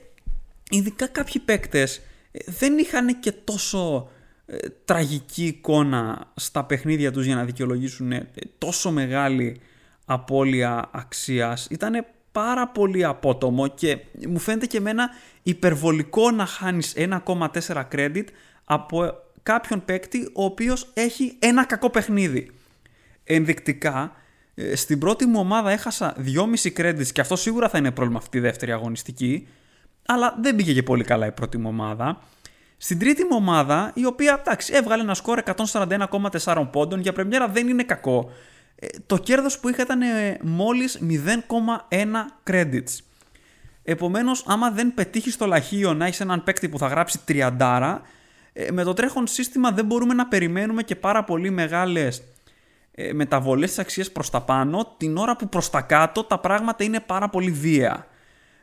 ειδικά 0.69 1.07
κάποιοι 1.07 1.41
παίκτες 1.41 2.01
ε, 2.31 2.39
δεν 2.51 2.77
είχαν 2.77 3.19
και 3.19 3.31
τόσο 3.31 4.09
ε, 4.45 4.57
τραγική 4.85 5.45
εικόνα 5.45 6.31
στα 6.35 6.63
παιχνίδια 6.63 7.11
τους 7.11 7.25
για 7.25 7.35
να 7.35 7.43
δικαιολογήσουν 7.43 8.11
ε, 8.11 8.29
τόσο 8.57 8.91
μεγάλη 8.91 9.61
απώλεια 10.05 10.89
αξίας. 10.91 11.67
Ήτανε 11.69 12.05
πάρα 12.31 12.67
πολύ 12.67 13.03
απότομο 13.03 13.67
και 13.67 13.97
μου 14.27 14.39
φαίνεται 14.39 14.65
και 14.65 14.77
εμένα 14.77 15.09
υπερβολικό 15.43 16.31
να 16.31 16.45
χάνεις 16.45 16.93
1,4 16.97 17.83
credit 17.91 18.25
από 18.65 19.13
κάποιον 19.43 19.85
παίκτη 19.85 20.29
ο 20.33 20.43
οποίος 20.43 20.91
έχει 20.93 21.35
ένα 21.39 21.65
κακό 21.65 21.89
παιχνίδι. 21.89 22.51
Ενδεικτικά, 23.23 24.01
ε, 24.03 24.21
στην 24.75 24.99
πρώτη 24.99 25.25
μου 25.25 25.39
ομάδα 25.39 25.71
έχασα 25.71 26.15
2,5 26.63 26.71
credits 26.77 27.07
και 27.07 27.21
αυτό 27.21 27.35
σίγουρα 27.35 27.69
θα 27.69 27.77
είναι 27.77 27.91
πρόβλημα 27.91 28.19
αυτή 28.19 28.29
τη 28.29 28.39
δεύτερη 28.39 28.71
αγωνιστική, 28.71 29.47
αλλά 30.05 30.37
δεν 30.41 30.55
πήγε 30.55 30.73
και 30.73 30.83
πολύ 30.83 31.03
καλά 31.03 31.25
η 31.25 31.31
πρώτη 31.31 31.57
μου 31.57 31.69
ομάδα. 31.69 32.21
Στην 32.77 32.99
τρίτη 32.99 33.23
μου 33.23 33.35
ομάδα, 33.35 33.91
η 33.93 34.05
οποία 34.05 34.37
εντάξει, 34.39 34.73
έβγαλε 34.75 35.01
ένα 35.01 35.13
σκόρ 35.13 35.41
141,4 36.43 36.67
πόντων, 36.71 36.99
για 36.99 37.13
πρεμιέρα 37.13 37.47
δεν 37.47 37.67
είναι 37.67 37.83
κακό. 37.83 38.31
Ε, 38.75 38.87
το 39.05 39.17
κέρδος 39.17 39.59
που 39.59 39.69
είχα 39.69 39.81
ήταν 39.81 40.01
ε, 40.01 40.37
μόλις 40.41 40.99
0,1 41.09 42.05
credits. 42.49 42.97
Επομένως, 43.83 44.43
άμα 44.47 44.71
δεν 44.71 44.93
πετύχεις 44.93 45.37
το 45.37 45.45
λαχείο 45.45 45.93
να 45.93 46.05
έχεις 46.05 46.19
έναν 46.19 46.43
παίκτη 46.43 46.69
που 46.69 46.77
θα 46.77 46.87
γράψει 46.87 47.19
30, 47.27 48.01
ε, 48.53 48.71
με 48.71 48.83
το 48.83 48.93
τρέχον 48.93 49.27
σύστημα 49.27 49.71
δεν 49.71 49.85
μπορούμε 49.85 50.13
να 50.13 50.27
περιμένουμε 50.27 50.83
και 50.83 50.95
πάρα 50.95 51.23
πολύ 51.23 51.49
μεγάλες 51.49 52.21
μεταβολές 53.13 53.69
της 53.69 53.79
αξίας 53.79 54.11
προς 54.11 54.29
τα 54.29 54.41
πάνω, 54.41 54.93
την 54.97 55.17
ώρα 55.17 55.35
που 55.35 55.49
προς 55.49 55.69
τα 55.69 55.81
κάτω 55.81 56.23
τα 56.23 56.39
πράγματα 56.39 56.83
είναι 56.83 56.99
πάρα 56.99 57.29
πολύ 57.29 57.51
βία. 57.51 58.07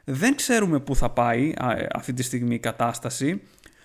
Δεν 0.04 0.36
ξέρουμε 0.36 0.80
πού 0.80 0.96
θα 0.96 1.10
πάει 1.10 1.54
αυτή 1.94 2.12
τη 2.12 2.22
στιγμή 2.22 2.54
η 2.54 2.58
κατάσταση. 2.58 3.42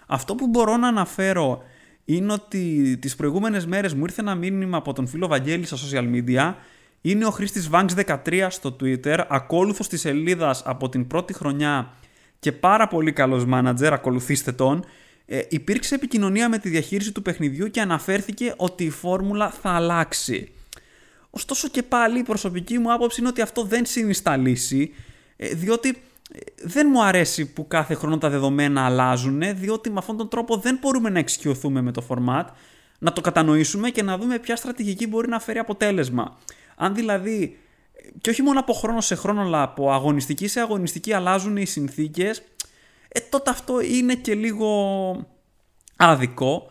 Αυτό 0.07 0.35
που 0.35 0.47
μπορώ 0.47 0.77
να 0.77 0.87
αναφέρω 0.87 1.63
είναι 2.05 2.33
ότι 2.33 2.97
τις 3.01 3.15
προηγούμενες 3.15 3.65
μέρες 3.65 3.93
μου 3.93 4.03
ήρθε 4.03 4.21
ένα 4.21 4.35
μήνυμα 4.35 4.77
από 4.77 4.93
τον 4.93 5.07
φίλο 5.07 5.27
Βαγγέλη 5.27 5.65
στα 5.65 5.77
social 5.77 6.13
media. 6.13 6.53
Είναι 7.01 7.25
ο 7.25 7.29
χρήστης 7.29 7.69
Vanks13 7.71 8.47
στο 8.49 8.75
Twitter, 8.81 9.25
ακόλουθος 9.27 9.87
της 9.87 9.99
σελίδας 9.99 10.61
από 10.65 10.89
την 10.89 11.07
πρώτη 11.07 11.33
χρονιά 11.33 11.91
και 12.39 12.51
πάρα 12.51 12.87
πολύ 12.87 13.11
καλός 13.13 13.45
manager, 13.53 13.89
ακολουθήστε 13.91 14.51
τον. 14.51 14.85
Ε, 15.25 15.41
υπήρξε 15.49 15.95
επικοινωνία 15.95 16.49
με 16.49 16.57
τη 16.57 16.69
διαχείριση 16.69 17.11
του 17.11 17.21
παιχνιδιού 17.21 17.67
και 17.67 17.81
αναφέρθηκε 17.81 18.53
ότι 18.57 18.83
η 18.83 18.89
φόρμουλα 18.89 19.49
θα 19.49 19.69
αλλάξει. 19.69 20.51
Ωστόσο 21.29 21.67
και 21.67 21.83
πάλι 21.83 22.19
η 22.19 22.23
προσωπική 22.23 22.77
μου 22.77 22.93
άποψη 22.93 23.19
είναι 23.19 23.29
ότι 23.29 23.41
αυτό 23.41 23.63
δεν 23.63 23.85
συνιστά 23.85 24.37
λύση, 24.37 24.93
ε, 25.37 25.47
διότι 25.47 26.01
δεν 26.63 26.87
μου 26.91 27.03
αρέσει 27.03 27.45
που 27.45 27.67
κάθε 27.67 27.93
χρόνο 27.93 28.17
τα 28.17 28.29
δεδομένα 28.29 28.85
αλλάζουν, 28.85 29.41
διότι 29.55 29.89
με 29.89 29.97
αυτόν 29.97 30.17
τον 30.17 30.29
τρόπο 30.29 30.57
δεν 30.57 30.77
μπορούμε 30.81 31.09
να 31.09 31.19
εξοικειωθούμε 31.19 31.81
με 31.81 31.91
το 31.91 32.03
format, 32.09 32.45
να 32.99 33.13
το 33.13 33.21
κατανοήσουμε 33.21 33.89
και 33.89 34.03
να 34.03 34.17
δούμε 34.17 34.39
ποια 34.39 34.55
στρατηγική 34.55 35.07
μπορεί 35.07 35.27
να 35.27 35.39
φέρει 35.39 35.59
αποτέλεσμα. 35.59 36.37
Αν 36.75 36.95
δηλαδή, 36.95 37.59
και 38.21 38.29
όχι 38.29 38.41
μόνο 38.41 38.59
από 38.59 38.73
χρόνο 38.73 39.01
σε 39.01 39.15
χρόνο, 39.15 39.41
αλλά 39.41 39.61
από 39.61 39.91
αγωνιστική 39.91 40.47
σε 40.47 40.59
αγωνιστική 40.59 41.13
αλλάζουν 41.13 41.57
οι 41.57 41.65
συνθήκες, 41.65 42.41
ε, 43.07 43.19
τότε 43.29 43.49
αυτό 43.49 43.81
είναι 43.81 44.15
και 44.15 44.35
λίγο 44.35 44.69
άδικο 45.95 46.69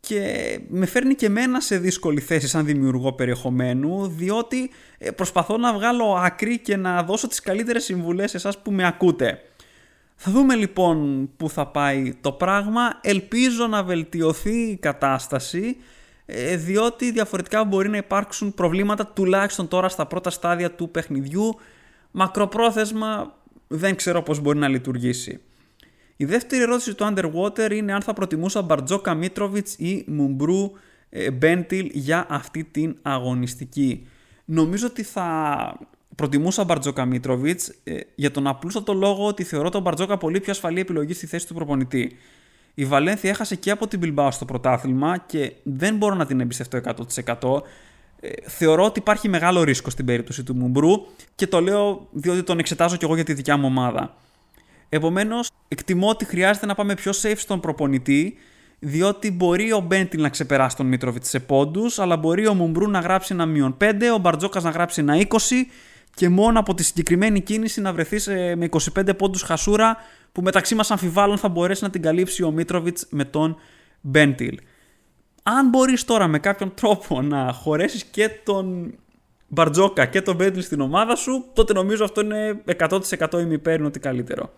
και 0.00 0.60
με 0.68 0.86
φέρνει 0.86 1.14
και 1.14 1.28
μένα 1.28 1.60
σε 1.60 1.78
δύσκολη 1.78 2.20
θέση 2.20 2.48
σαν 2.48 2.64
δημιουργό 2.64 3.12
περιεχομένου 3.12 4.06
διότι 4.08 4.70
ε, 4.98 5.10
προσπαθώ 5.10 5.56
να 5.56 5.72
βγάλω 5.72 6.14
άκρη 6.14 6.58
και 6.58 6.76
να 6.76 7.02
δώσω 7.02 7.28
τις 7.28 7.40
καλύτερες 7.40 7.84
συμβουλές 7.84 8.30
σε 8.30 8.36
εσάς 8.36 8.58
που 8.58 8.72
με 8.72 8.86
ακούτε. 8.86 9.40
Θα 10.16 10.30
δούμε 10.30 10.54
λοιπόν 10.54 11.28
που 11.36 11.50
θα 11.50 11.66
πάει 11.66 12.14
το 12.20 12.32
πράγμα. 12.32 12.98
Ελπίζω 13.00 13.66
να 13.66 13.82
βελτιωθεί 13.82 14.58
η 14.58 14.76
κατάσταση 14.76 15.76
ε, 16.26 16.56
διότι 16.56 17.10
διαφορετικά 17.10 17.64
μπορεί 17.64 17.88
να 17.88 17.96
υπάρξουν 17.96 18.54
προβλήματα 18.54 19.06
τουλάχιστον 19.06 19.68
τώρα 19.68 19.88
στα 19.88 20.06
πρώτα 20.06 20.30
στάδια 20.30 20.70
του 20.70 20.90
παιχνιδιού. 20.90 21.54
Μακροπρόθεσμα 22.10 23.34
δεν 23.72 23.96
ξέρω 23.96 24.22
πώς 24.22 24.40
μπορεί 24.40 24.58
να 24.58 24.68
λειτουργήσει. 24.68 25.40
Η 26.16 26.24
δεύτερη 26.24 26.62
ερώτηση 26.62 26.94
του 26.94 27.14
Underwater 27.14 27.70
είναι 27.72 27.92
αν 27.92 28.02
θα 28.02 28.12
προτιμούσα 28.12 28.62
Μπαρτζόκα 28.62 29.14
Μίτροβιτς 29.14 29.74
ή 29.74 30.04
Μουμπρού 30.06 30.70
ε, 31.10 31.30
Μπέντιλ 31.30 31.90
για 31.92 32.26
αυτή 32.28 32.64
την 32.64 32.96
αγωνιστική. 33.02 34.06
Νομίζω 34.44 34.86
ότι 34.86 35.02
θα 35.02 35.78
προτιμούσα 36.14 36.64
Μπαρτζόκα 36.64 37.04
Μίτροβιτς 37.04 37.72
ε, 37.84 37.98
για 38.14 38.30
τον 38.30 38.46
απλούστατο 38.46 38.92
λόγο 38.92 39.26
ότι 39.26 39.44
θεωρώ 39.44 39.68
τον 39.68 39.82
Μπαρτζόκα 39.82 40.18
πολύ 40.18 40.40
πιο 40.40 40.52
ασφαλή 40.52 40.80
επιλογή 40.80 41.12
στη 41.12 41.26
θέση 41.26 41.46
του 41.46 41.54
προπονητή. 41.54 42.16
Η 42.74 42.84
Βαλένθια 42.84 43.30
έχασε 43.30 43.56
και 43.56 43.70
από 43.70 43.86
την 43.86 44.00
Bilbao 44.02 44.28
στο 44.30 44.44
πρωτάθλημα 44.44 45.18
και 45.18 45.52
δεν 45.62 45.96
μπορώ 45.96 46.14
να 46.14 46.26
την 46.26 46.40
εμπιστευτώ 46.40 46.80
100%. 47.40 47.62
Ε, 48.24 48.30
θεωρώ 48.46 48.84
ότι 48.84 48.98
υπάρχει 48.98 49.28
μεγάλο 49.28 49.62
ρίσκο 49.62 49.90
στην 49.90 50.04
περίπτωση 50.04 50.42
του 50.42 50.54
Μουμπρού 50.54 50.90
και 51.34 51.46
το 51.46 51.60
λέω 51.60 52.08
διότι 52.10 52.42
τον 52.42 52.58
εξετάζω 52.58 52.96
και 52.96 53.04
εγώ 53.04 53.14
για 53.14 53.24
τη 53.24 53.32
δικιά 53.32 53.56
μου 53.56 53.66
ομάδα. 53.66 54.14
Επομένως, 54.88 55.50
εκτιμώ 55.68 56.08
ότι 56.08 56.24
χρειάζεται 56.24 56.66
να 56.66 56.74
πάμε 56.74 56.94
πιο 56.94 57.12
safe 57.22 57.36
στον 57.36 57.60
προπονητή, 57.60 58.36
διότι 58.78 59.30
μπορεί 59.30 59.72
ο 59.72 59.80
Μπέντιλ 59.80 60.22
να 60.22 60.28
ξεπεράσει 60.28 60.76
τον 60.76 60.86
Μίτροβιτς 60.86 61.28
σε 61.28 61.40
πόντους, 61.40 61.98
αλλά 61.98 62.16
μπορεί 62.16 62.46
ο 62.46 62.54
Μουμπρού 62.54 62.90
να 62.90 63.00
γράψει 63.00 63.34
ένα 63.34 63.46
μείον 63.46 63.76
5, 63.80 63.92
ο 64.14 64.18
Μπαρτζόκας 64.18 64.62
να 64.62 64.70
γράψει 64.70 65.00
ένα 65.00 65.14
20 65.16 65.26
και 66.14 66.28
μόνο 66.28 66.58
από 66.58 66.74
τη 66.74 66.84
συγκεκριμένη 66.84 67.40
κίνηση 67.40 67.80
να 67.80 67.92
βρεθεί 67.92 68.30
με 68.56 68.68
25 68.96 69.16
πόντους 69.16 69.42
χασούρα 69.42 69.96
που 70.32 70.42
μεταξύ 70.42 70.74
μας 70.74 70.90
αμφιβάλλουν 70.90 71.38
θα 71.38 71.48
μπορέσει 71.48 71.82
να 71.82 71.90
την 71.90 72.02
καλύψει 72.02 72.42
ο 72.42 72.50
Μίτροβιτς 72.50 73.06
με 73.10 73.24
τον 73.24 73.56
Μπέντιλ. 74.00 74.58
Αν 75.42 75.68
μπορείς 75.68 76.04
τώρα 76.04 76.26
με 76.26 76.38
κάποιον 76.38 76.74
τρόπο 76.74 77.22
να 77.22 77.52
χωρέσεις 77.52 78.04
και 78.04 78.30
τον 78.44 78.94
Μπαρτζόκα 79.48 80.06
και 80.06 80.22
τον 80.22 80.36
Μπέντιλ 80.36 80.62
στην 80.62 80.80
ομάδα 80.80 81.16
σου, 81.16 81.44
τότε 81.52 81.72
νομίζω 81.72 82.04
αυτό 82.04 82.20
είναι 82.20 82.62
100% 82.78 83.40
ημιπέρ 83.40 83.82
ότι 83.82 83.98
καλύτερο. 83.98 84.52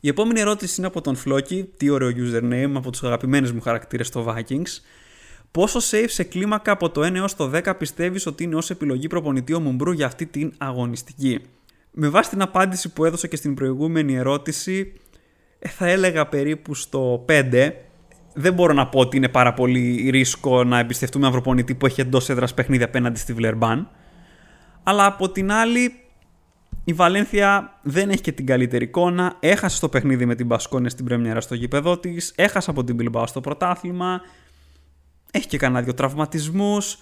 Η 0.00 0.08
επόμενη 0.08 0.40
ερώτηση 0.40 0.74
είναι 0.78 0.86
από 0.86 1.00
τον 1.00 1.16
Φλόκι, 1.16 1.70
τι 1.76 1.88
ωραίο 1.88 2.08
username, 2.08 2.72
από 2.74 2.90
τους 2.90 3.02
αγαπημένους 3.02 3.52
μου 3.52 3.60
χαρακτήρες 3.60 4.06
στο 4.06 4.26
Vikings. 4.28 4.80
Πόσο 5.50 5.78
safe 5.90 6.08
σε 6.08 6.22
κλίμακα 6.24 6.72
από 6.72 6.90
το 6.90 7.06
1 7.06 7.14
έως 7.14 7.36
το 7.36 7.50
10 7.54 7.72
πιστεύεις 7.78 8.26
ότι 8.26 8.44
είναι 8.44 8.54
ως 8.54 8.70
επιλογή 8.70 9.06
προπονητή 9.06 9.54
ο 9.54 9.60
Μουμπρού 9.60 9.92
για 9.92 10.06
αυτή 10.06 10.26
την 10.26 10.52
αγωνιστική; 10.58 11.40
Με 11.90 12.08
βάση 12.08 12.30
την 12.30 12.42
απάντηση 12.42 12.92
που 12.92 13.04
έδωσα 13.04 13.26
και 13.26 13.36
στην 13.36 13.54
προηγούμενη 13.54 14.16
ερώτηση, 14.16 14.92
ε, 15.58 15.68
θα 15.68 15.86
έλεγα 15.86 16.26
περίπου 16.26 16.74
στο 16.74 17.24
5. 17.28 17.72
Δεν 18.40 18.54
μπορώ 18.54 18.72
να 18.72 18.86
πω 18.86 18.98
ότι 18.98 19.16
είναι 19.16 19.28
πάρα 19.28 19.54
πολύ 19.54 20.10
ρίσκο 20.10 20.64
να 20.64 20.78
εμπιστευτούμε 20.78 21.26
έναν 21.26 21.40
προπονητή 21.40 21.74
που 21.74 21.86
έχει 21.86 22.00
εντός 22.00 22.28
έδρας 22.28 22.54
παιχνίδι 22.54 22.82
απέναντι 22.82 23.18
στη 23.18 23.32
Βλερμπάν. 23.32 23.88
Αλλά 24.82 25.06
από 25.06 25.30
την 25.30 25.52
άλλη, 25.52 25.92
η 26.84 26.92
Βαλένθια 26.92 27.78
δεν 27.82 28.10
έχει 28.10 28.20
και 28.20 28.32
την 28.32 28.46
καλύτερη 28.46 28.84
εικόνα. 28.84 29.36
Έχασε 29.40 29.80
το 29.80 29.88
παιχνίδι 29.88 30.26
με 30.26 30.34
την 30.34 30.46
Μπασκόνια 30.46 30.90
στην 30.90 31.04
Πρέμιερα 31.04 31.40
στο 31.40 31.54
γήπεδο 31.54 31.98
της. 31.98 32.32
Έχασε 32.36 32.70
από 32.70 32.84
την 32.84 32.96
Bilbao 33.00 33.24
στο 33.26 33.40
πρωτάθλημα. 33.40 34.20
έχει 35.30 35.46
και 35.46 35.56
κανένα 35.58 35.82
δύο 35.82 35.94
τραυματισμούς. 35.94 36.98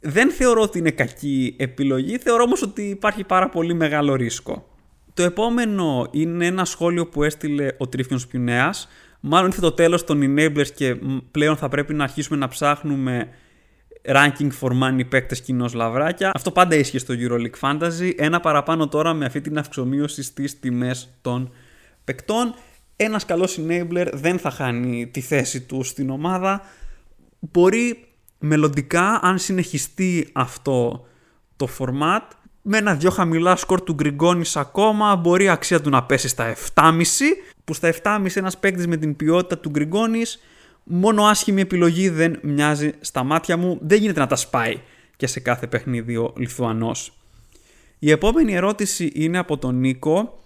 Δεν 0.00 0.30
θεωρώ 0.30 0.62
ότι 0.62 0.78
είναι 0.78 0.90
κακή 0.90 1.56
επιλογή, 1.58 2.18
θεωρώ 2.18 2.42
όμως 2.42 2.62
ότι 2.62 2.82
υπάρχει 2.82 3.24
πάρα 3.24 3.48
πολύ 3.48 3.74
μεγάλο 3.74 4.14
ρίσκο. 4.14 4.68
Το 5.14 5.22
επόμενο 5.22 6.08
είναι 6.10 6.46
ένα 6.46 6.64
σχόλιο 6.64 7.06
που 7.06 7.22
έστειλε 7.22 7.68
ο 7.78 7.88
Τρίφιον 7.88 8.20
Πιουνέας. 8.28 8.88
Μάλλον 9.28 9.46
ήρθε 9.46 9.60
το 9.60 9.72
τέλος 9.72 10.04
των 10.04 10.20
enablers 10.22 10.70
και 10.74 10.96
πλέον 11.30 11.56
θα 11.56 11.68
πρέπει 11.68 11.94
να 11.94 12.04
αρχίσουμε 12.04 12.38
να 12.38 12.48
ψάχνουμε 12.48 13.28
ranking 14.04 14.50
for 14.60 14.70
money 14.82 15.08
παίκτες 15.08 15.40
κοινώς 15.40 15.74
λαβράκια. 15.74 16.30
Αυτό 16.34 16.50
πάντα 16.50 16.76
ίσχυε 16.76 16.98
στο 16.98 17.14
EuroLeague 17.18 17.60
Fantasy. 17.60 18.12
Ένα 18.16 18.40
παραπάνω 18.40 18.88
τώρα 18.88 19.14
με 19.14 19.24
αυτή 19.24 19.40
την 19.40 19.58
αυξομοίωση 19.58 20.22
στις 20.22 20.60
τιμές 20.60 21.08
των 21.20 21.52
παικτών. 22.04 22.54
Ένας 22.96 23.24
καλός 23.24 23.60
enabler 23.60 24.08
δεν 24.12 24.38
θα 24.38 24.50
χάνει 24.50 25.06
τη 25.06 25.20
θέση 25.20 25.60
του 25.60 25.82
στην 25.82 26.10
ομάδα. 26.10 26.62
Μπορεί 27.38 28.08
μελλοντικά, 28.38 29.20
αν 29.22 29.38
συνεχιστεί 29.38 30.28
αυτό 30.32 31.06
το 31.56 31.68
format, 31.78 32.22
με 32.62 32.78
ένα-δυο 32.78 33.10
χαμηλά 33.10 33.56
σκορ 33.56 33.82
του 33.82 33.94
Γκριγκόνης 33.94 34.56
ακόμα, 34.56 35.16
μπορεί 35.16 35.44
η 35.44 35.48
αξία 35.48 35.80
του 35.80 35.90
να 35.90 36.02
πέσει 36.02 36.28
στα 36.28 36.54
7,5, 36.74 36.92
που 37.66 37.74
στα 37.74 37.94
7,5 38.02 38.26
ένας 38.34 38.58
παίκτης 38.58 38.86
με 38.86 38.96
την 38.96 39.16
ποιότητα 39.16 39.58
του 39.58 39.70
Γκριγκόνης, 39.70 40.42
μόνο 40.84 41.24
άσχημη 41.24 41.60
επιλογή 41.60 42.08
δεν 42.08 42.38
μοιάζει 42.42 42.92
στα 43.00 43.22
μάτια 43.22 43.56
μου, 43.56 43.78
δεν 43.80 44.00
γίνεται 44.00 44.20
να 44.20 44.26
τα 44.26 44.36
σπάει 44.36 44.80
και 45.16 45.26
σε 45.26 45.40
κάθε 45.40 45.66
παιχνίδι 45.66 46.16
ο 46.16 46.32
Λιθουανός. 46.36 47.12
Η 47.98 48.10
επόμενη 48.10 48.54
ερώτηση 48.54 49.10
είναι 49.14 49.38
από 49.38 49.58
τον 49.58 49.78
Νίκο, 49.78 50.42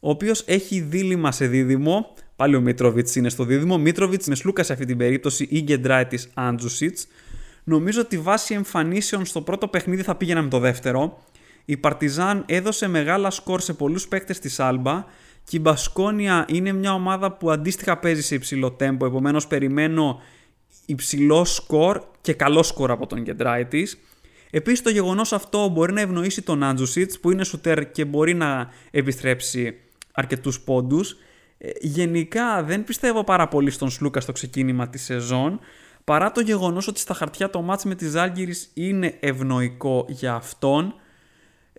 ο 0.00 0.10
οποίος 0.10 0.42
έχει 0.46 0.80
δίλημα 0.80 1.32
σε 1.32 1.46
δίδυμο, 1.46 2.14
πάλι 2.36 2.56
ο 2.56 2.60
Μίτροβιτς 2.60 3.16
είναι 3.16 3.28
στο 3.28 3.44
δίδυμο, 3.44 3.78
Μίτροβιτς 3.78 4.26
με 4.26 4.34
Σλούκα 4.34 4.62
σε 4.62 4.72
αυτή 4.72 4.84
την 4.84 4.96
περίπτωση 4.96 5.46
ή 5.50 5.62
Γκεντράιτης 5.62 6.28
Άντζουσιτς, 6.34 7.06
Νομίζω 7.68 8.00
ότι 8.00 8.18
βάσει 8.18 8.54
εμφανίσεων 8.54 9.24
στο 9.24 9.40
πρώτο 9.40 9.68
παιχνίδι 9.68 10.02
θα 10.02 10.14
πήγαινα 10.14 10.42
με 10.42 10.48
το 10.48 10.58
δεύτερο. 10.58 11.22
Η 11.64 11.76
Παρτιζάν 11.76 12.44
έδωσε 12.46 12.88
μεγάλα 12.88 13.30
σκορ 13.30 13.60
σε 13.60 13.72
πολλούς 13.72 14.08
παίκτες 14.08 14.38
της 14.38 14.60
Άλμπα 14.60 15.04
και 15.48 15.56
η 15.56 15.60
Μπασκόνια 15.62 16.44
είναι 16.48 16.72
μια 16.72 16.92
ομάδα 16.92 17.32
που 17.32 17.50
αντίστοιχα 17.50 17.98
παίζει 17.98 18.22
σε 18.22 18.34
υψηλό 18.34 18.70
τέμπο, 18.70 19.06
επομένως 19.06 19.46
περιμένω 19.46 20.20
υψηλό 20.86 21.44
σκορ 21.44 22.02
και 22.20 22.32
καλό 22.32 22.62
σκορ 22.62 22.90
από 22.90 23.06
τον 23.06 23.22
κεντράι 23.22 23.64
της. 23.64 23.98
Επίσης 24.50 24.82
το 24.82 24.90
γεγονός 24.90 25.32
αυτό 25.32 25.68
μπορεί 25.68 25.92
να 25.92 26.00
ευνοήσει 26.00 26.42
τον 26.42 26.62
Άντζουσιτς 26.62 27.20
που 27.20 27.30
είναι 27.30 27.44
σουτέρ 27.44 27.90
και 27.90 28.04
μπορεί 28.04 28.34
να 28.34 28.70
επιστρέψει 28.90 29.80
αρκετούς 30.12 30.60
πόντους. 30.60 31.16
Ε, 31.58 31.70
γενικά 31.80 32.62
δεν 32.62 32.84
πιστεύω 32.84 33.24
πάρα 33.24 33.48
πολύ 33.48 33.70
στον 33.70 33.90
Σλούκα 33.90 34.20
στο 34.20 34.32
ξεκίνημα 34.32 34.88
της 34.88 35.04
σεζόν 35.04 35.60
παρά 36.04 36.32
το 36.32 36.40
γεγονός 36.40 36.88
ότι 36.88 37.00
στα 37.00 37.14
χαρτιά 37.14 37.50
το 37.50 37.62
μάτς 37.62 37.84
με 37.84 37.94
τη 37.94 38.08
Ζάλγκυρης 38.08 38.70
είναι 38.74 39.16
ευνοϊκό 39.20 40.04
για 40.08 40.34
αυτόν 40.34 40.94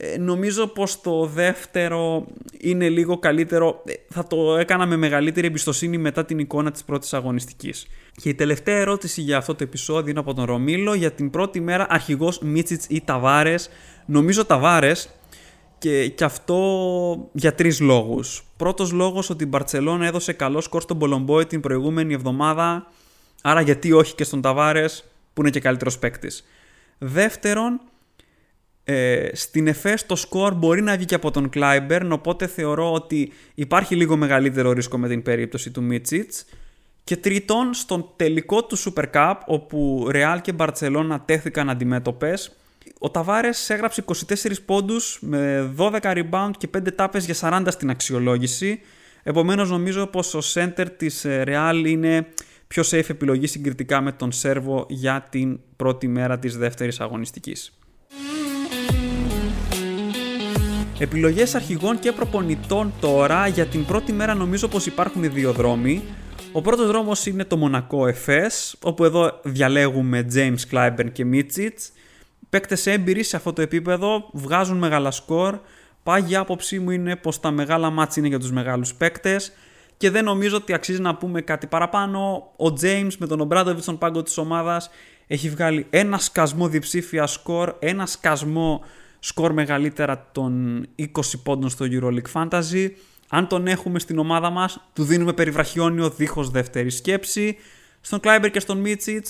ε, 0.01 0.17
νομίζω 0.17 0.67
πως 0.67 1.01
το 1.01 1.25
δεύτερο 1.25 2.25
είναι 2.57 2.89
λίγο 2.89 3.17
καλύτερο 3.19 3.81
ε, 3.85 3.93
θα 4.09 4.27
το 4.27 4.57
έκανα 4.57 4.85
με 4.85 4.95
μεγαλύτερη 4.95 5.47
εμπιστοσύνη 5.47 5.97
μετά 5.97 6.25
την 6.25 6.39
εικόνα 6.39 6.71
της 6.71 6.83
πρώτης 6.83 7.13
αγωνιστικής 7.13 7.87
και 8.15 8.29
η 8.29 8.35
τελευταία 8.35 8.77
ερώτηση 8.77 9.21
για 9.21 9.37
αυτό 9.37 9.55
το 9.55 9.63
επεισόδιο 9.63 10.09
είναι 10.09 10.19
από 10.19 10.33
τον 10.33 10.45
Ρωμίλο 10.45 10.93
για 10.93 11.11
την 11.11 11.29
πρώτη 11.29 11.61
μέρα 11.61 11.87
αρχηγός 11.89 12.39
Μίτσιτς 12.39 12.85
ή 12.89 13.01
Ταβάρες 13.01 13.69
νομίζω 14.05 14.45
Ταβάρες 14.45 15.09
και, 15.77 16.07
και 16.07 16.23
αυτό 16.23 17.29
για 17.31 17.53
τρεις 17.55 17.79
λόγους. 17.79 18.43
Πρώτος 18.57 18.91
λόγος 18.91 19.29
ότι 19.29 19.43
η 19.43 19.47
Μπαρτσελώνα 19.49 20.05
έδωσε 20.05 20.33
καλό 20.33 20.61
σκορ 20.61 20.81
στον 20.81 20.97
Πολομπόη 20.97 21.45
την 21.45 21.59
προηγούμενη 21.59 22.13
εβδομάδα 22.13 22.87
Άρα 23.41 23.61
γιατί 23.61 23.91
όχι 23.91 24.15
και 24.15 24.23
στον 24.23 24.41
Ταβάρες 24.41 25.03
που 25.33 25.41
είναι 25.41 25.49
και 25.49 25.59
καλύτερος 25.59 25.99
παίκτης. 25.99 26.43
Δεύτερον, 26.97 27.81
ε, 28.91 29.29
στην 29.33 29.67
ΕΦΕΣ 29.67 30.05
το 30.05 30.15
σκορ 30.15 30.53
μπορεί 30.53 30.81
να 30.81 30.95
βγει 30.95 31.05
και 31.05 31.15
από 31.15 31.31
τον 31.31 31.49
Κλάιμπερν, 31.49 32.11
οπότε 32.11 32.47
θεωρώ 32.47 32.93
ότι 32.93 33.31
υπάρχει 33.55 33.95
λίγο 33.95 34.17
μεγαλύτερο 34.17 34.71
ρίσκο 34.71 34.97
με 34.97 35.07
την 35.07 35.21
περίπτωση 35.21 35.71
του 35.71 35.83
Μίτσιτς. 35.83 36.45
Και 37.03 37.17
τρίτον, 37.17 37.73
στον 37.73 38.09
τελικό 38.15 38.63
του 38.63 38.77
Super 38.77 39.05
Cup, 39.13 39.33
όπου 39.45 40.07
Ρεάλ 40.11 40.41
και 40.41 40.51
Μπαρτσελώνα 40.51 41.21
τέθηκαν 41.21 41.69
αντιμέτωπες, 41.69 42.55
ο 42.99 43.09
Ταβάρε 43.09 43.49
έγραψε 43.67 44.03
24 44.05 44.33
πόντους 44.65 45.19
με 45.21 45.73
12 45.77 45.99
rebound 46.01 46.51
και 46.57 46.69
5 46.77 46.91
τάπες 46.95 47.25
για 47.25 47.35
40 47.39 47.67
στην 47.67 47.89
αξιολόγηση. 47.89 48.79
Επομένως, 49.23 49.69
νομίζω 49.69 50.07
πως 50.07 50.33
ο 50.33 50.39
center 50.53 50.85
της 50.97 51.25
Ρεάλ 51.43 51.85
είναι 51.85 52.27
πιο 52.67 52.83
safe 52.85 53.09
επιλογή 53.09 53.47
συγκριτικά 53.47 54.01
με 54.01 54.11
τον 54.11 54.31
Σέρβο 54.31 54.85
για 54.89 55.27
την 55.29 55.59
πρώτη 55.75 56.07
μέρα 56.07 56.39
της 56.39 56.57
δεύτερης 56.57 56.99
αγωνιστικής. 56.99 57.73
Επιλογές 61.01 61.55
αρχηγών 61.55 61.99
και 61.99 62.11
προπονητών 62.11 62.93
τώρα 62.99 63.47
για 63.47 63.65
την 63.65 63.85
πρώτη 63.85 64.13
μέρα 64.13 64.33
νομίζω 64.33 64.67
πως 64.67 64.85
υπάρχουν 64.85 65.33
δύο 65.33 65.51
δρόμοι. 65.51 66.03
Ο 66.51 66.61
πρώτος 66.61 66.87
δρόμος 66.87 67.25
είναι 67.25 67.43
το 67.43 67.57
Μονακό 67.57 68.03
FS, 68.25 68.73
όπου 68.81 69.03
εδώ 69.03 69.39
διαλέγουμε 69.43 70.27
James 70.33 70.57
Clyburn 70.71 71.11
και 71.11 71.25
Μίτσιτς. 71.25 71.91
Παίκτες 72.49 72.85
έμπειροι 72.85 73.23
σε 73.23 73.35
αυτό 73.35 73.53
το 73.53 73.61
επίπεδο, 73.61 74.29
βγάζουν 74.33 74.77
μεγάλα 74.77 75.11
σκορ. 75.11 75.59
Πάγια 76.03 76.39
άποψή 76.39 76.79
μου 76.79 76.91
είναι 76.91 77.15
πως 77.15 77.39
τα 77.39 77.51
μεγάλα 77.51 77.89
μάτς 77.89 78.15
είναι 78.15 78.27
για 78.27 78.39
τους 78.39 78.51
μεγάλους 78.51 78.93
παίκτες 78.93 79.51
και 79.97 80.09
δεν 80.09 80.23
νομίζω 80.23 80.55
ότι 80.55 80.73
αξίζει 80.73 81.01
να 81.01 81.15
πούμε 81.15 81.41
κάτι 81.41 81.67
παραπάνω. 81.67 82.51
Ο 82.57 82.65
James 82.81 83.11
με 83.19 83.27
τον 83.27 83.39
Ομπράντοβιτ 83.39 83.81
στον 83.81 83.97
πάγκο 83.97 84.23
της 84.23 84.37
ομάδας 84.37 84.89
έχει 85.27 85.49
βγάλει 85.49 85.87
ένα 85.89 86.17
σκασμό 86.17 86.67
διψήφια 86.67 87.27
σκορ, 87.27 87.75
ένα 87.79 88.05
σκασμό 88.05 88.83
σκορ 89.19 89.53
μεγαλύτερα 89.53 90.29
των 90.31 90.85
20 90.99 91.05
πόντων 91.43 91.69
στο 91.69 91.85
EuroLeague 91.89 92.31
Fantasy. 92.33 92.89
Αν 93.29 93.47
τον 93.47 93.67
έχουμε 93.67 93.99
στην 93.99 94.19
ομάδα 94.19 94.49
μας, 94.49 94.89
του 94.93 95.03
δίνουμε 95.03 95.33
περιβραχιόνιο 95.33 96.09
δίχως 96.09 96.49
δεύτερη 96.49 96.89
σκέψη. 96.89 97.57
Στον 98.01 98.19
Κλάιμπερ 98.19 98.51
και 98.51 98.59
στον 98.59 98.77
Μίτσιτ 98.77 99.27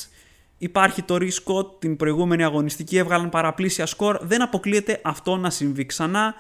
υπάρχει 0.58 1.02
το 1.02 1.18
ρίσκο. 1.18 1.66
Την 1.66 1.96
προηγούμενη 1.96 2.44
αγωνιστική 2.44 2.98
έβγαλαν 2.98 3.30
παραπλήσια 3.30 3.86
σκορ. 3.86 4.18
Δεν 4.22 4.42
αποκλείεται 4.42 5.02
αυτό 5.04 5.38
να 5.38 5.50
συμβεί 5.50 5.86
ξανά. 5.86 6.34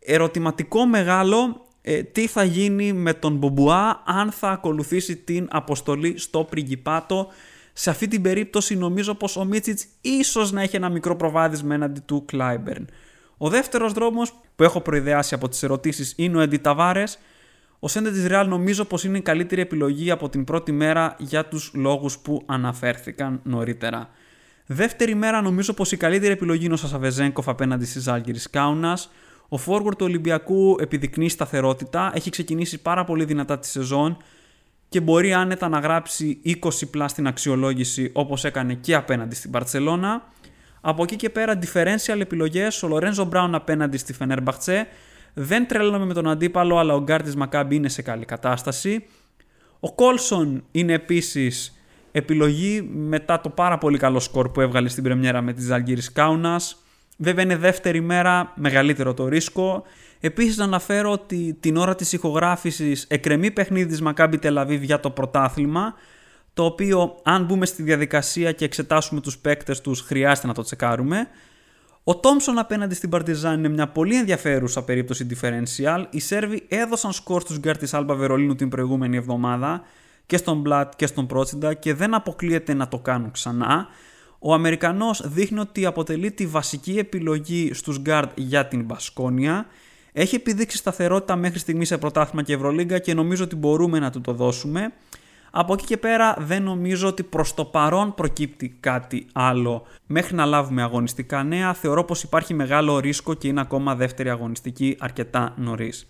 Ερωτηματικό 0.00 0.86
μεγάλο 0.86 1.66
ε, 1.86 2.02
τι 2.02 2.26
θα 2.26 2.44
γίνει 2.44 2.92
με 2.92 3.14
τον 3.14 3.36
Μπομπουά 3.36 4.02
αν 4.04 4.30
θα 4.30 4.50
ακολουθήσει 4.50 5.16
την 5.16 5.48
αποστολή 5.50 6.18
στο 6.18 6.44
Πριγκιπάτο. 6.44 7.28
Σε 7.76 7.90
αυτή 7.90 8.08
την 8.08 8.22
περίπτωση 8.22 8.76
νομίζω 8.76 9.14
πως 9.14 9.36
ο 9.36 9.44
Μίτσιτς 9.44 9.86
ίσως 10.00 10.52
να 10.52 10.62
έχει 10.62 10.76
ένα 10.76 10.88
μικρό 10.88 11.16
προβάδισμα 11.16 11.74
έναντι 11.74 12.00
του 12.00 12.24
Κλάιμπερν. 12.24 12.86
Ο 13.36 13.48
δεύτερος 13.48 13.92
δρόμος 13.92 14.34
που 14.56 14.62
έχω 14.62 14.80
προειδεάσει 14.80 15.34
από 15.34 15.48
τις 15.48 15.62
ερωτήσεις 15.62 16.14
είναι 16.16 16.36
ο 16.36 16.40
Εντι 16.40 16.56
Ταβάρες. 16.56 17.18
Ο 17.78 17.88
Σέντε 17.88 18.10
της 18.10 18.26
Real 18.28 18.44
νομίζω 18.48 18.84
πως 18.84 19.04
είναι 19.04 19.18
η 19.18 19.20
καλύτερη 19.20 19.60
επιλογή 19.60 20.10
από 20.10 20.28
την 20.28 20.44
πρώτη 20.44 20.72
μέρα 20.72 21.16
για 21.18 21.44
τους 21.44 21.70
λόγους 21.74 22.18
που 22.18 22.42
αναφέρθηκαν 22.46 23.40
νωρίτερα. 23.42 24.08
Δεύτερη 24.66 25.14
μέρα 25.14 25.42
νομίζω 25.42 25.72
πως 25.72 25.92
η 25.92 25.96
καλύτερη 25.96 26.32
επιλογή 26.32 26.64
είναι 26.64 26.74
ο 26.74 26.76
Σασαβεζέγκοφ 26.76 27.48
απέναντι 27.48 27.84
στις 27.84 28.08
Άλγηρης 28.08 28.50
Κάουνας. 28.50 29.10
Ο 29.48 29.56
forward 29.66 29.96
του 29.98 30.04
Ολυμπιακού 30.04 30.76
επιδεικνύει 30.80 31.28
σταθερότητα, 31.28 32.12
έχει 32.14 32.30
ξεκινήσει 32.30 32.82
πάρα 32.82 33.04
πολύ 33.04 33.24
δυνατά 33.24 33.58
τη 33.58 33.66
σεζόν 33.66 34.16
και 34.94 35.00
μπορεί 35.00 35.32
άνετα 35.32 35.68
να 35.68 35.78
γράψει 35.78 36.40
20 36.44 36.70
πλά 36.90 37.08
στην 37.08 37.26
αξιολόγηση 37.26 38.10
όπως 38.12 38.44
έκανε 38.44 38.74
και 38.74 38.94
απέναντι 38.94 39.34
στην 39.34 39.50
Παρτσελώνα. 39.50 40.22
Από 40.80 41.02
εκεί 41.02 41.16
και 41.16 41.30
πέρα 41.30 41.58
differential 41.58 42.20
επιλογές, 42.20 42.82
ο 42.82 42.88
Λορένζο 42.88 43.24
Μπράουν 43.24 43.54
απέναντι 43.54 43.96
στη 43.96 44.12
Φενέρμπαχτσε. 44.12 44.86
Δεν 45.34 45.66
τρέλαμε 45.66 46.04
με 46.04 46.14
τον 46.14 46.28
αντίπαλο, 46.28 46.78
αλλά 46.78 46.94
ο 46.94 47.02
Γκάρτης 47.02 47.36
Μακάμπι 47.36 47.74
είναι 47.76 47.88
σε 47.88 48.02
καλή 48.02 48.24
κατάσταση. 48.24 49.04
Ο 49.80 49.94
Κόλσον 49.94 50.64
είναι 50.70 50.92
επίσης 50.92 51.80
επιλογή 52.12 52.88
μετά 52.94 53.40
το 53.40 53.48
πάρα 53.48 53.78
πολύ 53.78 53.98
καλό 53.98 54.20
σκορ 54.20 54.48
που 54.48 54.60
έβγαλε 54.60 54.88
στην 54.88 55.02
πρεμιέρα 55.02 55.40
με 55.40 55.52
τις 55.52 55.64
Ζαλγκύρης 55.64 56.12
Κάουνας. 56.12 56.76
Βέβαια 57.16 57.44
είναι 57.44 57.56
δεύτερη 57.56 58.00
μέρα, 58.00 58.52
μεγαλύτερο 58.54 59.14
το 59.14 59.28
ρίσκο. 59.28 59.82
Επίσης 60.26 60.56
να 60.56 60.64
αναφέρω 60.64 61.10
ότι 61.10 61.56
την 61.60 61.76
ώρα 61.76 61.94
της 61.94 62.12
ηχογράφησης 62.12 63.04
εκκρεμεί 63.08 63.50
παιχνίδι 63.50 63.86
της 63.88 64.00
Μακάμπι 64.00 64.38
Τελαβίβ 64.38 64.82
για 64.82 65.00
το 65.00 65.10
πρωτάθλημα, 65.10 65.94
το 66.54 66.64
οποίο 66.64 67.16
αν 67.22 67.44
μπούμε 67.44 67.66
στη 67.66 67.82
διαδικασία 67.82 68.52
και 68.52 68.64
εξετάσουμε 68.64 69.20
τους 69.20 69.38
παίκτες 69.38 69.80
τους 69.80 70.00
χρειάζεται 70.00 70.46
να 70.46 70.54
το 70.54 70.62
τσεκάρουμε. 70.62 71.28
Ο 72.04 72.16
Τόμσον 72.16 72.58
απέναντι 72.58 72.94
στην 72.94 73.10
Παρτιζάν 73.10 73.58
είναι 73.58 73.68
μια 73.68 73.88
πολύ 73.88 74.16
ενδιαφέρουσα 74.16 74.84
περίπτωση 74.84 75.26
differential. 75.30 76.04
Οι 76.10 76.20
Σέρβοι 76.20 76.64
έδωσαν 76.68 77.12
σκορ 77.12 77.40
στους 77.40 77.58
γκάρ 77.58 77.76
της 77.78 77.94
Άλμπα 77.94 78.14
Βερολίνου 78.14 78.54
την 78.54 78.68
προηγούμενη 78.68 79.16
εβδομάδα 79.16 79.82
και 80.26 80.36
στον 80.36 80.60
Μπλατ 80.60 80.92
και 80.96 81.06
στον 81.06 81.26
Πρότσιντα 81.26 81.74
και 81.74 81.94
δεν 81.94 82.14
αποκλείεται 82.14 82.74
να 82.74 82.88
το 82.88 82.98
κάνουν 82.98 83.30
ξανά. 83.30 83.86
Ο 84.38 84.54
Αμερικανός 84.54 85.22
δείχνει 85.28 85.58
ότι 85.58 85.86
αποτελεί 85.86 86.32
τη 86.32 86.46
βασική 86.46 86.98
επιλογή 86.98 87.74
στους 87.74 87.98
γκάρτ 87.98 88.30
για 88.34 88.66
την 88.66 88.84
Μπασκόνια. 88.84 89.66
Έχει 90.16 90.34
επιδείξει 90.34 90.76
σταθερότητα 90.76 91.36
μέχρι 91.36 91.58
στιγμής 91.58 91.88
σε 91.88 91.98
πρωτάθλημα 91.98 92.42
και 92.42 92.52
Ευρωλίγκα 92.52 92.98
και 92.98 93.14
νομίζω 93.14 93.44
ότι 93.44 93.56
μπορούμε 93.56 93.98
να 93.98 94.10
του 94.10 94.20
το 94.20 94.32
δώσουμε. 94.32 94.92
Από 95.50 95.72
εκεί 95.72 95.84
και 95.84 95.96
πέρα 95.96 96.36
δεν 96.38 96.62
νομίζω 96.62 97.08
ότι 97.08 97.22
προς 97.22 97.54
το 97.54 97.64
παρόν 97.64 98.14
προκύπτει 98.14 98.76
κάτι 98.80 99.26
άλλο. 99.32 99.86
Μέχρι 100.06 100.34
να 100.34 100.44
λάβουμε 100.44 100.82
αγωνιστικά 100.82 101.42
νέα 101.42 101.74
θεωρώ 101.74 102.04
πως 102.04 102.22
υπάρχει 102.22 102.54
μεγάλο 102.54 102.98
ρίσκο 102.98 103.34
και 103.34 103.48
είναι 103.48 103.60
ακόμα 103.60 103.94
δεύτερη 103.94 104.30
αγωνιστική 104.30 104.96
αρκετά 104.98 105.54
νωρίς. 105.56 106.06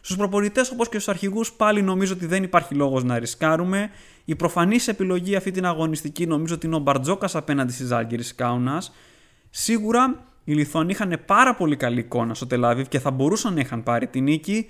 Στους 0.00 0.16
προπονητές 0.16 0.70
όπως 0.70 0.88
και 0.88 0.98
στους 0.98 1.08
αρχηγούς 1.08 1.52
πάλι 1.52 1.82
νομίζω 1.82 2.12
ότι 2.12 2.26
δεν 2.26 2.42
υπάρχει 2.42 2.74
λόγος 2.74 3.04
να 3.04 3.18
ρισκάρουμε. 3.18 3.90
Η 4.24 4.34
προφανής 4.34 4.88
επιλογή 4.88 5.36
αυτή 5.36 5.50
την 5.50 5.66
αγωνιστική 5.66 6.26
νομίζω 6.26 6.54
ότι 6.54 6.66
είναι 6.66 6.76
ο 6.76 6.78
Μπαρτζόκας 6.78 7.34
απέναντι 7.34 7.72
στι 7.72 7.84
Ζάλγκη 7.84 8.34
Κάουνα. 8.34 8.82
Σίγουρα 9.50 10.24
οι 10.46 10.52
Λιθουανοί 10.52 10.90
είχαν 10.90 11.20
πάρα 11.26 11.54
πολύ 11.54 11.76
καλή 11.76 12.00
εικόνα 12.00 12.34
στο 12.34 12.46
Τελάβιβ 12.46 12.86
και 12.86 12.98
θα 12.98 13.10
μπορούσαν 13.10 13.54
να 13.54 13.60
είχαν 13.60 13.82
πάρει 13.82 14.06
την 14.06 14.22
νίκη. 14.22 14.66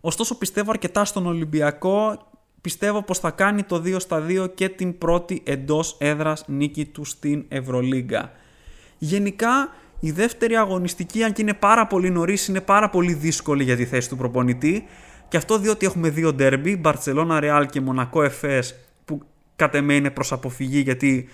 Ωστόσο 0.00 0.38
πιστεύω 0.38 0.70
αρκετά 0.70 1.04
στον 1.04 1.26
Ολυμπιακό. 1.26 2.26
Πιστεύω 2.60 3.02
πως 3.02 3.18
θα 3.18 3.30
κάνει 3.30 3.62
το 3.62 3.82
2 3.84 3.96
στα 3.98 4.26
2 4.28 4.54
και 4.54 4.68
την 4.68 4.98
πρώτη 4.98 5.42
εντός 5.44 5.96
έδρας 5.98 6.44
νίκη 6.46 6.86
του 6.86 7.04
στην 7.04 7.44
Ευρωλίγκα. 7.48 8.32
Γενικά 8.98 9.68
η 10.00 10.10
δεύτερη 10.10 10.56
αγωνιστική 10.56 11.22
αν 11.22 11.32
και 11.32 11.42
είναι 11.42 11.54
πάρα 11.54 11.86
πολύ 11.86 12.10
νωρίς, 12.10 12.48
είναι 12.48 12.60
πάρα 12.60 12.90
πολύ 12.90 13.12
δύσκολη 13.12 13.64
για 13.64 13.76
τη 13.76 13.84
θέση 13.84 14.08
του 14.08 14.16
προπονητή 14.16 14.84
και 15.28 15.36
αυτό 15.36 15.58
διότι 15.58 15.86
έχουμε 15.86 16.08
δύο 16.08 16.32
ντέρμπι, 16.32 16.76
Μπαρτσελώνα 16.76 17.40
Ρεάλ 17.40 17.66
και 17.66 17.80
Μονακό 17.80 18.22
Εφές 18.22 18.74
που 19.04 19.22
κατ' 19.56 19.74
εμέ 19.74 19.94
είναι 19.94 20.10
προς 20.10 20.32
αποφυγή 20.32 20.80
γιατί 20.80 21.28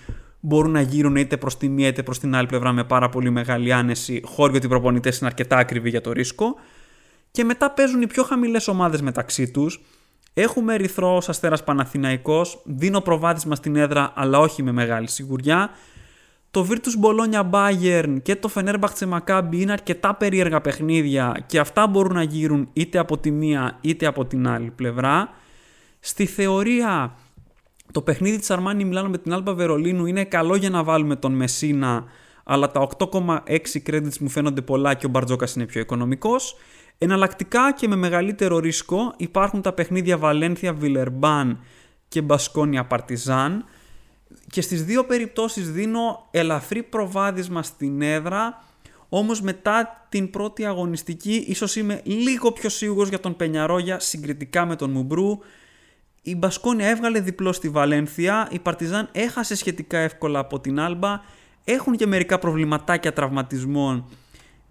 μπορούν 0.47 0.71
να 0.71 0.81
γύρουν 0.81 1.17
είτε 1.17 1.37
προς 1.37 1.57
τη 1.57 1.69
μία 1.69 1.89
είτε 1.89 2.03
προς 2.03 2.19
την 2.19 2.35
άλλη 2.35 2.47
πλευρά 2.47 2.73
με 2.73 2.85
πάρα 2.85 3.09
πολύ 3.09 3.31
μεγάλη 3.31 3.73
άνεση, 3.73 4.21
χώριο 4.25 4.57
ότι 4.57 4.67
οι 4.67 4.69
προπονητές 4.69 5.19
είναι 5.19 5.27
αρκετά 5.27 5.57
ακριβοί 5.57 5.89
για 5.89 6.01
το 6.01 6.13
ρίσκο. 6.13 6.55
Και 7.31 7.45
μετά 7.45 7.71
παίζουν 7.71 8.03
οι 8.03 8.07
πιο 8.07 8.23
χαμηλές 8.23 8.69
ομάδες 8.69 9.03
μεταξύ 9.03 9.51
τους. 9.51 9.81
Έχουμε 10.35 10.75
Ερυθρός 10.75 11.29
Αστέρας 11.29 11.65
Παναθηναϊκός, 11.65 12.63
δίνω 12.65 13.01
προβάδισμα 13.01 13.55
στην 13.55 13.77
έδρα, 13.77 14.13
αλλά 14.15 14.39
όχι 14.39 14.63
με 14.63 14.73
μεγάλη 14.73 15.09
σιγουριά. 15.09 15.71
Το 16.51 16.67
Virtus 16.71 17.05
Bologna 17.05 17.51
Bayern 17.51 18.17
και 18.23 18.37
το 18.37 18.51
Fenerbahce 18.55 19.09
Maccabi 19.09 19.53
είναι 19.53 19.73
αρκετά 19.73 20.15
περίεργα 20.15 20.61
παιχνίδια 20.61 21.45
και 21.47 21.59
αυτά 21.59 21.87
μπορούν 21.87 22.15
να 22.15 22.23
γύρουν 22.23 22.69
είτε 22.73 22.99
από 22.99 23.19
τη 23.19 23.31
μία 23.31 23.79
είτε 23.81 24.07
από 24.07 24.25
την 24.25 24.49
άλλη 24.49 24.71
πλευρά. 24.71 25.31
Στη 26.01 26.27
θεωρία 26.27 27.17
το 27.95 28.03
παιχνίδι 28.03 28.39
της 28.39 28.51
Αρμάνι 28.51 28.85
Μιλάνο 28.85 29.09
με 29.09 29.19
την 29.19 29.33
Άλμπα 29.33 29.55
Βερολίνου 29.55 30.07
είναι 30.07 30.25
καλό 30.25 30.57
για 30.57 30.71
να 30.71 30.83
βάλουμε 30.83 31.17
τον 31.17 31.33
Μεσίνα, 31.33 32.05
αλλά 32.45 32.71
τα 32.71 32.89
8,6 32.99 33.39
credits 33.87 34.19
μου 34.21 34.29
φαίνονται 34.29 34.61
πολλά 34.61 34.95
και 34.95 35.07
ο 35.07 35.09
Μπαρτζόκας 35.09 35.55
είναι 35.55 35.67
πιο 35.67 35.81
οικονομικός. 35.81 36.57
Εναλλακτικά 36.99 37.73
και 37.73 37.89
με 37.89 37.97
μεγαλύτερο 37.97 38.59
ρίσκο 38.59 39.15
υπάρχουν 39.17 39.63
τα 39.63 39.73
παιχνίδια 39.73 40.19
Βαλένθια 40.19 40.73
Βιλερμπάν 40.73 41.61
και 42.09 42.23
Μπασκόνια 42.23 42.85
Παρτιζάν 42.85 43.65
και 44.51 44.61
στις 44.61 44.85
δύο 44.85 45.05
περιπτώσεις 45.05 45.73
δίνω 45.73 46.29
ελαφρύ 46.31 46.83
προβάδισμα 46.83 47.63
στην 47.63 48.03
έδρα 48.03 48.65
όμως 49.09 49.41
μετά 49.41 50.07
την 50.09 50.31
πρώτη 50.31 50.65
αγωνιστική 50.65 51.45
ίσως 51.49 51.77
είμαι 51.77 52.01
λίγο 52.05 52.53
πιο 52.53 52.69
σίγουρος 52.69 53.09
για 53.09 53.21
τον 53.21 53.37
Πενιαρόγια 53.37 54.01
συγκριτικά 54.01 54.67
με 54.67 54.77
τον 54.77 54.91
Μουμπρού 54.91 55.39
η 56.27 56.37
Μπασκόνια 56.37 56.89
έβγαλε 56.89 57.21
διπλό 57.21 57.53
στη 57.53 57.69
Βαλένθια, 57.69 58.49
η 58.51 58.59
Παρτιζάν 58.59 59.09
έχασε 59.13 59.55
σχετικά 59.55 59.99
εύκολα 59.99 60.39
από 60.39 60.61
την 60.61 60.81
Άλμπα, 60.81 61.21
έχουν 61.65 61.97
και 61.97 62.07
μερικά 62.07 62.39
προβληματάκια 62.39 63.13
τραυματισμών 63.13 64.05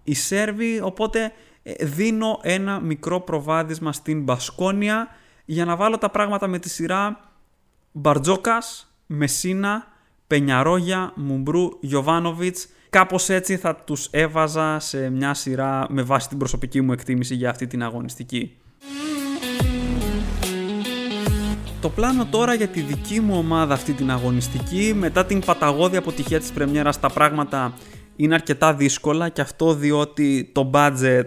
οι 0.04 0.14
Σέρβοι, 0.14 0.80
οπότε 0.82 1.32
ε, 1.62 1.84
δίνω 1.84 2.38
ένα 2.42 2.80
μικρό 2.80 3.20
προβάδισμα 3.20 3.92
στην 3.92 4.22
Μπασκόνια 4.22 5.08
για 5.44 5.64
να 5.64 5.76
βάλω 5.76 5.98
τα 5.98 6.10
πράγματα 6.10 6.46
με 6.46 6.58
τη 6.58 6.68
σειρά 6.68 7.20
Μπαρτζόκας, 7.92 8.94
Μεσίνα, 9.06 9.86
Πενιαρόγια, 10.26 11.12
Μουμπρού, 11.14 11.68
Γιωβάνοβιτς. 11.80 12.68
Κάπως 12.90 13.28
έτσι 13.28 13.56
θα 13.56 13.76
τους 13.76 14.08
έβαζα 14.10 14.78
σε 14.78 15.10
μια 15.10 15.34
σειρά 15.34 15.86
με 15.88 16.02
βάση 16.02 16.28
την 16.28 16.38
προσωπική 16.38 16.80
μου 16.80 16.92
εκτίμηση 16.92 17.34
για 17.34 17.50
αυτή 17.50 17.66
την 17.66 17.82
αγωνιστική. 17.82 18.56
Το 21.84 21.90
πλάνο 21.90 22.26
τώρα 22.26 22.54
για 22.54 22.68
τη 22.68 22.80
δική 22.80 23.20
μου 23.20 23.38
ομάδα 23.38 23.74
αυτή 23.74 23.92
την 23.92 24.10
αγωνιστική, 24.10 24.94
μετά 24.96 25.26
την 25.26 25.40
παταγώδη 25.40 25.96
αποτυχία 25.96 26.40
της 26.40 26.50
πρεμιέρας 26.50 27.00
τα 27.00 27.08
πράγματα 27.08 27.74
είναι 28.16 28.34
αρκετά 28.34 28.74
δύσκολα 28.74 29.28
και 29.28 29.40
αυτό 29.40 29.74
διότι 29.74 30.50
το 30.52 30.70
budget 30.74 31.26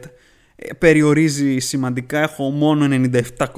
ε, 0.55 0.73
περιορίζει 0.73 1.59
σημαντικά, 1.59 2.19
έχω 2.19 2.49
μόνο 2.49 2.85
97,5 3.11 3.53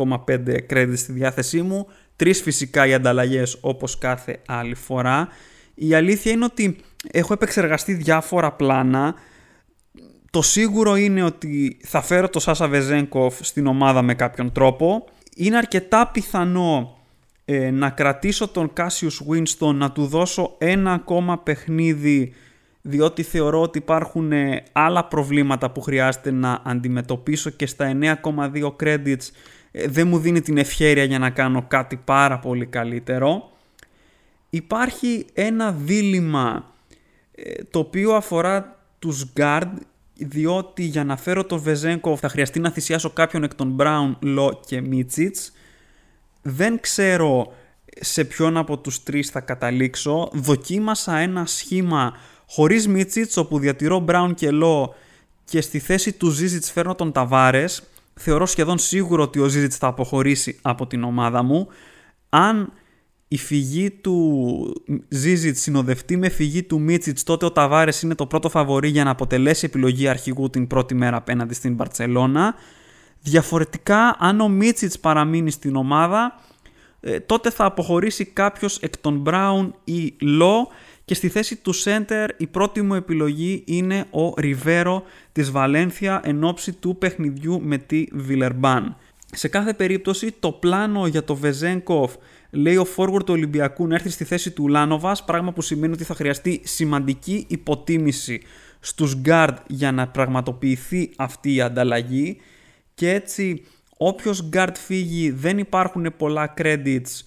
credits 0.69 0.93
στη 0.95 1.11
διάθεσή 1.11 1.61
μου, 1.61 1.87
τρεις 2.15 2.41
φυσικά 2.41 2.87
οι 2.87 2.93
ανταλλαγές 2.93 3.57
όπως 3.61 3.97
κάθε 3.97 4.41
άλλη 4.47 4.75
φορά. 4.75 5.27
Η 5.75 5.93
αλήθεια 5.93 6.31
είναι 6.31 6.45
ότι 6.45 6.77
έχω 7.11 7.33
επεξεργαστεί 7.33 7.93
διάφορα 7.93 8.51
πλάνα, 8.51 9.15
το 10.31 10.41
σίγουρο 10.41 10.95
είναι 10.95 11.23
ότι 11.23 11.77
θα 11.83 12.01
φέρω 12.01 12.29
το 12.29 12.39
Σάσα 12.39 12.67
Βεζέγκοφ 12.67 13.37
στην 13.41 13.67
ομάδα 13.67 14.01
με 14.01 14.13
κάποιον 14.13 14.51
τρόπο 14.51 15.05
είναι 15.39 15.57
αρκετά 15.57 16.07
πιθανό 16.07 16.97
ε, 17.45 17.71
να 17.71 17.89
κρατήσω 17.89 18.47
τον 18.47 18.73
Cassius 18.77 19.31
Winston, 19.31 19.73
να 19.73 19.91
του 19.91 20.05
δώσω 20.05 20.55
ένα 20.57 20.93
ακόμα 20.93 21.37
παιχνίδι 21.37 22.33
διότι 22.81 23.23
θεωρώ 23.23 23.61
ότι 23.61 23.77
υπάρχουν 23.77 24.31
ε, 24.31 24.63
άλλα 24.71 25.05
προβλήματα 25.05 25.71
που 25.71 25.81
χρειάζεται 25.81 26.31
να 26.31 26.61
αντιμετωπίσω 26.65 27.49
και 27.49 27.65
στα 27.65 27.97
9,2 28.23 28.75
credits 28.83 29.29
ε, 29.71 29.87
δεν 29.87 30.07
μου 30.07 30.19
δίνει 30.19 30.41
την 30.41 30.57
ευχέρεια 30.57 31.03
για 31.03 31.19
να 31.19 31.29
κάνω 31.29 31.65
κάτι 31.67 31.95
πάρα 32.05 32.39
πολύ 32.39 32.65
καλύτερο. 32.65 33.51
Υπάρχει 34.49 35.25
ένα 35.33 35.71
δίλημα 35.71 36.73
το 37.69 37.79
οποίο 37.79 38.13
αφορά 38.13 38.79
τους 38.99 39.25
guard 39.35 39.71
διότι 40.25 40.83
για 40.83 41.03
να 41.03 41.17
φέρω 41.17 41.43
τον 41.43 41.59
Βεζέγκο 41.59 42.17
θα 42.17 42.29
χρειαστεί 42.29 42.59
να 42.59 42.71
θυσιάσω 42.71 43.09
κάποιον 43.09 43.43
εκ 43.43 43.55
των 43.55 43.75
Brown, 43.79 44.15
Λο 44.19 44.59
και 44.65 44.81
Μίτσιτς. 44.81 45.51
Δεν 46.41 46.79
ξέρω 46.79 47.53
σε 47.99 48.23
ποιον 48.23 48.57
από 48.57 48.77
τους 48.77 49.03
τρεις 49.03 49.29
θα 49.29 49.39
καταλήξω. 49.39 50.29
Δοκίμασα 50.33 51.17
ένα 51.17 51.45
σχήμα 51.45 52.13
χωρίς 52.47 52.87
Μίτσιτς 52.87 53.37
όπου 53.37 53.59
διατηρώ 53.59 54.05
Brown 54.07 54.31
και 54.35 54.51
Λο 54.51 54.95
και 55.45 55.61
στη 55.61 55.79
θέση 55.79 56.11
του 56.11 56.29
Ζίζιτς 56.29 56.71
φέρνω 56.71 56.95
τον 56.95 57.11
Ταβάρες. 57.11 57.83
Θεωρώ 58.13 58.45
σχεδόν 58.45 58.77
σίγουρο 58.77 59.23
ότι 59.23 59.39
ο 59.39 59.47
Ζίζιτς 59.47 59.77
θα 59.77 59.87
αποχωρήσει 59.87 60.59
από 60.61 60.87
την 60.87 61.03
ομάδα 61.03 61.43
μου. 61.43 61.67
Αν 62.29 62.73
η 63.31 63.37
φυγή 63.37 63.91
του 63.91 64.83
Ζίζιτ 65.09 65.57
συνοδευτεί 65.57 66.17
με 66.17 66.29
φυγή 66.29 66.63
του 66.63 66.81
Μίτσιτς, 66.81 67.23
τότε 67.23 67.45
ο 67.45 67.51
Ταβάρες 67.51 68.01
είναι 68.01 68.15
το 68.15 68.25
πρώτο 68.25 68.49
φαβορή 68.49 68.89
για 68.89 69.03
να 69.03 69.09
αποτελέσει 69.09 69.65
επιλογή 69.65 70.07
αρχηγού 70.07 70.49
την 70.49 70.67
πρώτη 70.67 70.95
μέρα 70.95 71.17
απέναντι 71.17 71.53
στην 71.53 71.73
Μπαρσελόνα. 71.73 72.55
Διαφορετικά, 73.21 74.15
αν 74.19 74.39
ο 74.39 74.47
Μίτσιτς 74.47 74.99
παραμείνει 74.99 75.51
στην 75.51 75.75
ομάδα, 75.75 76.39
ε, 77.01 77.19
τότε 77.19 77.49
θα 77.49 77.65
αποχωρήσει 77.65 78.25
κάποιος 78.25 78.77
εκ 78.77 78.97
των 78.97 79.17
Μπράουν 79.17 79.75
ή 79.83 80.15
Λό 80.19 80.67
και 81.05 81.13
στη 81.13 81.29
θέση 81.29 81.55
του 81.55 81.73
Σέντερ 81.73 82.29
η 82.37 82.47
πρώτη 82.47 82.81
μου 82.81 82.93
επιλογή 82.93 83.63
είναι 83.65 84.05
ο 84.11 84.33
Ριβέρο 84.37 85.03
της 85.31 85.51
Βαλένθια 85.51 86.21
εν 86.23 86.43
ώψη 86.43 86.71
του 86.71 86.95
παιχνιδιού 86.97 87.61
με 87.61 87.77
τη 87.77 88.05
Βιλερμπάν. 88.11 88.95
Σε 89.31 89.47
κάθε 89.47 89.73
περίπτωση 89.73 90.35
το 90.39 90.51
πλάνο 90.51 91.07
για 91.07 91.23
το 91.23 91.35
Βεζένκοφ 91.35 92.13
λέει 92.49 92.77
ο 92.77 92.85
forward 92.95 93.25
του 93.25 93.33
Ολυμπιακού 93.33 93.87
να 93.87 93.95
έρθει 93.95 94.09
στη 94.09 94.23
θέση 94.23 94.51
του 94.51 94.67
Λάνοβας, 94.67 95.23
πράγμα 95.23 95.51
που 95.51 95.61
σημαίνει 95.61 95.93
ότι 95.93 96.03
θα 96.03 96.15
χρειαστεί 96.15 96.61
σημαντική 96.63 97.45
υποτίμηση 97.47 98.41
στους 98.79 99.21
guard 99.25 99.55
για 99.67 99.91
να 99.91 100.07
πραγματοποιηθεί 100.07 101.09
αυτή 101.17 101.53
η 101.53 101.61
ανταλλαγή. 101.61 102.37
Και 102.93 103.09
έτσι 103.09 103.63
όποιος 103.97 104.49
guard 104.53 104.73
φύγει 104.85 105.31
δεν 105.31 105.57
υπάρχουν 105.57 106.13
πολλά 106.17 106.53
credits. 106.57 107.21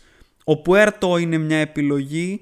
Ο 0.44 0.62
Πουέρτο 0.62 1.16
είναι 1.16 1.38
μια 1.38 1.58
επιλογή 1.58 2.40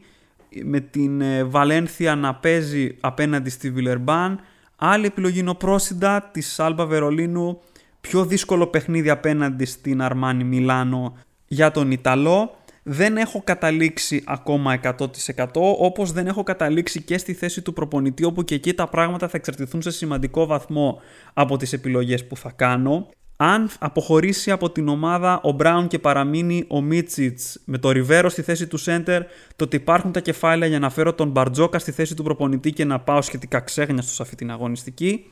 με 0.64 0.80
την 0.80 1.22
Βαλένθια 1.50 2.14
να 2.14 2.34
παίζει 2.34 2.96
απέναντι 3.00 3.50
στη 3.50 3.70
Βιλερμπάν. 3.70 4.40
Άλλη 4.76 5.06
επιλογή 5.06 5.38
είναι 5.38 5.50
ο 5.50 5.54
Πρόσιντα 5.54 6.30
της 6.32 6.60
Άλμπα 6.60 6.86
Βερολίνου. 6.86 7.60
Πιο 8.00 8.24
δύσκολο 8.24 8.66
παιχνίδι 8.66 9.10
απέναντι 9.10 9.64
στην 9.64 10.02
Αρμάνι 10.02 10.44
Μιλάνο 10.44 11.16
για 11.46 11.70
τον 11.70 11.90
Ιταλό 11.90 12.59
δεν 12.82 13.16
έχω 13.16 13.42
καταλήξει 13.44 14.22
ακόμα 14.26 14.80
100% 14.82 15.46
όπως 15.78 16.12
δεν 16.12 16.26
έχω 16.26 16.42
καταλήξει 16.42 17.02
και 17.02 17.18
στη 17.18 17.32
θέση 17.32 17.62
του 17.62 17.72
προπονητή 17.72 18.24
όπου 18.24 18.44
και 18.44 18.54
εκεί 18.54 18.74
τα 18.74 18.88
πράγματα 18.88 19.28
θα 19.28 19.36
εξαρτηθούν 19.36 19.82
σε 19.82 19.90
σημαντικό 19.90 20.46
βαθμό 20.46 21.00
από 21.34 21.56
τις 21.56 21.72
επιλογές 21.72 22.26
που 22.26 22.36
θα 22.36 22.50
κάνω. 22.56 23.08
Αν 23.36 23.70
αποχωρήσει 23.78 24.50
από 24.50 24.70
την 24.70 24.88
ομάδα 24.88 25.40
ο 25.42 25.52
Μπράουν 25.52 25.86
και 25.86 25.98
παραμείνει 25.98 26.64
ο 26.68 26.80
Μίτσιτς 26.80 27.60
με 27.64 27.78
το 27.78 27.90
Ριβέρο 27.90 28.28
στη 28.28 28.42
θέση 28.42 28.66
του 28.66 28.76
Σέντερ, 28.76 29.22
τότε 29.56 29.76
υπάρχουν 29.76 30.12
τα 30.12 30.20
κεφάλαια 30.20 30.68
για 30.68 30.78
να 30.78 30.90
φέρω 30.90 31.12
τον 31.12 31.28
Μπαρτζόκα 31.28 31.78
στη 31.78 31.92
θέση 31.92 32.14
του 32.14 32.22
προπονητή 32.22 32.72
και 32.72 32.84
να 32.84 33.00
πάω 33.00 33.22
σχετικά 33.22 33.60
ξέγνιαστο 33.60 34.12
σε 34.12 34.22
αυτή 34.22 34.36
την 34.36 34.50
αγωνιστική. 34.50 35.24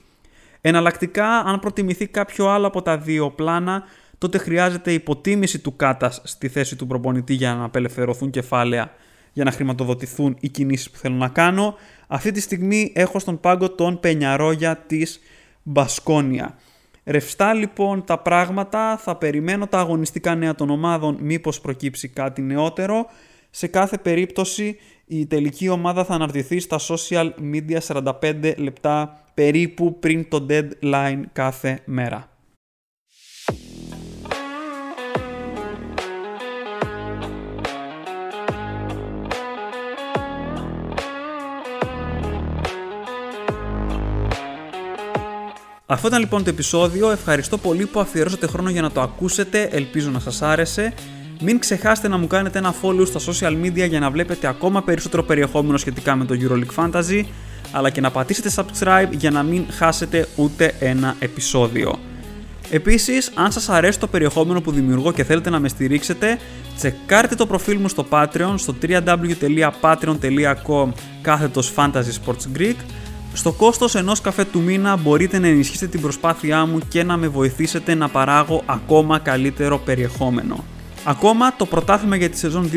Εναλλακτικά, 0.60 1.38
αν 1.38 1.58
προτιμηθεί 1.58 2.06
κάποιο 2.06 2.48
άλλο 2.48 2.66
από 2.66 2.82
τα 2.82 2.98
δύο 2.98 3.30
πλάνα, 3.30 3.82
τότε 4.18 4.38
χρειάζεται 4.38 4.92
υποτίμηση 4.92 5.58
του 5.58 5.76
Κάτας 5.76 6.20
στη 6.24 6.48
θέση 6.48 6.76
του 6.76 6.86
προπονητή 6.86 7.34
για 7.34 7.54
να 7.54 7.64
απελευθερωθούν 7.64 8.30
κεφάλαια 8.30 8.92
για 9.32 9.44
να 9.44 9.50
χρηματοδοτηθούν 9.50 10.36
οι 10.40 10.48
κινήσεις 10.48 10.90
που 10.90 10.98
θέλω 10.98 11.14
να 11.14 11.28
κάνω. 11.28 11.74
Αυτή 12.06 12.30
τη 12.30 12.40
στιγμή 12.40 12.92
έχω 12.94 13.18
στον 13.18 13.40
πάγκο 13.40 13.70
τον 13.70 14.00
Πενιαρόγια 14.00 14.76
της 14.76 15.20
Μπασκόνια. 15.62 16.58
Ρευστά 17.04 17.54
λοιπόν 17.54 18.04
τα 18.04 18.18
πράγματα, 18.18 18.96
θα 18.96 19.16
περιμένω 19.16 19.66
τα 19.66 19.78
αγωνιστικά 19.78 20.34
νέα 20.34 20.54
των 20.54 20.70
ομάδων 20.70 21.16
μήπως 21.20 21.60
προκύψει 21.60 22.08
κάτι 22.08 22.42
νεότερο. 22.42 23.06
Σε 23.50 23.66
κάθε 23.66 23.98
περίπτωση 23.98 24.76
η 25.06 25.26
τελική 25.26 25.68
ομάδα 25.68 26.04
θα 26.04 26.14
αναρτηθεί 26.14 26.60
στα 26.60 26.78
social 26.88 27.30
media 27.52 27.78
45 28.22 28.54
λεπτά 28.56 29.24
περίπου 29.34 29.98
πριν 29.98 30.28
το 30.28 30.46
deadline 30.50 31.20
κάθε 31.32 31.80
μέρα. 31.84 32.37
Αυτό 45.90 46.06
ήταν 46.06 46.20
λοιπόν 46.20 46.44
το 46.44 46.50
επεισόδιο. 46.50 47.10
Ευχαριστώ 47.10 47.58
πολύ 47.58 47.86
που 47.86 48.00
αφιερώσατε 48.00 48.46
χρόνο 48.46 48.70
για 48.70 48.82
να 48.82 48.90
το 48.90 49.00
ακούσετε. 49.00 49.68
Ελπίζω 49.72 50.10
να 50.10 50.18
σας 50.18 50.42
άρεσε. 50.42 50.92
Μην 51.40 51.58
ξεχάσετε 51.58 52.08
να 52.08 52.16
μου 52.16 52.26
κάνετε 52.26 52.58
ένα 52.58 52.74
follow 52.82 53.06
στα 53.06 53.20
social 53.20 53.64
media 53.64 53.88
για 53.88 54.00
να 54.00 54.10
βλέπετε 54.10 54.48
ακόμα 54.48 54.82
περισσότερο 54.82 55.22
περιεχόμενο 55.22 55.78
σχετικά 55.78 56.16
με 56.16 56.24
το 56.24 56.34
EuroLeague 56.40 56.74
Fantasy, 56.84 57.24
αλλά 57.72 57.90
και 57.90 58.00
να 58.00 58.10
πατήσετε 58.10 58.50
subscribe 58.54 59.08
για 59.10 59.30
να 59.30 59.42
μην 59.42 59.64
χάσετε 59.70 60.28
ούτε 60.36 60.74
ένα 60.78 61.16
επεισόδιο. 61.18 61.98
Επίσης, 62.70 63.30
αν 63.34 63.52
σας 63.52 63.68
αρέσει 63.68 63.98
το 63.98 64.06
περιεχόμενο 64.06 64.60
που 64.60 64.70
δημιουργώ 64.70 65.12
και 65.12 65.24
θέλετε 65.24 65.50
να 65.50 65.58
με 65.58 65.68
στηρίξετε, 65.68 66.38
τσεκάρτε 66.76 67.34
το 67.34 67.46
προφίλ 67.46 67.80
μου 67.80 67.88
στο 67.88 68.06
Patreon 68.10 68.54
στο 68.56 68.74
www.patreon.com 68.82 70.88
κάθετος 71.22 71.72
Fantasy 71.76 72.12
Sports 72.24 72.58
Greek 72.58 72.76
στο 73.38 73.52
κόστος 73.52 73.94
ενός 73.94 74.20
καφέ 74.20 74.44
του 74.44 74.60
μήνα 74.60 74.96
μπορείτε 74.96 75.38
να 75.38 75.46
ενισχύσετε 75.46 75.86
την 75.86 76.00
προσπάθειά 76.00 76.66
μου 76.66 76.78
και 76.88 77.02
να 77.02 77.16
με 77.16 77.28
βοηθήσετε 77.28 77.94
να 77.94 78.08
παράγω 78.08 78.62
ακόμα 78.66 79.18
καλύτερο 79.18 79.78
περιεχόμενο. 79.78 80.64
Ακόμα 81.04 81.56
το 81.56 81.66
πρωτάθλημα 81.66 82.16
για 82.16 82.28
τη 82.28 82.38
σεζόν 82.38 82.70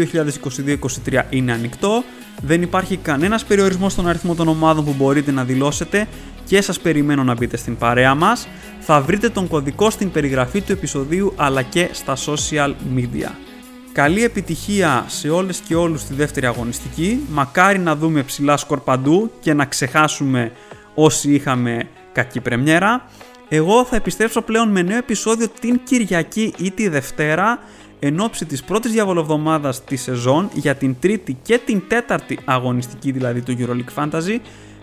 2022-2023 1.06 1.22
είναι 1.30 1.52
ανοιχτό, 1.52 2.04
δεν 2.42 2.62
υπάρχει 2.62 2.98
κανένας 2.98 3.46
περιορισμός 3.46 3.92
στον 3.92 4.08
αριθμό 4.08 4.36
των 4.36 4.48
ομάδων 4.48 4.86
που 4.86 4.94
μπορείτε 4.98 5.32
να 5.32 5.44
δηλώσετε 5.44 6.08
και 6.46 6.62
σας 6.62 6.80
περιμένω 6.80 7.24
να 7.24 7.34
μπείτε 7.34 7.58
στην 7.58 7.78
παρέα 7.78 8.16
μας. 8.16 8.48
Θα 8.80 9.02
βρείτε 9.02 9.30
τον 9.30 9.48
κωδικό 9.48 9.90
στην 9.90 10.12
περιγραφή 10.12 10.62
του 10.62 10.72
επεισοδίου 10.72 11.34
αλλά 11.36 11.62
και 11.62 11.90
στα 11.92 12.16
social 12.26 12.74
media. 12.96 13.51
Καλή 13.94 14.24
επιτυχία 14.24 15.06
σε 15.08 15.30
όλες 15.30 15.60
και 15.60 15.76
όλους 15.76 16.02
στη 16.02 16.14
δεύτερη 16.14 16.46
αγωνιστική. 16.46 17.26
Μακάρι 17.30 17.80
να 17.80 17.96
δούμε 17.96 18.24
ψηλά 18.24 18.58
σκορ 18.58 18.80
παντού 18.80 19.32
και 19.40 19.54
να 19.54 19.66
ξεχάσουμε 19.66 20.52
όσοι 20.96 21.34
είχαμε 21.34 21.88
κακή 22.12 22.40
πρεμιέρα. 22.40 23.06
Εγώ 23.50 23.86
θα 23.86 23.96
επιστρέψω 23.96 24.42
πλέον 24.42 24.70
με 24.70 24.82
νέο 24.82 24.98
επεισόδιο 24.98 25.48
την 25.60 25.80
Κυριακή 25.84 26.54
ή 26.58 26.72
τη 26.72 26.88
Δευτέρα 26.88 27.60
εν 28.00 28.20
ώψη 28.20 28.46
της 28.46 28.64
πρώτης 28.64 28.92
διαβολοβδομάδας 28.92 29.84
της 29.84 30.02
σεζόν 30.02 30.50
για 30.54 30.76
την 30.76 30.96
τρίτη 31.00 31.38
και 31.42 31.60
την 31.66 31.84
τέταρτη 31.88 32.40
αγωνιστική 32.46 33.12
δηλαδή 33.12 33.42
του 33.42 33.56
EuroLeague 33.60 34.04
Fantasy. 34.04 34.38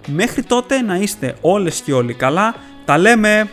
Μέχρι 0.07 0.43
τότε 0.43 0.83
να 0.83 0.97
είστε 0.97 1.37
όλες 1.41 1.81
και 1.81 1.93
όλοι 1.93 2.15
καλά. 2.15 2.55
Τα 2.85 2.99
λέμε! 2.99 3.49